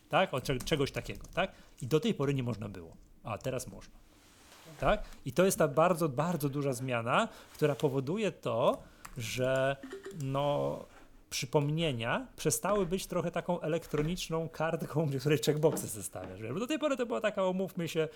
[0.10, 0.34] Tak?
[0.34, 1.52] Od czegoś takiego, tak?
[1.82, 2.92] I do tej pory nie można było,
[3.24, 3.94] a teraz można.
[4.80, 5.04] Tak?
[5.26, 8.84] I to jest ta bardzo, bardzo duża zmiana, która powoduje to,
[9.18, 9.76] że
[10.24, 10.80] no,
[11.32, 16.54] przypomnienia przestały być trochę taką elektroniczną kartką, w której checkboxy zestawiasz.
[16.54, 18.08] Bo do tej pory to była taka, umówmy się,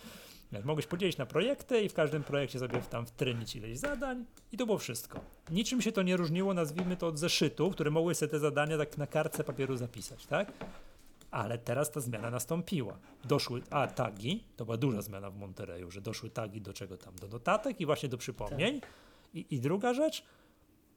[0.63, 4.65] mogłeś podzielić na projekty i w każdym projekcie sobie tam wtrynić ileś zadań i to
[4.65, 5.19] było wszystko.
[5.51, 8.97] Niczym się to nie różniło, nazwijmy to od zeszytu, które mogły sobie te zadania tak
[8.97, 10.51] na kartce papieru zapisać, tak?
[11.31, 12.97] Ale teraz ta zmiana nastąpiła.
[13.23, 17.15] Doszły, a tagi, to była duża zmiana w Monterey, że doszły tagi do czego tam?
[17.15, 18.81] Do notatek i właśnie do przypomnień.
[18.81, 18.89] Tak.
[19.33, 20.23] I, I druga rzecz,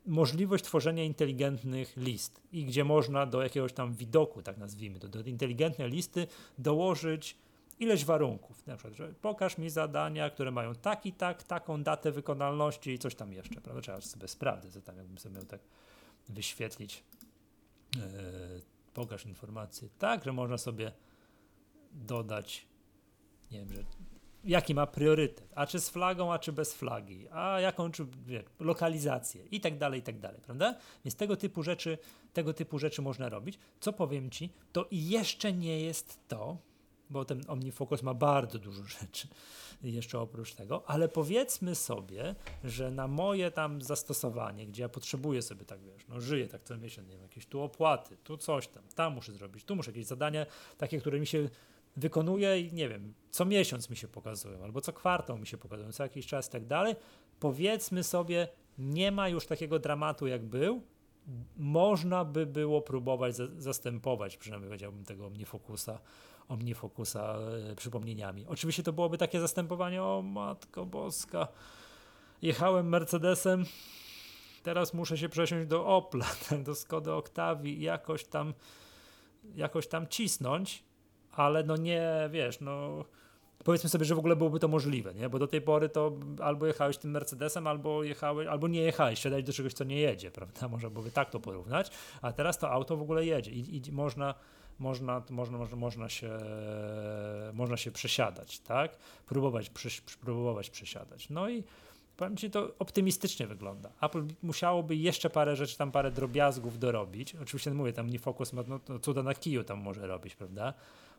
[0.06, 5.20] możliwość tworzenia inteligentnych list i gdzie można do jakiegoś tam widoku, tak nazwijmy to, do
[5.20, 6.26] inteligentnej listy
[6.58, 7.36] dołożyć
[7.78, 8.66] ileś warunków.
[8.66, 12.98] Na przykład, że pokaż mi zadania, które mają tak i tak, taką datę wykonalności i
[12.98, 13.82] coś tam jeszcze, prawda?
[13.82, 15.60] Trzeba sobie sprawdzić, co tam jakbym sobie miał tak
[16.28, 17.02] wyświetlić.
[17.96, 18.02] Yy,
[18.94, 20.92] pokaż informacje tak, że można sobie
[21.92, 22.66] dodać,
[23.50, 23.84] nie wiem, że
[24.44, 28.44] jaki ma priorytet, a czy z flagą, a czy bez flagi, a jaką czy wie,
[28.60, 30.74] lokalizację i tak dalej, i tak dalej, prawda?
[31.04, 31.98] Więc tego typu rzeczy,
[32.32, 33.58] tego typu rzeczy można robić.
[33.80, 36.58] Co powiem Ci, to jeszcze nie jest to,
[37.10, 39.28] bo ten OmniFocus ma bardzo dużo rzeczy
[39.82, 42.34] jeszcze oprócz tego, ale powiedzmy sobie,
[42.64, 46.76] że na moje tam zastosowanie, gdzie ja potrzebuję sobie tak, wiesz, no żyję tak co
[46.78, 50.06] miesiąc, nie wiem, jakieś tu opłaty, tu coś tam, tam muszę zrobić, tu muszę jakieś
[50.06, 50.46] zadania
[50.78, 51.48] takie, które mi się
[51.96, 55.92] wykonuję i nie wiem, co miesiąc mi się pokazują, albo co kwartał mi się pokazują,
[55.92, 56.96] co jakiś czas i tak dalej.
[57.40, 60.82] Powiedzmy sobie, nie ma już takiego dramatu jak był.
[61.56, 65.98] Można by było próbować zastępować, przynajmniej powiedziałbym tego OmniFocusa,
[66.48, 67.38] OmniFocusa
[67.70, 68.46] e, przypomnieniami.
[68.46, 71.48] Oczywiście to byłoby takie zastępowanie, o matko boska,
[72.42, 73.64] jechałem Mercedesem,
[74.62, 76.26] teraz muszę się przesiąść do Opla,
[76.66, 78.54] do Skody Octavii i jakoś tam,
[79.54, 80.84] jakoś tam cisnąć
[81.38, 83.04] ale no nie, wiesz, no
[83.64, 85.28] powiedzmy sobie, że w ogóle byłoby to możliwe, nie?
[85.28, 86.12] Bo do tej pory to
[86.42, 90.30] albo jechałeś tym Mercedesem, albo jechałeś, albo nie jechałeś, siadać do czegoś, co nie jedzie,
[90.30, 90.68] prawda?
[90.74, 91.90] Można byłoby tak to porównać,
[92.22, 94.34] a teraz to auto w ogóle jedzie i, i można,
[94.78, 96.38] można, można, można, można, się,
[97.52, 98.96] można się przesiadać, tak?
[99.26, 101.30] Próbować, przy, próbować przesiadać.
[101.30, 101.64] No i
[102.16, 103.90] powiem Ci, to optymistycznie wygląda.
[104.02, 107.34] Apple musiałoby jeszcze parę rzeczy, tam parę drobiazgów dorobić.
[107.34, 110.74] Oczywiście mówię, tam nie Focus ma no, cuda na kiju tam może robić, prawda?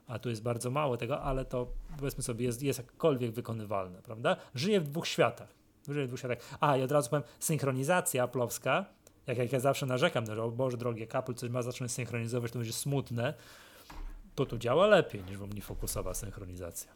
[0.10, 4.36] A tu jest bardzo mało tego, ale to powiedzmy sobie jest, jest jakkolwiek wykonywalne, prawda?
[4.56, 5.50] Żyje w dwóch światach.
[5.88, 6.38] Żyje w dwóch światach.
[6.60, 8.86] A, i od razu powiem, synchronizacja aplowska,
[9.28, 12.60] jak, jak ja zawsze narzekam, że o Boże drogie, Apple coś ma zacząć synchronizować, to
[12.60, 13.34] będzie smutne,
[14.36, 16.92] to tu działa lepiej niż omnifokusowa synchronizacja.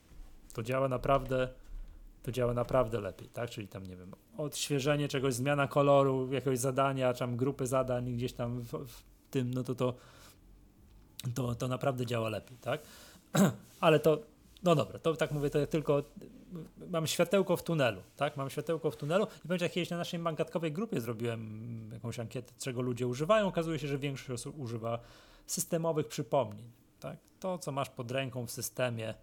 [0.53, 1.47] To działa naprawdę
[2.24, 3.49] to działa naprawdę lepiej, tak?
[3.49, 8.34] Czyli tam, nie wiem, odświeżenie czegoś, zmiana koloru, jakiegoś zadania, czy tam grupy zadań gdzieś
[8.34, 9.93] tam w, w tym, no to to
[11.36, 12.82] to, to naprawdę działa lepiej, tak?
[13.79, 14.19] Ale to,
[14.63, 16.03] no dobra, to tak mówię, to tylko
[16.89, 18.38] mam światełko w tunelu, tak?
[18.38, 22.53] Mam światełko w tunelu i powiem, jak kiedyś na naszej bankatkowej grupie zrobiłem jakąś ankietę,
[22.57, 24.99] czego ludzie używają, okazuje się, że większość osób używa
[25.47, 27.17] systemowych przypomnień, tak?
[27.39, 29.13] To, co masz pod ręką w systemie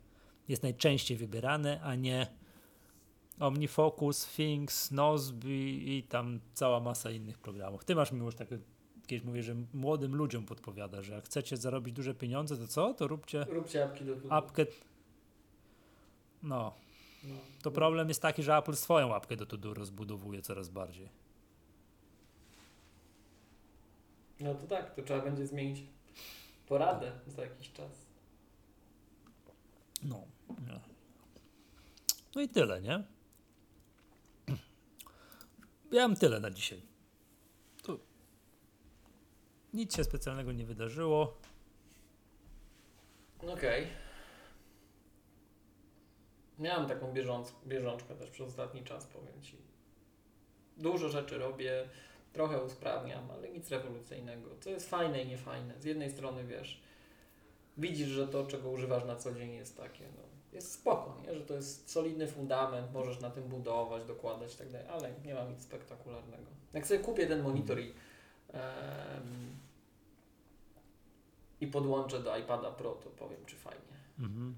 [0.49, 2.27] jest najczęściej wybierane, a nie
[3.41, 7.85] OmniFocus, Things, Nozbe i tam cała masa innych programów.
[7.85, 8.59] Ty masz miłość takie
[9.11, 12.95] kiedyś mówię, że młodym ludziom podpowiada, że jak chcecie zarobić duże pieniądze, to co?
[12.95, 13.45] To róbcie.
[13.49, 14.35] Róbcie apki do tudu.
[14.35, 14.67] Apkę.
[16.43, 16.75] No.
[17.25, 17.35] no.
[17.63, 21.09] To problem jest taki, że Apple swoją apkę do tudu rozbudowuje coraz bardziej.
[24.41, 25.83] No to tak, to trzeba będzie zmienić
[26.69, 28.07] poradę za jakiś czas.
[30.03, 30.25] No.
[32.35, 33.05] No i tyle, nie?
[35.93, 36.90] Ja mam tyle na dzisiaj.
[39.75, 41.37] Nic się specjalnego nie wydarzyło.
[43.39, 43.53] Okej.
[43.53, 43.87] Okay.
[46.59, 49.57] Miałem taką bieżąc, bieżączkę też przez ostatni czas, powiem Ci.
[50.77, 51.89] Dużo rzeczy robię,
[52.33, 54.51] trochę usprawniam, ale nic rewolucyjnego.
[54.61, 55.75] Co jest fajne i niefajne.
[55.81, 56.81] Z jednej strony wiesz,
[57.79, 61.35] widzisz, że to, czego używasz na co dzień jest takie, no, jest spoko, nie?
[61.35, 65.35] że to jest solidny fundament, możesz na tym budować, dokładać i tak dalej, ale nie
[65.35, 66.51] ma nic spektakularnego.
[66.73, 67.93] Jak sobie kupię ten monitor i
[71.61, 73.81] i podłączę do iPada Pro, to powiem, czy fajnie.
[74.19, 74.57] Mhm.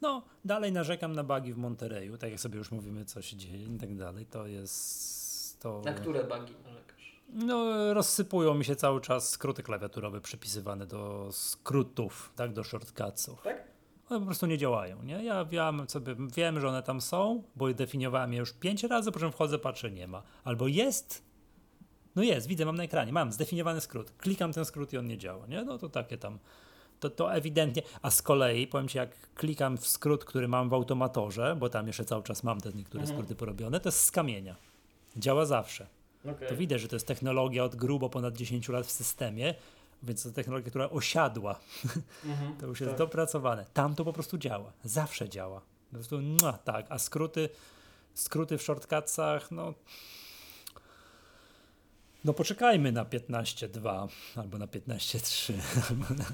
[0.00, 3.66] No, dalej narzekam na bugi w Montereju, tak jak sobie już mówimy, co się dzieje
[3.66, 4.26] i tak dalej.
[4.26, 5.60] To jest.
[5.60, 5.82] To...
[5.84, 7.20] Na które bugi narzekasz?
[7.28, 13.42] No, rozsypują mi się cały czas skróty klawiaturowe przypisywane do skrótów, tak, do shortcutsów.
[13.42, 13.64] Tak?
[14.10, 15.24] One po prostu nie działają, nie?
[15.24, 19.18] Ja wiem sobie, wiem, że one tam są, bo definiowałem je już pięć razy, po
[19.18, 20.22] czym wchodzę, patrzę, nie ma.
[20.44, 21.22] Albo jest,
[22.16, 24.12] no jest, widzę, mam na ekranie, mam zdefiniowany skrót.
[24.18, 25.64] Klikam ten skrót i on nie działa, nie?
[25.64, 26.38] No to takie tam,
[27.00, 27.82] to, to ewidentnie.
[28.02, 31.86] A z kolei, powiem Ci, jak klikam w skrót, który mam w automatorze, bo tam
[31.86, 33.18] jeszcze cały czas mam te niektóre Mhm.
[33.18, 34.56] skróty porobione, to jest z kamienia.
[35.16, 35.86] Działa zawsze.
[36.36, 36.48] Okay.
[36.48, 39.54] To widać, że to jest technologia od grubo ponad 10 lat w systemie,
[40.02, 41.60] więc to technologia, która osiadła
[42.24, 42.56] Mhm.
[42.60, 42.98] to już jest Tak.
[42.98, 43.66] dopracowane.
[43.74, 44.72] Tam to po prostu działa.
[44.84, 45.60] Zawsze działa.
[45.90, 47.48] Po prostu mua, tak, a skróty,
[48.14, 49.74] skróty w shortcutsach, no.
[52.24, 55.54] No poczekajmy na 15.2 albo na 15.3.
[55.90, 56.24] albo na-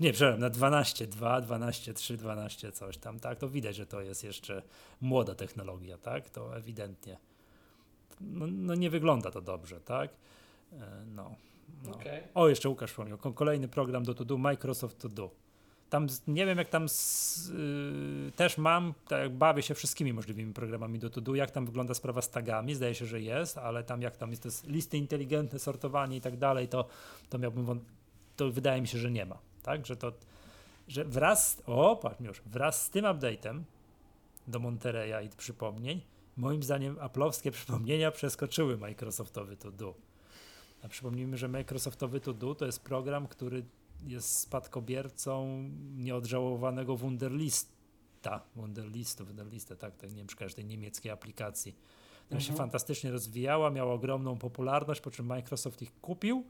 [0.00, 3.38] Nie, przepraszam, na 12.2, 12.3, 12 coś tam, tak?
[3.38, 4.62] To widać, że to jest jeszcze
[5.00, 6.30] młoda technologia, tak?
[6.30, 7.16] To ewidentnie.
[8.20, 10.10] No, no nie wygląda to dobrze, tak?
[10.72, 10.76] E,
[11.06, 11.34] No.
[11.84, 11.90] no.
[11.90, 12.22] Okej.
[12.34, 15.30] O, jeszcze Łukasz wspomniał, ko- kolejny program do To Do, Microsoft To Do.
[15.90, 17.48] Tam nie wiem, jak tam z,
[18.28, 21.94] y, też mam, tak bawię się wszystkimi możliwymi programami do To Do, jak tam wygląda
[21.94, 25.58] sprawa z tagami, zdaje się, że jest, ale tam jak tam jest to listy inteligentne,
[25.58, 26.88] sortowanie i tak dalej, to,
[27.28, 27.80] to miałbym,
[28.36, 30.12] to wydaje mi się, że nie ma, tak, że to,
[30.88, 33.62] że wraz, o, patrz już, wraz z tym update'em
[34.48, 36.00] do Montereya i przypomnień,
[36.36, 39.94] moim zdaniem aplowskie przypomnienia przeskoczyły Microsoftowy To Do.
[40.82, 43.64] A przypomnijmy, że Microsoftowy To Do to jest program, który
[44.06, 45.62] jest spadkobiercą
[45.96, 48.40] nieodżałowanego Wunderlista.
[48.56, 51.76] Wunderlistu, Wunderlista, tak, tak, nie wiem, każdej niemieckiej aplikacji.
[52.30, 52.58] Ona się Mhm.
[52.58, 56.44] fantastycznie rozwijała, miała ogromną popularność, po czym Microsoft ich kupił,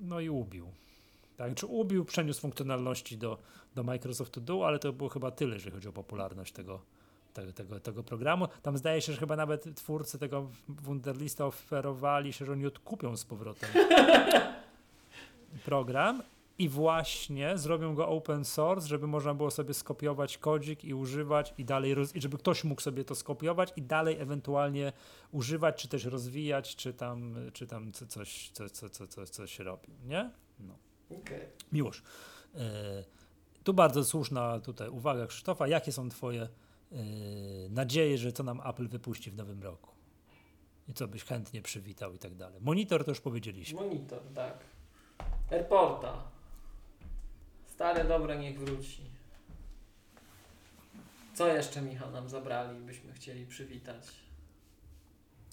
[0.00, 0.68] no i ubił.
[1.36, 3.38] Tak, czy ubił, przeniósł funkcjonalności do,
[3.74, 6.80] do Microsoft To Do, ale to było chyba tyle, jeżeli chodzi o popularność tego,
[7.34, 8.48] tego, tego, tego programu.
[8.62, 13.24] Tam zdaje się, że chyba nawet twórcy tego Wunderlista oferowali się, że oni odkupią z
[13.24, 13.70] powrotem
[15.64, 16.22] program
[16.58, 21.64] i właśnie zrobią go open source, żeby można było sobie skopiować kodzik i używać i
[21.64, 24.92] dalej, i żeby ktoś mógł sobie to skopiować i dalej ewentualnie
[25.32, 29.58] używać, czy też rozwijać, czy tam, czy tam co- coś, co, co, co, co, coś
[29.58, 30.30] robił, nie?
[30.60, 30.74] No.
[31.18, 31.40] Okej.
[31.72, 32.02] Miłosz,
[32.54, 33.04] e,
[33.64, 36.48] tu bardzo słuszna tutaj uwaga Krzysztofa, jakie są twoje e,
[37.70, 39.90] nadzieje, że co nam Apple wypuści w nowym roku?
[40.88, 42.60] I co byś chętnie przywitał i tak dalej.
[42.60, 43.80] Monitor to już powiedzieliśmy.
[43.80, 44.58] Monitor, tak.
[45.52, 46.14] Airporta.
[47.66, 49.02] Stare dobre niech wróci.
[51.34, 54.06] Co jeszcze, Michał, nam zabrali, byśmy chcieli przywitać?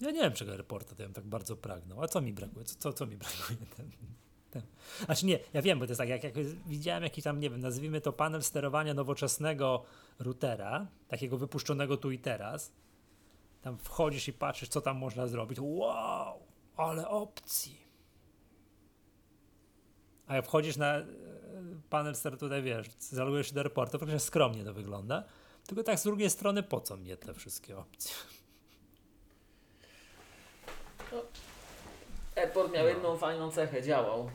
[0.00, 2.02] Ja nie wiem, czego reporta to ja bym tak bardzo pragnął.
[2.02, 2.64] A co mi brakuje?
[2.64, 3.58] Co, co, co mi brakuje?
[4.50, 4.62] Ten.
[5.04, 6.34] Znaczy nie, ja wiem, bo to jest tak, jak, jak
[6.66, 9.84] widziałem jakiś tam, nie wiem, nazwijmy to panel sterowania nowoczesnego
[10.18, 12.72] routera, takiego wypuszczonego tu i teraz.
[13.62, 15.58] Tam wchodzisz i patrzysz, co tam można zrobić.
[15.60, 16.42] Wow,
[16.76, 17.89] ale opcji.
[20.30, 21.04] A jak wchodzisz na e,
[21.90, 25.24] panel ster tutaj, wiesz, zalujesz się do reportu, faktycznie skromnie to wygląda.
[25.66, 28.14] Tylko tak z drugiej strony, po co mnie te wszystkie opcje?
[32.36, 32.88] Airport miał No.
[32.90, 34.30] jedną fajną cechę, działał.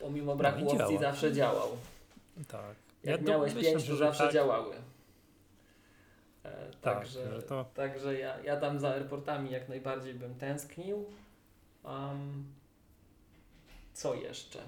[0.00, 1.00] Pomimo braku i opcji działa.
[1.00, 1.68] zawsze działał.
[2.48, 2.76] Tak.
[3.04, 4.32] Jak do- miałeś myślę, pięć, to zawsze tak.
[4.32, 4.74] działały.
[6.44, 11.04] E, Tak, także, że to- także ja, ja tam za airportami jak najbardziej bym tęsknił.
[11.84, 12.44] Um,
[13.94, 14.58] co jeszcze?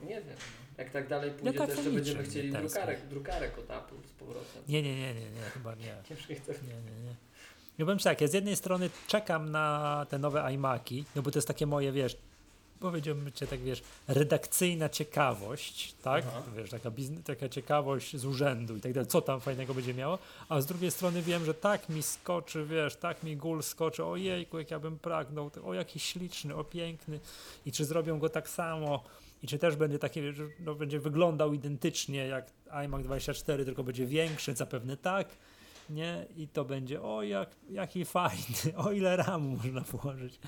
[0.00, 0.36] Nie wiem.
[0.78, 4.62] Jak tak dalej pójdzie, tak to jeszcze będziemy chcieli drukarek, drukarek od Apple z powrotem.
[4.68, 5.84] Nie, nie, nie, nie, nie, chyba nie.
[6.68, 7.14] Nie, nie, nie.
[7.78, 11.38] Ja powiem tak, ja z jednej strony czekam na te nowe iMaki, no bo to
[11.38, 12.16] jest takie moje, wiesz,
[12.80, 16.24] powiedziałbym cię tak, wiesz, redakcyjna ciekawość, tak?
[16.28, 16.42] Aha.
[16.56, 20.18] Wiesz, taka, bizne, taka ciekawość z urzędu i tak dalej, co tam fajnego będzie miało,
[20.48, 24.58] a z drugiej strony wiem, że tak mi skoczy, wiesz, tak mi gól skoczy, ojejku,
[24.58, 27.20] jak ja bym pragnął, o jaki śliczny, o piękny
[27.66, 29.04] i czy zrobią go tak samo
[29.42, 32.50] i czy też będzie taki, że no, będzie wyglądał identycznie jak
[32.84, 35.28] iMac 24, tylko będzie większy, zapewne tak,
[35.90, 36.26] nie?
[36.36, 40.38] I to będzie, o jak, jaki fajny, o ile ramu można włożyć,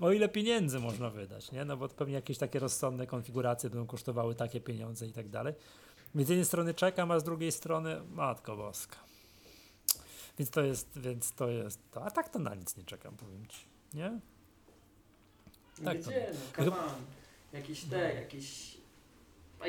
[0.00, 1.64] o ile pieniędzy można wydać, nie?
[1.64, 5.54] No bo pewnie jakieś takie rozsądne konfiguracje będą kosztowały takie pieniądze i tak dalej.
[6.14, 8.96] Więc z jednej strony czekam, a z drugiej strony Matko Boska.
[10.38, 12.04] Więc to jest, więc to jest to.
[12.04, 13.64] A tak to na nic nie czekam, powiem ci.
[13.94, 14.20] Nie?
[15.84, 16.32] Tak, Gdzie?
[16.56, 16.76] to- No.
[17.52, 18.76] Jakieś te, jakieś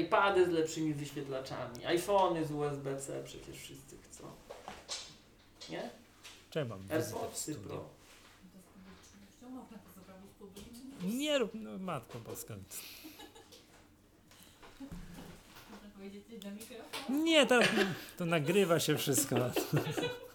[0.01, 4.23] iPady z lepszymi wyświetlaczami, iPhony z USB-C przecież wszyscy chcą.
[5.69, 5.89] Nie?
[6.49, 7.55] Czemu mam AirPodsy?
[7.55, 7.85] Pro
[10.41, 11.17] publiczny?
[11.17, 12.55] Nie rób, no matko boska.
[15.71, 17.23] Można powiedzieć na mikrofon?
[17.23, 17.67] Nie, teraz
[18.17, 19.35] to nagrywa się wszystko.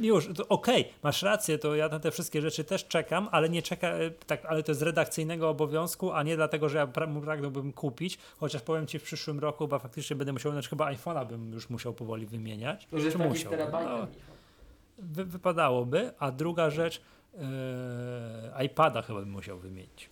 [0.00, 3.62] już, to okej, masz rację, to ja na te wszystkie rzeczy też czekam, ale nie
[3.62, 7.72] czeka, e, tak, ale to z redakcyjnego obowiązku, a nie dlatego, że ja pra- pragnąłbym
[7.72, 11.52] kupić, chociaż powiem Ci w przyszłym roku, bo faktycznie będę musiał, znaczy chyba iPhone'a bym
[11.52, 12.86] już musiał powoli wymieniać.
[12.86, 14.06] To już terabajtem, No,
[14.98, 17.02] wy, wypadałoby, a druga rzecz,
[17.34, 20.10] e, iPada chyba bym musiał wymienić.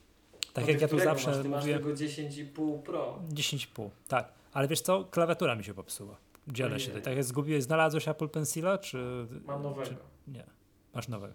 [0.53, 1.43] Tak jak ja tu zawsze masz?
[1.43, 3.19] Ty masz mówię, tego 10,5 Pro.
[3.33, 4.33] 10,5, tak.
[4.53, 6.17] Ale wiesz co, klawiatura mi się popsuła.
[6.49, 7.03] Dzielę się tutaj.
[7.03, 9.27] Tak jak zgubiłeś, znalazłeś Apple Pencila, czy...
[9.47, 9.87] Mam nowego.
[9.87, 9.97] Czy,
[10.29, 10.45] nie,
[10.95, 11.35] masz nowego.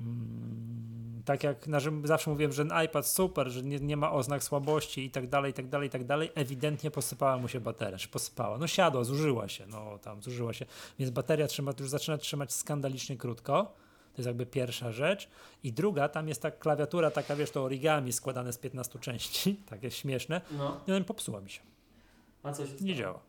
[0.00, 4.44] Mm, tak jak na, zawsze mówiłem, że ten iPad super, że nie, nie ma oznak
[4.44, 7.98] słabości i tak dalej, i tak dalej, i tak dalej, ewidentnie posypała mu się bateria,
[7.98, 8.58] czy posypała.
[8.58, 10.66] No siadła, zużyła się, no tam zużyła się,
[10.98, 13.74] więc bateria trzyma, już zaczyna trzymać skandalicznie krótko.
[14.12, 15.28] To jest jakby pierwsza rzecz.
[15.62, 19.90] I druga, tam jest ta klawiatura, taka wiesz, to origami składane z 15 części, takie
[19.90, 20.40] śmieszne.
[20.58, 21.60] No, I ona popsuła mi się.
[22.42, 22.84] a co się stało?
[22.84, 23.20] Nie działa.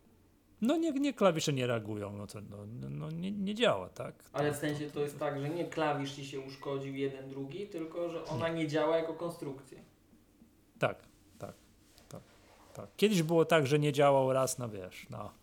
[0.61, 2.57] No nie, nie klawisze nie reagują, no to no,
[2.89, 4.15] no, nie, nie działa, tak?
[4.33, 8.09] Ale w sensie to jest tak, że nie klawisz ci się uszkodził jeden, drugi, tylko
[8.09, 9.79] że ona nie działa jako konstrukcja.
[10.79, 10.97] Tak,
[11.39, 11.53] tak,
[12.09, 12.21] tak,
[12.73, 12.87] tak.
[12.97, 15.33] Kiedyś było tak, że nie działał raz na wiesz, na,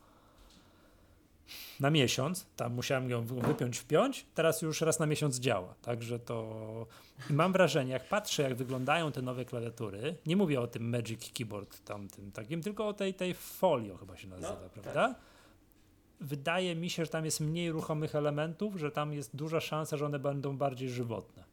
[1.81, 6.19] na miesiąc, tam musiałem ją wy- wypiąć, wpiąć, teraz już raz na miesiąc działa, także
[6.19, 6.87] to
[7.31, 11.33] i mam wrażenie, jak patrzę jak wyglądają te nowe klawiatury, nie mówię o tym Magic
[11.33, 14.71] Keyboard tamtym takim, tylko o tej, tej folio chyba się nazywa, No, tak.
[14.73, 15.15] prawda?
[16.21, 20.07] Wydaje mi się, że tam jest mniej ruchomych elementów, że tam jest duża szansa, że
[20.07, 21.45] one będą bardziej żywotne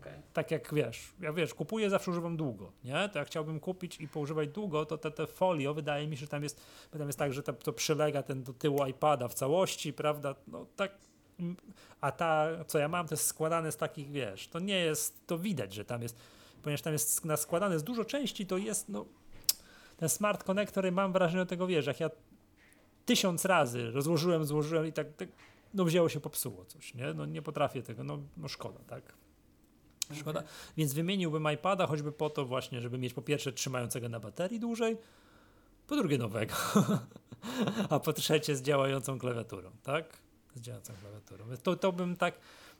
[0.00, 0.12] Okej.
[0.32, 3.08] tak jak wiesz, ja wiesz, kupuję, zawsze używam długo, nie?
[3.08, 6.28] To jak chciałbym kupić i poużywać długo, to te, te folio, wydaje mi się, że
[6.28, 6.60] tam jest,
[6.90, 10.34] tam jest tak, że to, to przylega ten do tyłu iPada w całości, prawda?
[10.46, 10.92] No tak,
[12.00, 15.38] a ta, co ja mam, to jest składane z takich, wiesz, to nie jest, to
[15.38, 16.20] widać, że tam jest,
[16.62, 19.06] ponieważ tam jest składane z dużo części, to jest, no,
[19.96, 22.10] ten smart connector, mam wrażenie tego, wiesz, jak ja
[23.06, 25.28] tysiąc razy rozłożyłem, złożyłem i tak, tak
[25.74, 27.14] no wzięło się, popsuło coś, nie?
[27.14, 29.12] No nie potrafię tego, no, no szkoda, tak?
[30.14, 30.42] Szkoda.
[30.76, 34.96] Więc wymieniłbym iPada choćby po to właśnie, żeby mieć po pierwsze trzymającego na baterii dłużej,
[35.86, 36.54] po drugie nowego,
[37.90, 40.18] a po trzecie z działającą klawiaturą, tak?
[40.54, 41.44] Z działającą klawiaturą.
[41.62, 42.34] To, to bym tak,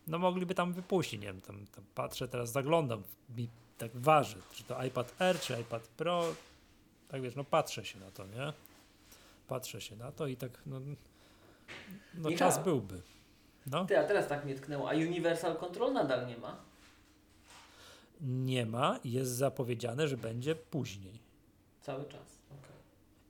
[0.06, 3.02] no mogliby tam wypuścić, nie wiem, tam, tam patrzę teraz, zaglądam,
[3.36, 3.48] mi
[3.78, 6.24] tak waży, czy to iPad Air, czy iPad Pro,
[7.08, 8.52] tak wiesz, no patrzę się na to, nie?
[9.48, 10.80] Patrzę się na to i tak, no,
[12.14, 13.02] no czas byłby.
[13.66, 13.84] No.
[13.84, 14.90] Ty, a teraz tak mnie tknęło.
[14.90, 16.56] A Universal Control nadal nie ma?
[18.20, 21.18] Nie ma, jest zapowiedziane, że będzie później.
[21.82, 22.38] Cały czas.
[22.50, 22.76] Okej.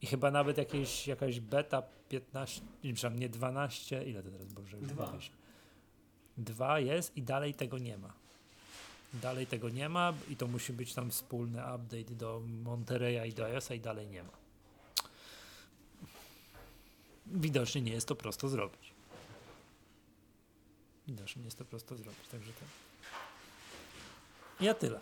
[0.02, 4.76] I chyba nawet jakieś, jakaś beta 15, nie, przepraszam, nie 12, ile to teraz Boże
[4.76, 5.10] już Dwa.
[5.10, 5.30] mówisz?
[6.38, 8.12] Dwa jest i dalej tego nie ma.
[9.12, 13.44] Dalej tego nie ma i to musi być tam wspólny update do Monterey'a i do
[13.44, 14.32] iOS'a i dalej nie ma.
[17.26, 18.92] Widocznie nie jest to prosto zrobić.
[21.06, 22.68] Widocznie nie jest to prosto zrobić, także tak.
[24.60, 25.00] Ja tyle.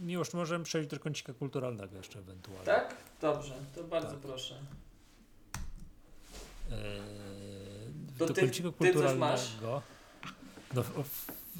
[0.00, 2.64] Miłość, możemy przejść do kącika kulturalnego jeszcze ewentualnie.
[2.64, 2.94] Tak?
[3.20, 4.18] Dobrze, to bardzo Tak.
[4.18, 4.54] proszę.
[6.72, 6.76] Eee,
[8.18, 9.82] do ty- coś kulturalnego.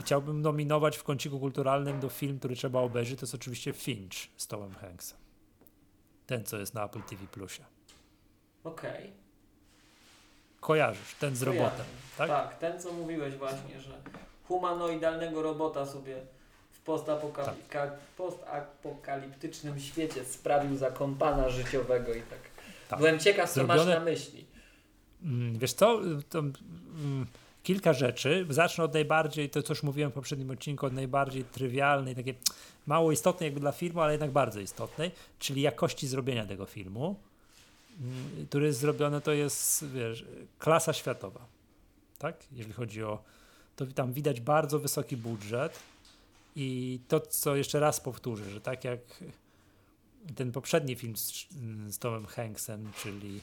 [0.01, 3.19] Chciałbym nominować w kąciku kulturalnym do film, który trzeba obejrzeć.
[3.21, 5.19] To jest oczywiście Finch z Tomem Hanksem.
[6.27, 7.65] Ten, co jest na Apple TV Plusie.
[8.65, 9.13] Okej.
[10.61, 11.65] Kojarzysz, ten z Kojarzę.
[11.65, 11.87] robotem,
[12.19, 12.29] tak?
[12.29, 14.01] Tak, ten co mówiłeś właśnie, że
[14.49, 16.27] humanoidalnego robota sobie
[16.87, 22.39] w postapoka- ka- postapokaliptycznym świecie sprawił za kompana życiowego i tak.
[22.89, 22.99] Tak.
[22.99, 24.45] Byłem ciekaw, co masz Zrobione- na myśli.
[25.23, 26.01] Mm, Wiesz co,
[26.31, 27.27] to, mm,
[27.63, 28.47] kilka rzeczy.
[28.51, 32.35] Zacznę od najbardziej, to co już mówiłem w poprzednim odcinku, od najbardziej trywialnej, takiej
[32.87, 37.17] mało istotnej jakby dla filmu, ale jednak bardzo istotnej, czyli jakości zrobienia tego filmu,
[38.01, 40.25] mm, który jest zrobiony, to jest, wiesz,
[40.59, 41.41] klasa światowa,
[42.19, 42.37] tak?
[42.53, 43.23] Jeżeli chodzi o,
[43.77, 45.79] to tam widać bardzo wysoki budżet
[46.57, 49.01] i to, co jeszcze raz powtórzę, że tak jak
[50.35, 51.47] ten poprzedni film z,
[51.89, 53.41] z Tomem Hanksem, czyli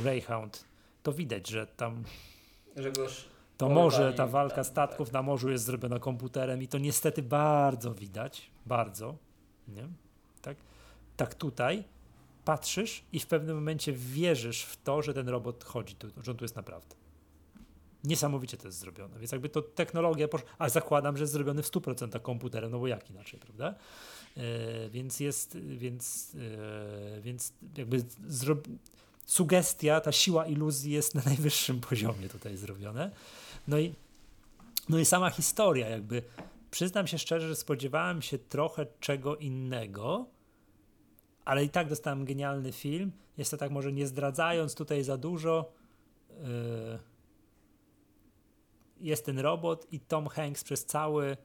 [0.00, 0.64] Greyhound,
[1.02, 2.04] to widać, że tam
[2.76, 2.92] Że
[3.56, 7.94] to morze, ta walka tak, statków na morzu jest zrobiona komputerem i to niestety bardzo
[7.94, 9.16] widać, bardzo,
[9.68, 9.88] nie?
[10.42, 10.56] Tak,
[11.16, 11.84] tak tutaj
[12.44, 16.36] patrzysz i w pewnym momencie wierzysz w to, że ten robot chodzi, tu, że on
[16.36, 17.05] tu jest naprawdę.
[18.04, 20.28] Niesamowicie to jest zrobione, więc jakby to technologia,
[20.58, 23.74] a zakładam, że jest zrobiony w 100% komputerem, no bo jak inaczej, prawda?
[24.36, 26.32] E, więc jest, więc,
[27.16, 28.56] e, więc jakby zro...
[29.26, 33.10] sugestia, ta siła iluzji jest na najwyższym poziomie tutaj zrobione.
[33.68, 33.94] No i,
[34.88, 36.22] no i sama historia, jakby
[36.70, 40.26] przyznam się szczerze, że spodziewałem się trochę czego innego,
[41.44, 43.12] ale i tak dostałem genialny film.
[43.38, 45.72] Jest to tak, może nie zdradzając tutaj za dużo.
[46.30, 46.98] Yy,
[49.00, 51.36] jest ten robot i Tom Hanks przez cały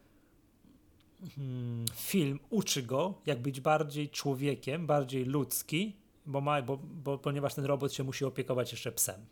[1.35, 5.95] hmm, film uczy go, jak być bardziej człowiekiem, bardziej ludzki,
[6.25, 9.25] bo, ma, bo, bo ponieważ ten robot się musi opiekować jeszcze psem.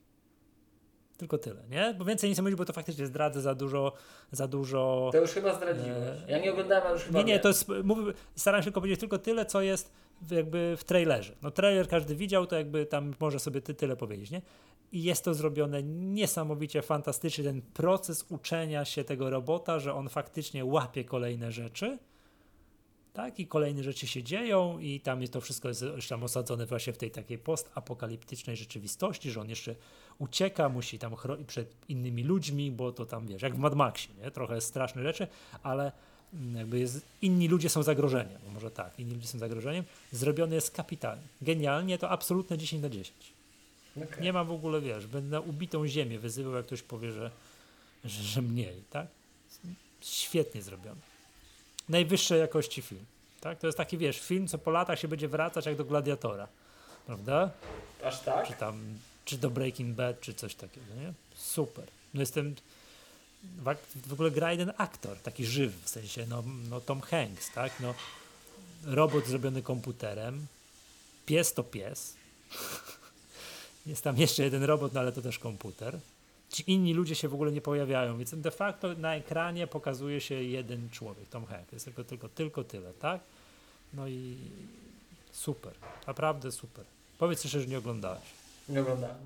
[1.18, 1.96] Tylko tyle, nie?
[1.98, 3.94] Bo więcej nie chcę mówić, bo to faktycznie zdradzę za dużo,
[4.32, 5.10] za dużo...
[5.12, 6.20] To już chyba zdradziłeś.
[6.28, 9.00] Ja nie oglądałem, ale już chyba Nie, nie, to jest, mówię, staram się tylko powiedzieć
[9.00, 9.91] tylko tyle, co jest
[10.32, 11.36] jakby w trailerze.
[11.41, 14.41] No trailer każdy widział, to jakby tam może sobie ty, tyle powiedzieć, nie?
[14.91, 20.66] I jest to zrobione niesamowicie fantastycznie, ten proces uczenia się tego robota, że on faktycznie
[20.66, 21.98] łapie kolejne rzeczy,
[23.14, 23.40] tak?
[23.40, 26.98] I kolejne rzeczy się dzieją i tam jest to wszystko jest tam osadzone właśnie w
[26.98, 29.76] tej takiej postapokaliptycznej rzeczywistości, że on jeszcze
[30.20, 34.14] ucieka, musi tam chronić przed innymi ludźmi, bo to tam, wiesz, jak w Mad Maxie,
[34.16, 34.32] nie?
[34.32, 35.28] Trochę straszne rzeczy,
[35.64, 35.91] ale
[36.56, 39.84] jakby jest, inni ludzie są zagrożeniem, może tak, inni ludzie są zagrożeniem.
[40.11, 41.23] Zrobiony jest kapitalnie.
[41.41, 43.11] Genialnie, to absolutne 10 na 10.
[43.97, 44.23] Okej.
[44.23, 47.31] Nie ma w ogóle, wiesz, będę na ubitą ziemię wyzywał, jak ktoś powie, że,
[48.06, 49.07] że, że mniej, tak?
[50.01, 51.01] Świetnie zrobiony.
[51.89, 53.06] Najwyższej jakości film,
[53.41, 53.60] tak?
[53.60, 56.47] To jest taki, wiesz, film, co po latach się będzie wracać jak do Gladiatora,
[57.06, 57.51] prawda?
[58.03, 58.47] Aż tak?
[58.47, 58.81] Czy tam,
[59.26, 61.14] czy do Breaking Bad, czy coś takiego, nie?
[61.35, 61.85] Super.
[62.14, 62.56] No jestem,
[64.07, 67.80] w, ogóle gra jeden aktor, taki żywy, w sensie, no, no Tom Hanks, tak?
[67.80, 67.94] No,
[68.84, 70.48] robot zrobiony komputerem,
[71.26, 72.16] pies to pies,
[73.86, 75.99] jest tam jeszcze jeden robot, no ale to też komputer.
[76.49, 80.36] Ci inni ludzie się w ogóle nie pojawiają, więc de facto na ekranie pokazuje się
[80.36, 81.72] jeden człowiek, Tom Hanks.
[81.72, 83.22] Jest tylko, tylko, tylko tyle, tak?
[83.94, 84.38] No i
[85.32, 85.74] super,
[86.07, 86.86] naprawdę super.
[87.18, 88.24] Powiedz jeszcze, że nie oglądałeś.
[88.70, 89.18] Nie oglądałem.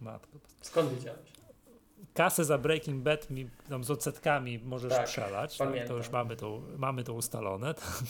[0.00, 0.38] Matko.
[0.62, 1.33] Skąd wiedziałeś?
[2.14, 5.58] Kasę za Breaking Bad mi tam z odsetkami możesz Tak, strzelać.
[5.58, 5.88] Tak?
[5.88, 7.74] To już mamy to, mamy to ustalone.
[7.74, 8.02] tak?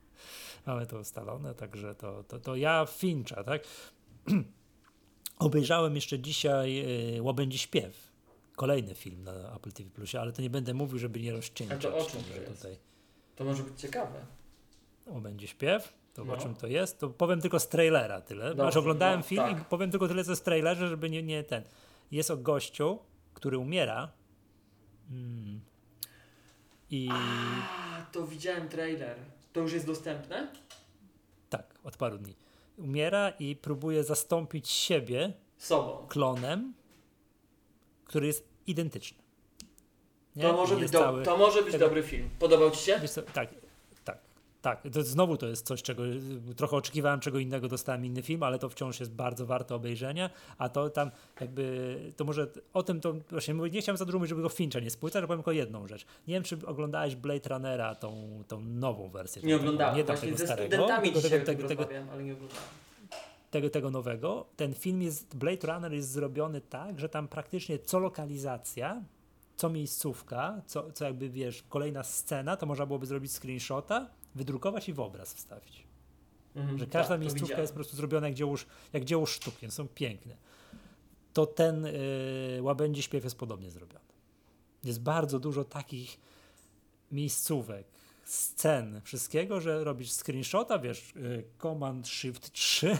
[0.66, 3.62] mamy to ustalone, także to, to, to ja Fincha, tak?
[5.38, 6.84] Obejrzałem jeszcze dzisiaj
[7.16, 8.12] y, Łabędzi Śpiew.
[8.56, 11.86] Kolejny film na Apple TV Plusie, ale to nie będę mówił, żeby nie rozcieńczać.
[11.86, 12.56] A to o czym to także jest?
[12.56, 12.76] tutaj
[13.36, 14.26] To może być ciekawe.
[15.06, 15.92] Łabędzi Śpiew.
[16.14, 16.32] To No.
[16.32, 16.98] o czym to jest?
[16.98, 18.44] To powiem tylko z trailera tyle.
[18.44, 19.62] Dobrze, Znaczy oglądałem no, film tak.
[19.62, 21.62] i powiem tylko tyle, co z trailerze, żeby nie, nie ten.
[22.10, 22.98] Jest o gościu,
[23.42, 24.12] który umiera.
[25.10, 25.60] Mm.
[26.90, 29.16] I A, to widziałem trailer.
[29.52, 30.52] To już jest dostępne?
[31.50, 32.34] tak, od paru dni.
[32.78, 36.06] Umiera i próbuje zastąpić siebie Sobą.
[36.08, 36.74] klonem,
[38.04, 39.18] który jest identyczny.
[40.36, 40.42] Nie?
[40.42, 42.30] To może, być, do, cały- to może być dobry film.
[42.38, 43.08] Podobał Ci się?
[43.08, 43.48] Co, tak,
[44.62, 44.82] tak.
[44.92, 46.02] To znowu to jest coś, czego
[46.56, 50.68] trochę oczekiwałem czego innego, dostałem inny film, ale to wciąż jest bardzo warte obejrzenia, a
[50.68, 51.10] to tam
[51.40, 54.80] jakby, to może o tym to właśnie nie chciałem za dużo mówić, żeby go Fincha
[54.80, 56.06] nie spłycać, ale powiem tylko jedną rzecz.
[56.28, 59.42] Nie wiem, czy oglądałeś Blade Runnera, tą, tą nową wersję.
[59.42, 59.96] Nie oglądałem.
[59.96, 62.62] Nie Właśnie tego ze starego, studentami tego, tego, tego, tego, ale nie oglądałem.
[63.50, 64.46] tego, tego nowego.
[64.56, 69.02] Ten film jest, Blade Runner jest zrobiony tak, że tam praktycznie co lokalizacja,
[69.56, 74.92] co miejscówka, co, co jakby wiesz, kolejna scena, to można byłoby zrobić screenshota, wydrukować i
[74.92, 75.84] w obraz wstawić.
[76.54, 78.54] Mhm, Że każda tak, miejscówka jest po prostu zrobiona jak dzieło,
[78.92, 80.36] jak dzieło sztuki, są piękne.
[81.32, 84.04] To ten y, łabędzi śpiew jest podobnie zrobiony.
[84.84, 86.20] Jest bardzo dużo takich
[87.12, 87.86] miejscówek,
[88.24, 92.98] scen, wszystkiego, że robisz screenshota, wiesz, y, Command Shift 3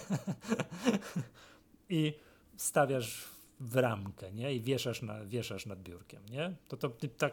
[1.89, 2.15] i
[2.57, 3.25] stawiasz
[3.61, 4.55] w ramkę, nie?
[4.55, 6.55] I wieszasz, na, wieszasz nad biurkiem, nie?
[6.69, 7.33] To, to tak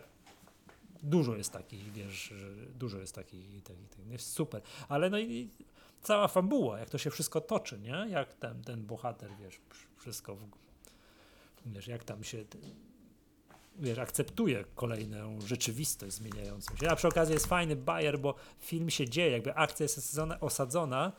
[1.04, 2.34] dużo jest takich, wiesz,
[2.76, 4.62] dużo jest takich, takich, takich jest super.
[4.90, 5.50] Ale no i
[6.02, 8.06] cała fabuła, jak to się wszystko toczy, nie?
[8.10, 9.60] Jak ten, ten bohater, wiesz,
[9.98, 10.46] wszystko, w,
[11.66, 12.46] wiesz, jak tam się,
[13.80, 16.90] wiesz, akceptuje kolejną rzeczywistość zmieniającą się.
[16.90, 21.12] A przy okazji jest fajny bajer, bo film się dzieje, jakby akcja jest osadzona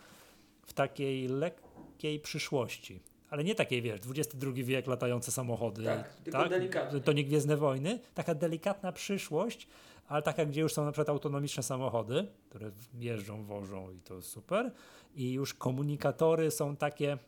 [0.66, 3.00] w takiej lekkiej przyszłości.
[3.30, 5.84] Ale nie takiej, wiesz, XXI wiek, latające samochody.
[5.84, 7.00] Tak, tylko delikatnie.
[7.00, 7.98] To nie Gwiezdne Wojny.
[8.14, 9.68] Taka delikatna przyszłość,
[10.08, 14.28] ale taka, gdzie już są na przykład autonomiczne samochody, które jeżdżą, wożą i to jest
[14.28, 14.72] super.
[15.14, 17.18] I już komunikatory są takie,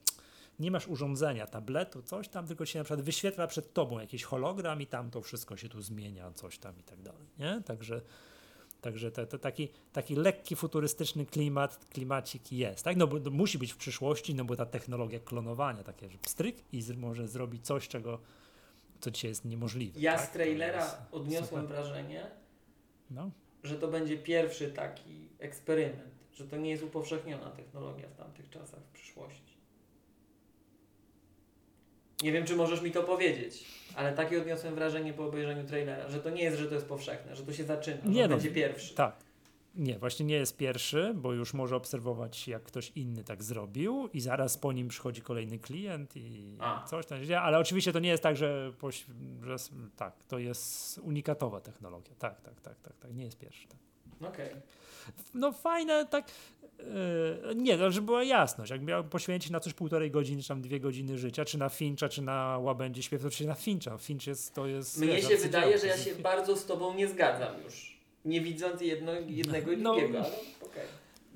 [0.58, 4.82] nie masz urządzenia, tabletu, coś tam, tylko się na przykład wyświetla przed tobą jakiś hologram
[4.82, 7.62] i tam to wszystko się tu zmienia, coś tam i tak dalej, nie?
[7.66, 8.00] Także,
[8.82, 12.96] także te, te, taki, taki lekki, futurystyczny klimat, klimacik jest, tak?
[12.96, 16.82] No bo musi być w przyszłości, no bo ta technologia klonowania, takie, że pstryk i
[16.82, 18.18] z, może zrobić coś, czego,
[19.00, 20.00] co dzisiaj jest niemożliwe.
[20.00, 20.28] Ja tak?
[20.28, 21.66] z trailera odniosłem super.
[21.66, 22.30] wrażenie,
[23.10, 23.30] No,
[23.62, 28.80] że to będzie pierwszy taki eksperyment, że to nie jest upowszechniona technologia w tamtych czasach,
[28.80, 29.51] w przyszłości.
[32.22, 36.20] Nie wiem, czy możesz mi to powiedzieć, ale takie odniosłem wrażenie po obejrzeniu trailera, że
[36.20, 38.36] to nie jest, że to jest powszechne, że to się zaczyna, że Nie on no,
[38.36, 38.94] będzie pierwszy.
[38.94, 39.16] Tak.
[39.74, 44.20] Nie, właśnie nie jest pierwszy, bo już może obserwować, jak ktoś inny tak zrobił, i
[44.20, 46.84] zaraz po nim przychodzi kolejny klient i A.
[46.86, 47.40] coś tam się dzieje.
[47.40, 49.04] Ale oczywiście to nie jest tak, że, poś-
[49.42, 49.56] że
[49.96, 52.14] tak, to jest unikatowa technologia.
[52.18, 53.14] Tak, tak, tak, tak, tak.
[53.14, 53.68] Nie jest pierwszy.
[53.68, 54.28] Tak.
[54.30, 54.48] Okej.
[55.34, 56.24] No fajne, tak.
[57.48, 58.70] Yy, nie, no, żeby była jasność.
[58.70, 62.08] Jak miał poświęcić na coś półtorej godziny, czy tam dwie godziny życia, czy na Fincha,
[62.08, 63.98] czy na łabędzie śpiew, to oczywiście na Fincha.
[63.98, 64.98] Finch jest, to jest.
[64.98, 67.96] Mnie wiesz, się wydaje, że To ja się bardzo z tobą nie zgadzam już.
[68.24, 69.92] Nie widząc jedno, jednego i No.
[69.92, 70.28] drugiego, ale
[70.62, 70.82] okej.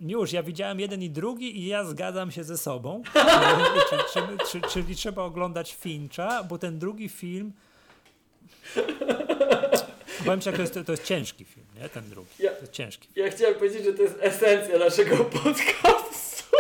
[0.01, 3.03] Już, ja widziałem jeden i drugi i ja zgadzam się ze sobą.
[3.91, 7.53] czyli, czyli, czyli, czyli trzeba oglądać Fincha, bo ten drugi film.
[10.27, 11.89] Powiem jak to jest, to jest ciężki film, nie?
[11.89, 12.29] Ten drugi.
[12.39, 13.09] Ja- To jest ciężki.
[13.17, 16.57] Ja chciałem powiedzieć, że to jest esencja naszego podcastu.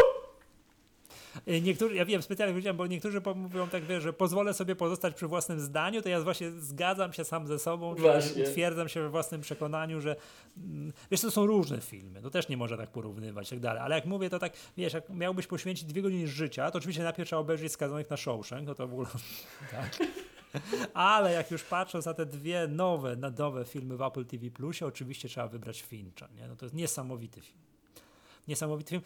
[1.49, 5.15] Y, Niektórzy, ja wiem, specjalnie powiedziałem, bo niektórzy mówią tak, wiesz, że pozwolę sobie pozostać
[5.15, 8.43] przy własnym zdaniu, to ja właśnie zgadzam się sam ze sobą, Właśnie.
[8.43, 10.17] utwierdzam się we własnym przekonaniu, że
[10.57, 13.83] mm, wiesz, to są różne filmy, to też nie można tak porównywać i tak dalej,
[13.83, 17.29] ale jak mówię, to tak, wiesz, jak miałbyś poświęcić dwie godziny życia, to oczywiście najpierw
[17.29, 19.09] trzeba obejrzeć Skazanych na Shawshank, no to w ogóle,
[19.71, 19.99] tak.
[20.95, 24.87] Ale jak już patrząc na te dwie nowe, na nowe filmy w Apple TV Plusie,
[24.87, 26.49] oczywiście trzeba wybrać Fincha, nie?
[26.49, 27.59] No to jest niesamowity film.
[28.49, 29.03] Niesamowity film.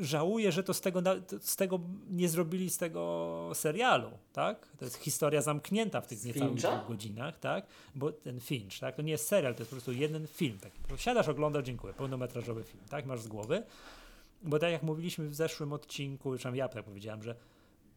[0.00, 1.02] Żałuję, że to z tego,
[1.40, 1.80] z tego
[2.10, 4.68] nie zrobili z tego serialu, tak?
[4.78, 7.66] To jest historia zamknięta w tych Z niecałych dwóch godzinach, tak?
[7.94, 8.96] Bo ten Finch, tak?
[8.96, 10.58] To nie jest serial, to jest po prostu jeden film.
[10.58, 10.72] Tak?
[10.72, 13.06] Prostu Siadasz, oglądasz, dziękuję, pełnometrażowy film, tak?
[13.06, 13.62] Masz z głowy.
[14.42, 17.34] Bo tak jak mówiliśmy w zeszłym odcinku, już ja tak powiedziałem, że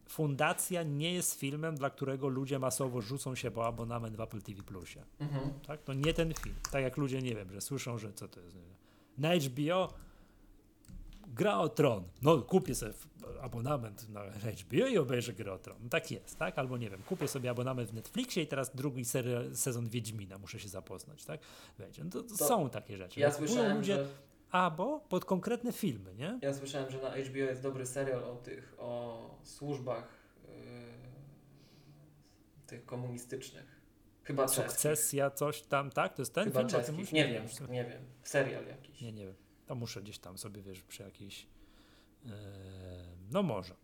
[0.08, 4.64] Fundacja nie jest filmem, dla którego ludzie masowo rzucą się po abonament w Apple TV
[4.64, 5.04] Plusie.
[5.20, 5.50] Mhm.
[5.68, 5.84] Tak?
[5.84, 6.56] To nie ten film.
[6.72, 8.58] Tak jak ludzie, nie wiem, że słyszą, że co to jest.
[9.18, 9.94] Na HBO
[11.28, 12.04] gra o tron.
[12.22, 12.94] No, kupię sobie
[13.42, 15.90] abonament na HBO i obejrzę grę o tron.
[15.90, 16.60] Tak jest, tak?
[16.60, 19.06] Albo nie wiem, kupię sobie abonament w Netflixie i teraz drugi
[19.54, 21.40] sezon Wiedźmina muszę się zapoznać, tak?
[21.78, 22.04] Będzie.
[22.04, 23.20] No to, to To są takie rzeczy.
[23.20, 24.08] Ja słyszałem, ludzie że,
[24.52, 26.40] albo pod konkretne filmy, nie?
[26.42, 30.08] ja słyszałem, że na HBO jest dobry serial o tych, o służbach
[30.44, 30.50] yy,
[32.68, 33.78] tych komunistycznych.
[34.24, 34.48] Chyba.
[34.48, 36.14] Sukcesja, coś tam, tak?
[36.16, 36.70] To jest ten Chyba film?
[36.70, 36.96] czeskich.
[36.96, 37.12] mówisz?
[37.12, 38.02] Nie wiem, nie wiem.
[38.24, 39.02] Serial jakiś.
[39.02, 39.36] Nie, nie wiem.
[39.66, 41.48] To muszę gdzieś tam sobie, wiesz, przy jakiejś...
[42.26, 42.30] e,
[43.32, 43.76] no może.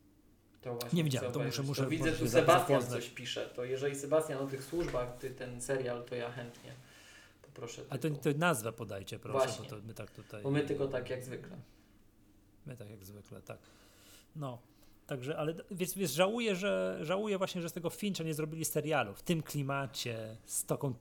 [0.61, 3.03] To właśnie Nie widziałem, to muszę- muszę to widzę, tu Sebastian zapoznać.
[3.03, 3.49] coś pisze.
[3.55, 6.71] To jeżeli Sebastian o tych służbach, ty ten serial, to ja chętnie
[7.53, 7.81] poproszę.
[7.89, 9.69] A to, to nazwę podajcie, proszę, Właśnie.
[9.69, 10.43] bo to my tak tutaj...
[10.43, 11.57] Bo my tylko tak jak zwykle.
[12.65, 13.59] My tak jak zwykle, tak.
[14.35, 14.59] No,
[15.07, 19.13] także, ale więc, więc żałuję, że żałuję właśnie, że z tego Fincha nie zrobili serialu
[19.13, 20.93] w tym klimacie, z, taką,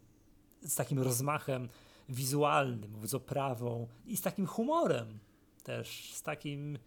[0.62, 1.68] z takim rozmachem
[2.08, 5.18] wizualnym, z oprawą i z takim humorem
[5.64, 6.78] też, z takim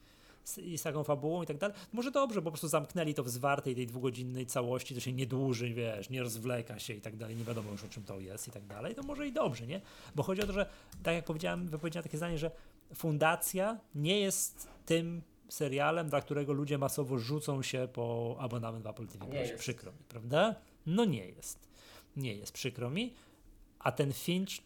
[0.46, 1.78] z, i z taką fabułą i tak dalej.
[1.94, 5.74] Może dobrze, po prostu zamknęli to w zwartej tej dwugodzinnej całości, to się nie dłuży,
[5.74, 8.52] wiesz, nie rozwleka się i tak dalej, nie wiadomo już o czym to jest i
[8.52, 9.82] tak dalej, to może i dobrze, nie?
[10.16, 10.70] Bo chodzi o to, że
[11.04, 12.52] tak jak powiedziałem, wypowiedziałem takie zdanie, że
[12.94, 19.08] Fundacja nie jest tym serialem, dla którego ludzie masowo rzucą się po abonament w Apple
[19.08, 19.26] TV+.
[19.58, 20.56] Przykro mi, prawda?
[20.86, 21.60] No nie jest.
[22.18, 23.14] Nie jest, przykro mi.
[23.80, 24.62] A ten Finch,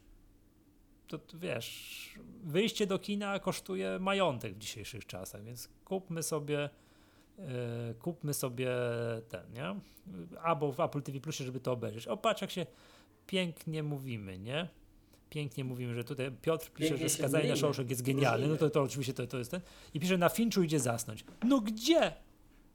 [1.18, 2.10] to, wiesz,
[2.44, 6.70] wyjście do kina kosztuje majątek w dzisiejszych czasach, więc kupmy sobie
[7.38, 7.46] yy,
[8.00, 8.70] kupmy sobie
[9.30, 9.76] ten, nie?
[10.42, 12.08] Albo w Apple TV Plusie, żeby to obejrzeć.
[12.08, 12.66] O, patrz jak się
[13.28, 14.68] pięknie mówimy, nie?
[15.30, 17.56] Pięknie mówimy, że tutaj Piotr pisze, Pięknie że skazanie na.
[17.56, 19.62] Shawshank jest genialny, no to, to oczywiście to, to jest ten.
[19.94, 21.26] I pisze, na Finchu idzie zasnąć.
[21.44, 22.14] No gdzie?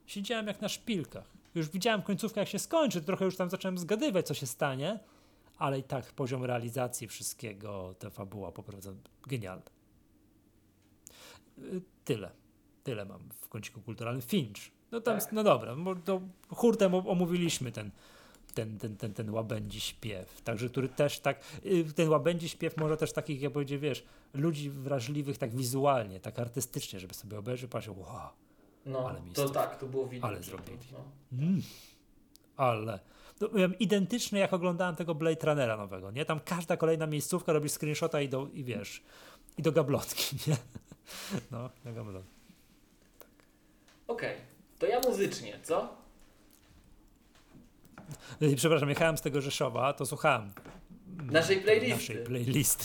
[0.06, 1.35] Siedziałem jak na szpilkach.
[1.55, 4.98] Już widziałem końcówkę, jak się skończy, trochę już tam zacząłem zgadywać, co się stanie,
[5.64, 8.92] ale i tak poziom realizacji wszystkiego, ta fabuła poprowadza
[9.26, 9.70] genialna.
[11.58, 12.30] Y, Tyle.
[12.82, 14.22] Tyle mam w kąciku kulturalnym.
[14.22, 14.70] Finch.
[14.90, 15.32] No tam, Tak.
[15.32, 17.90] no dobra, to hurtem omówiliśmy ten,
[18.54, 20.42] ten, ten, ten, ten łabędzi śpiew.
[20.42, 24.04] Także, który też tak, y, ten łabędzi śpiew może też takich, jak powiedzieć, wiesz,
[24.34, 28.28] ludzi wrażliwych tak wizualnie, tak artystycznie, żeby sobie obejrzeć, patrzeć, wow,
[28.86, 30.30] No, Ale to tak, to było widać.
[30.30, 30.78] Ale zrobili.
[30.78, 30.98] To,
[31.32, 31.42] no.
[31.42, 31.62] Mm.
[32.56, 33.00] Ale.
[33.40, 36.24] No, miałem identyczny jak oglądałem tego Blade Runnera nowego, nie?
[36.24, 39.02] Tam każda kolejna miejscówka robisz screenshota i, do, i wiesz,
[39.59, 40.56] i do gablotki, nie?
[41.51, 42.31] No, do gablotki.
[44.06, 44.36] Okej,
[44.78, 45.97] to ja muzycznie, co?
[48.40, 50.52] I, przepraszam, jechałem z tego Rzeszowa, to słuchałem
[51.31, 51.94] Naszej playlisty.
[52.15, 52.85] naszej playlisty.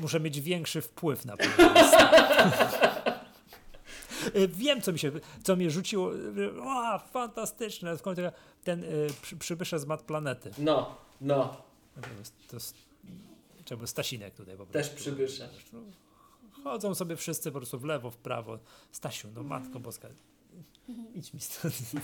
[0.00, 2.10] Muszę mieć większy wpływ na playlistę.
[4.36, 6.10] Y, Wiem, co mi się, co mnie rzuciło.
[6.62, 7.96] O, fantastyczne.
[7.96, 8.22] W końcu
[8.64, 10.50] ten y, przy, przybysze z Mat Planety.
[10.58, 11.62] No, no,
[12.02, 12.74] To jest, to jest,
[13.64, 14.72] czemu Stasinek tutaj po prostu.
[14.72, 15.48] też przybysze.
[16.64, 18.58] Chodzą sobie wszyscy po prostu w lewo, w prawo.
[18.92, 20.08] Stasiu, no matko boska.
[21.14, 21.74] idź mi stąd.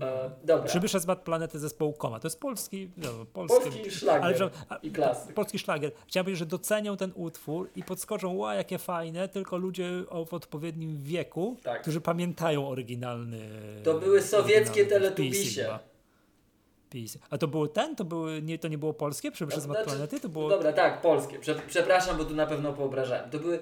[0.00, 0.64] E, dobra.
[0.66, 2.20] Przybysze z Mad Planety zespołu Koma.
[2.20, 5.34] To jest polski, no, polski, Polski szlagier ale, że- a- i klasyk.
[5.34, 5.92] polski szlagier.
[6.06, 10.34] Chciałem powiedzieć, że docenią ten utwór i podskoczą, ła, jakie fajne, tylko ludzie o, w
[10.34, 11.82] odpowiednim wieku, Tak.
[11.82, 13.48] którzy pamiętają oryginalny.
[13.84, 15.78] To były sowieckie teletubisie.
[16.90, 17.18] PiS.
[17.30, 17.96] A to był ten?
[17.96, 19.30] To, były, nie, to nie było polskie?
[19.32, 20.20] Przybysze z Mad Znaczy, Planety?
[20.20, 20.48] To było...
[20.48, 21.38] Dobra, tak, polskie.
[21.38, 23.30] Prze przepraszam, bo tu na pewno poobrażałem.
[23.30, 23.60] To były,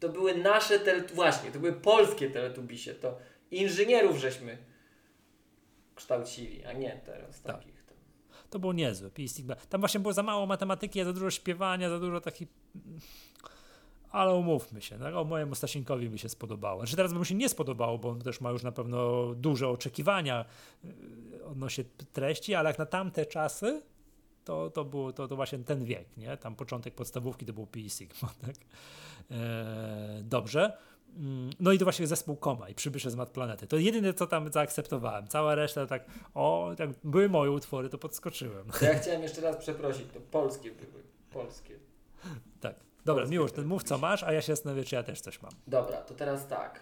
[0.00, 1.02] to były nasze tele...
[1.14, 2.94] Właśnie, to były polskie teletubisie.
[2.94, 3.18] To
[3.50, 4.58] inżynierów żeśmy
[5.98, 7.56] kształcili, a nie teraz Tak.
[7.56, 7.84] takich.
[7.84, 7.96] tam.
[8.50, 9.10] To było niezłe.
[9.26, 9.54] Sigma.
[9.54, 12.48] Tam właśnie było za mało matematyki, za dużo śpiewania, za dużo takich.
[14.10, 16.80] Ale umówmy się, no, o mojemu Stasinkowi mi się spodobało.
[16.80, 19.68] Znaczy teraz by mu się nie spodobało, bo on też ma już na pewno duże
[19.68, 20.44] oczekiwania
[20.84, 23.82] yy, odnośnie treści, ale jak na tamte czasy,
[24.44, 26.36] to, to był to, to właśnie ten wiek, nie?
[26.36, 28.54] Tam początek podstawówki to był Pi Sigma, tak?
[29.30, 30.76] Eee, dobrze.
[31.16, 33.66] Mm, No i to właśnie zespół Koma i Przybysze z Mat Planety.
[33.66, 35.28] To jedyne, co tam zaakceptowałem.
[35.28, 36.04] Cała reszta tak,
[36.34, 38.66] o, jak były moje utwory, to podskoczyłem.
[38.82, 41.02] Ja chciałem jeszcze raz przeprosić, to polskie były.
[41.30, 41.74] Polskie.
[42.60, 42.74] Tak.
[43.04, 45.42] Dobra, Polskie Miłosz, ten mów co masz, a ja się zastanowię, czy ja też coś
[45.42, 45.52] mam.
[45.66, 46.80] Dobra, to teraz tak.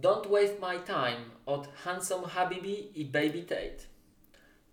[0.00, 3.76] Don't Waste My Time od Handsome Habibi i Baby Tate.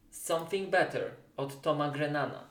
[0.09, 2.43] Something Better od Toma Grenana.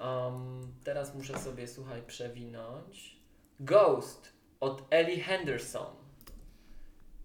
[0.00, 3.17] Um, teraz muszę sobie, słuchaj, przewinąć.
[3.60, 5.96] Ghost od Ellie Henderson.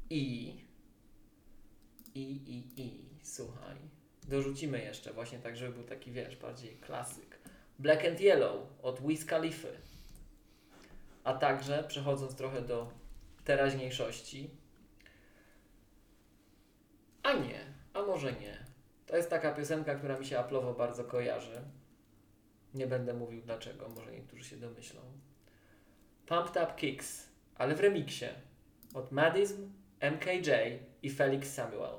[0.10, 0.54] I.
[2.16, 3.10] I, i, i.
[3.24, 3.76] Słuchaj.
[4.28, 7.40] Dorzucimy jeszcze, właśnie tak, żeby był taki, wiesz, bardziej klasyk.
[7.80, 9.68] Black and Yellow od Wiz Khalifa.
[11.24, 12.92] A także, przechodząc trochę do
[13.44, 14.50] teraźniejszości,
[17.24, 18.66] a nie, a może nie.
[19.06, 21.62] To jest taka piosenka, która mi się aplowo bardzo kojarzy.
[22.74, 25.02] Nie będę mówił dlaczego, może niektórzy się domyślą.
[26.26, 28.26] Pumped Up Kicks, ale w remiksie
[28.94, 29.72] od Madism,
[30.02, 30.52] MKJ
[31.04, 31.98] i Felix Samuel.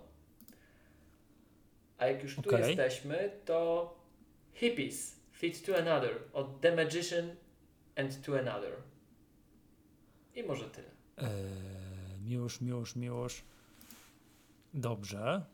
[1.98, 2.68] A jak już tu Okej.
[2.68, 3.94] jesteśmy, to
[4.54, 7.36] Hippies Fit to Another od The Magician
[7.96, 8.72] and to Another.
[10.34, 10.90] I może tyle.
[11.16, 11.28] Eee,
[12.24, 13.42] miłosz, miłosz, miłosz.
[14.74, 15.44] Dobrze.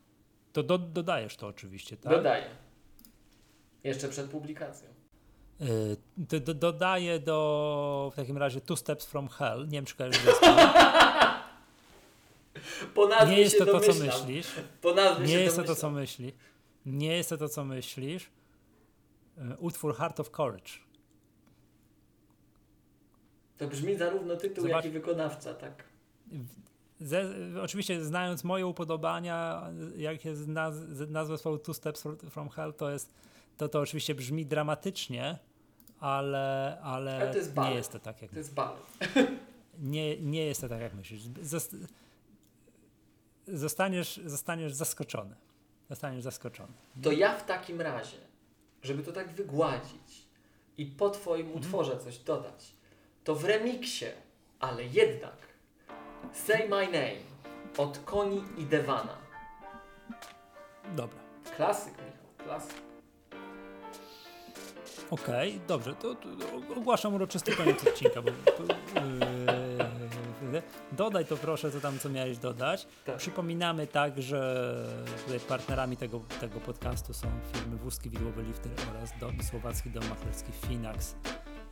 [0.52, 2.12] To do, dodajesz to oczywiście, tak?
[2.12, 2.51] Dodaję.
[3.84, 4.88] Jeszcze przed publikacją.
[6.16, 9.64] Do, dodaję do w takim razie Two Steps from Hell.
[9.64, 10.22] Nie wiem, czy kojarzysz
[13.28, 14.46] Nie jest to to, co myślisz.
[15.26, 16.32] Nie jest to to, co myśli.
[16.86, 18.30] Nie jest to to, co myślisz.
[19.38, 20.70] E, Utwór Heart of Courage.
[23.58, 25.84] To brzmi zarówno tytuł, Zobacz- jak i wykonawca, tak.
[27.00, 27.24] Ze,
[27.62, 30.74] oczywiście znając moje upodobania, jak jest naz,
[31.08, 33.14] nazwa zespołu Two Steps from Hell, to jest,
[33.56, 35.38] to, to oczywiście brzmi dramatycznie,
[36.01, 38.81] ale, ale, Ale to jest nie jest to tak jak To jest balet.
[39.78, 41.22] nie, nie jest to tak jak myślisz.
[41.43, 41.77] Zost,
[43.48, 45.35] zostaniesz, zostaniesz zaskoczony.
[45.90, 46.72] Zostaniesz zaskoczony.
[47.02, 48.16] To ja w takim razie,
[48.82, 50.27] żeby to tak wygładzić
[50.78, 51.64] i po Twoim Mhm.
[51.64, 52.72] utworze coś dodać,
[53.24, 54.06] to w remiksie,
[54.60, 55.36] ale jednak
[56.32, 57.20] Say My Name
[57.78, 59.16] od Koni i Devana.
[60.97, 61.18] Dobra.
[61.56, 62.77] Klasyk, Michał, klasyk.
[65.10, 66.28] Okej, dobrze, to, to,
[66.76, 68.62] ogłaszam uroczysty koniec odcinka, bo to,
[70.52, 70.62] yy,
[70.92, 72.86] dodaj to proszę, co tam, co miałeś dodać.
[73.04, 73.16] Tak.
[73.16, 74.86] Przypominamy tak, że
[75.24, 80.52] tutaj partnerami tego, tego podcastu są firmy Wózki Widłowy Lifter oraz dom, słowacki dom maklerski
[80.52, 81.14] Finax.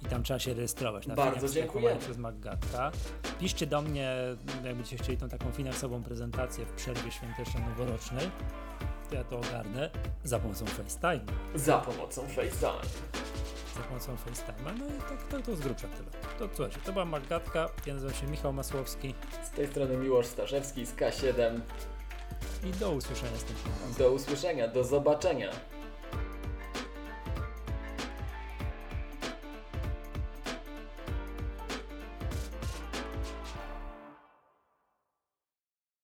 [0.02, 2.92] I tam trzeba się rejestrować na Bardzo reklamowany przez Maggatka.
[3.40, 4.16] Piszcie do mnie,
[4.64, 8.30] jak będziecie chcieli tą taką finansową prezentację w przerwie świąteczno-noworocznej.
[9.10, 9.90] To ja to ogarnę
[10.24, 11.32] za pomocą FaceTime.
[11.54, 12.82] Za pomocą FaceTime.
[13.76, 14.78] za pomocą FaceTime'a.
[14.78, 16.08] No i tak, to, to z grubsza tyle.
[16.38, 20.86] To słuchajcie, to była Magatka, ja nazywam się Michał Masłowski Z tej strony Miłosz Staszewski
[20.86, 21.60] z K7.
[22.64, 23.94] i do usłyszenia następnym razem.
[23.98, 25.50] Do usłyszenia, do zobaczenia.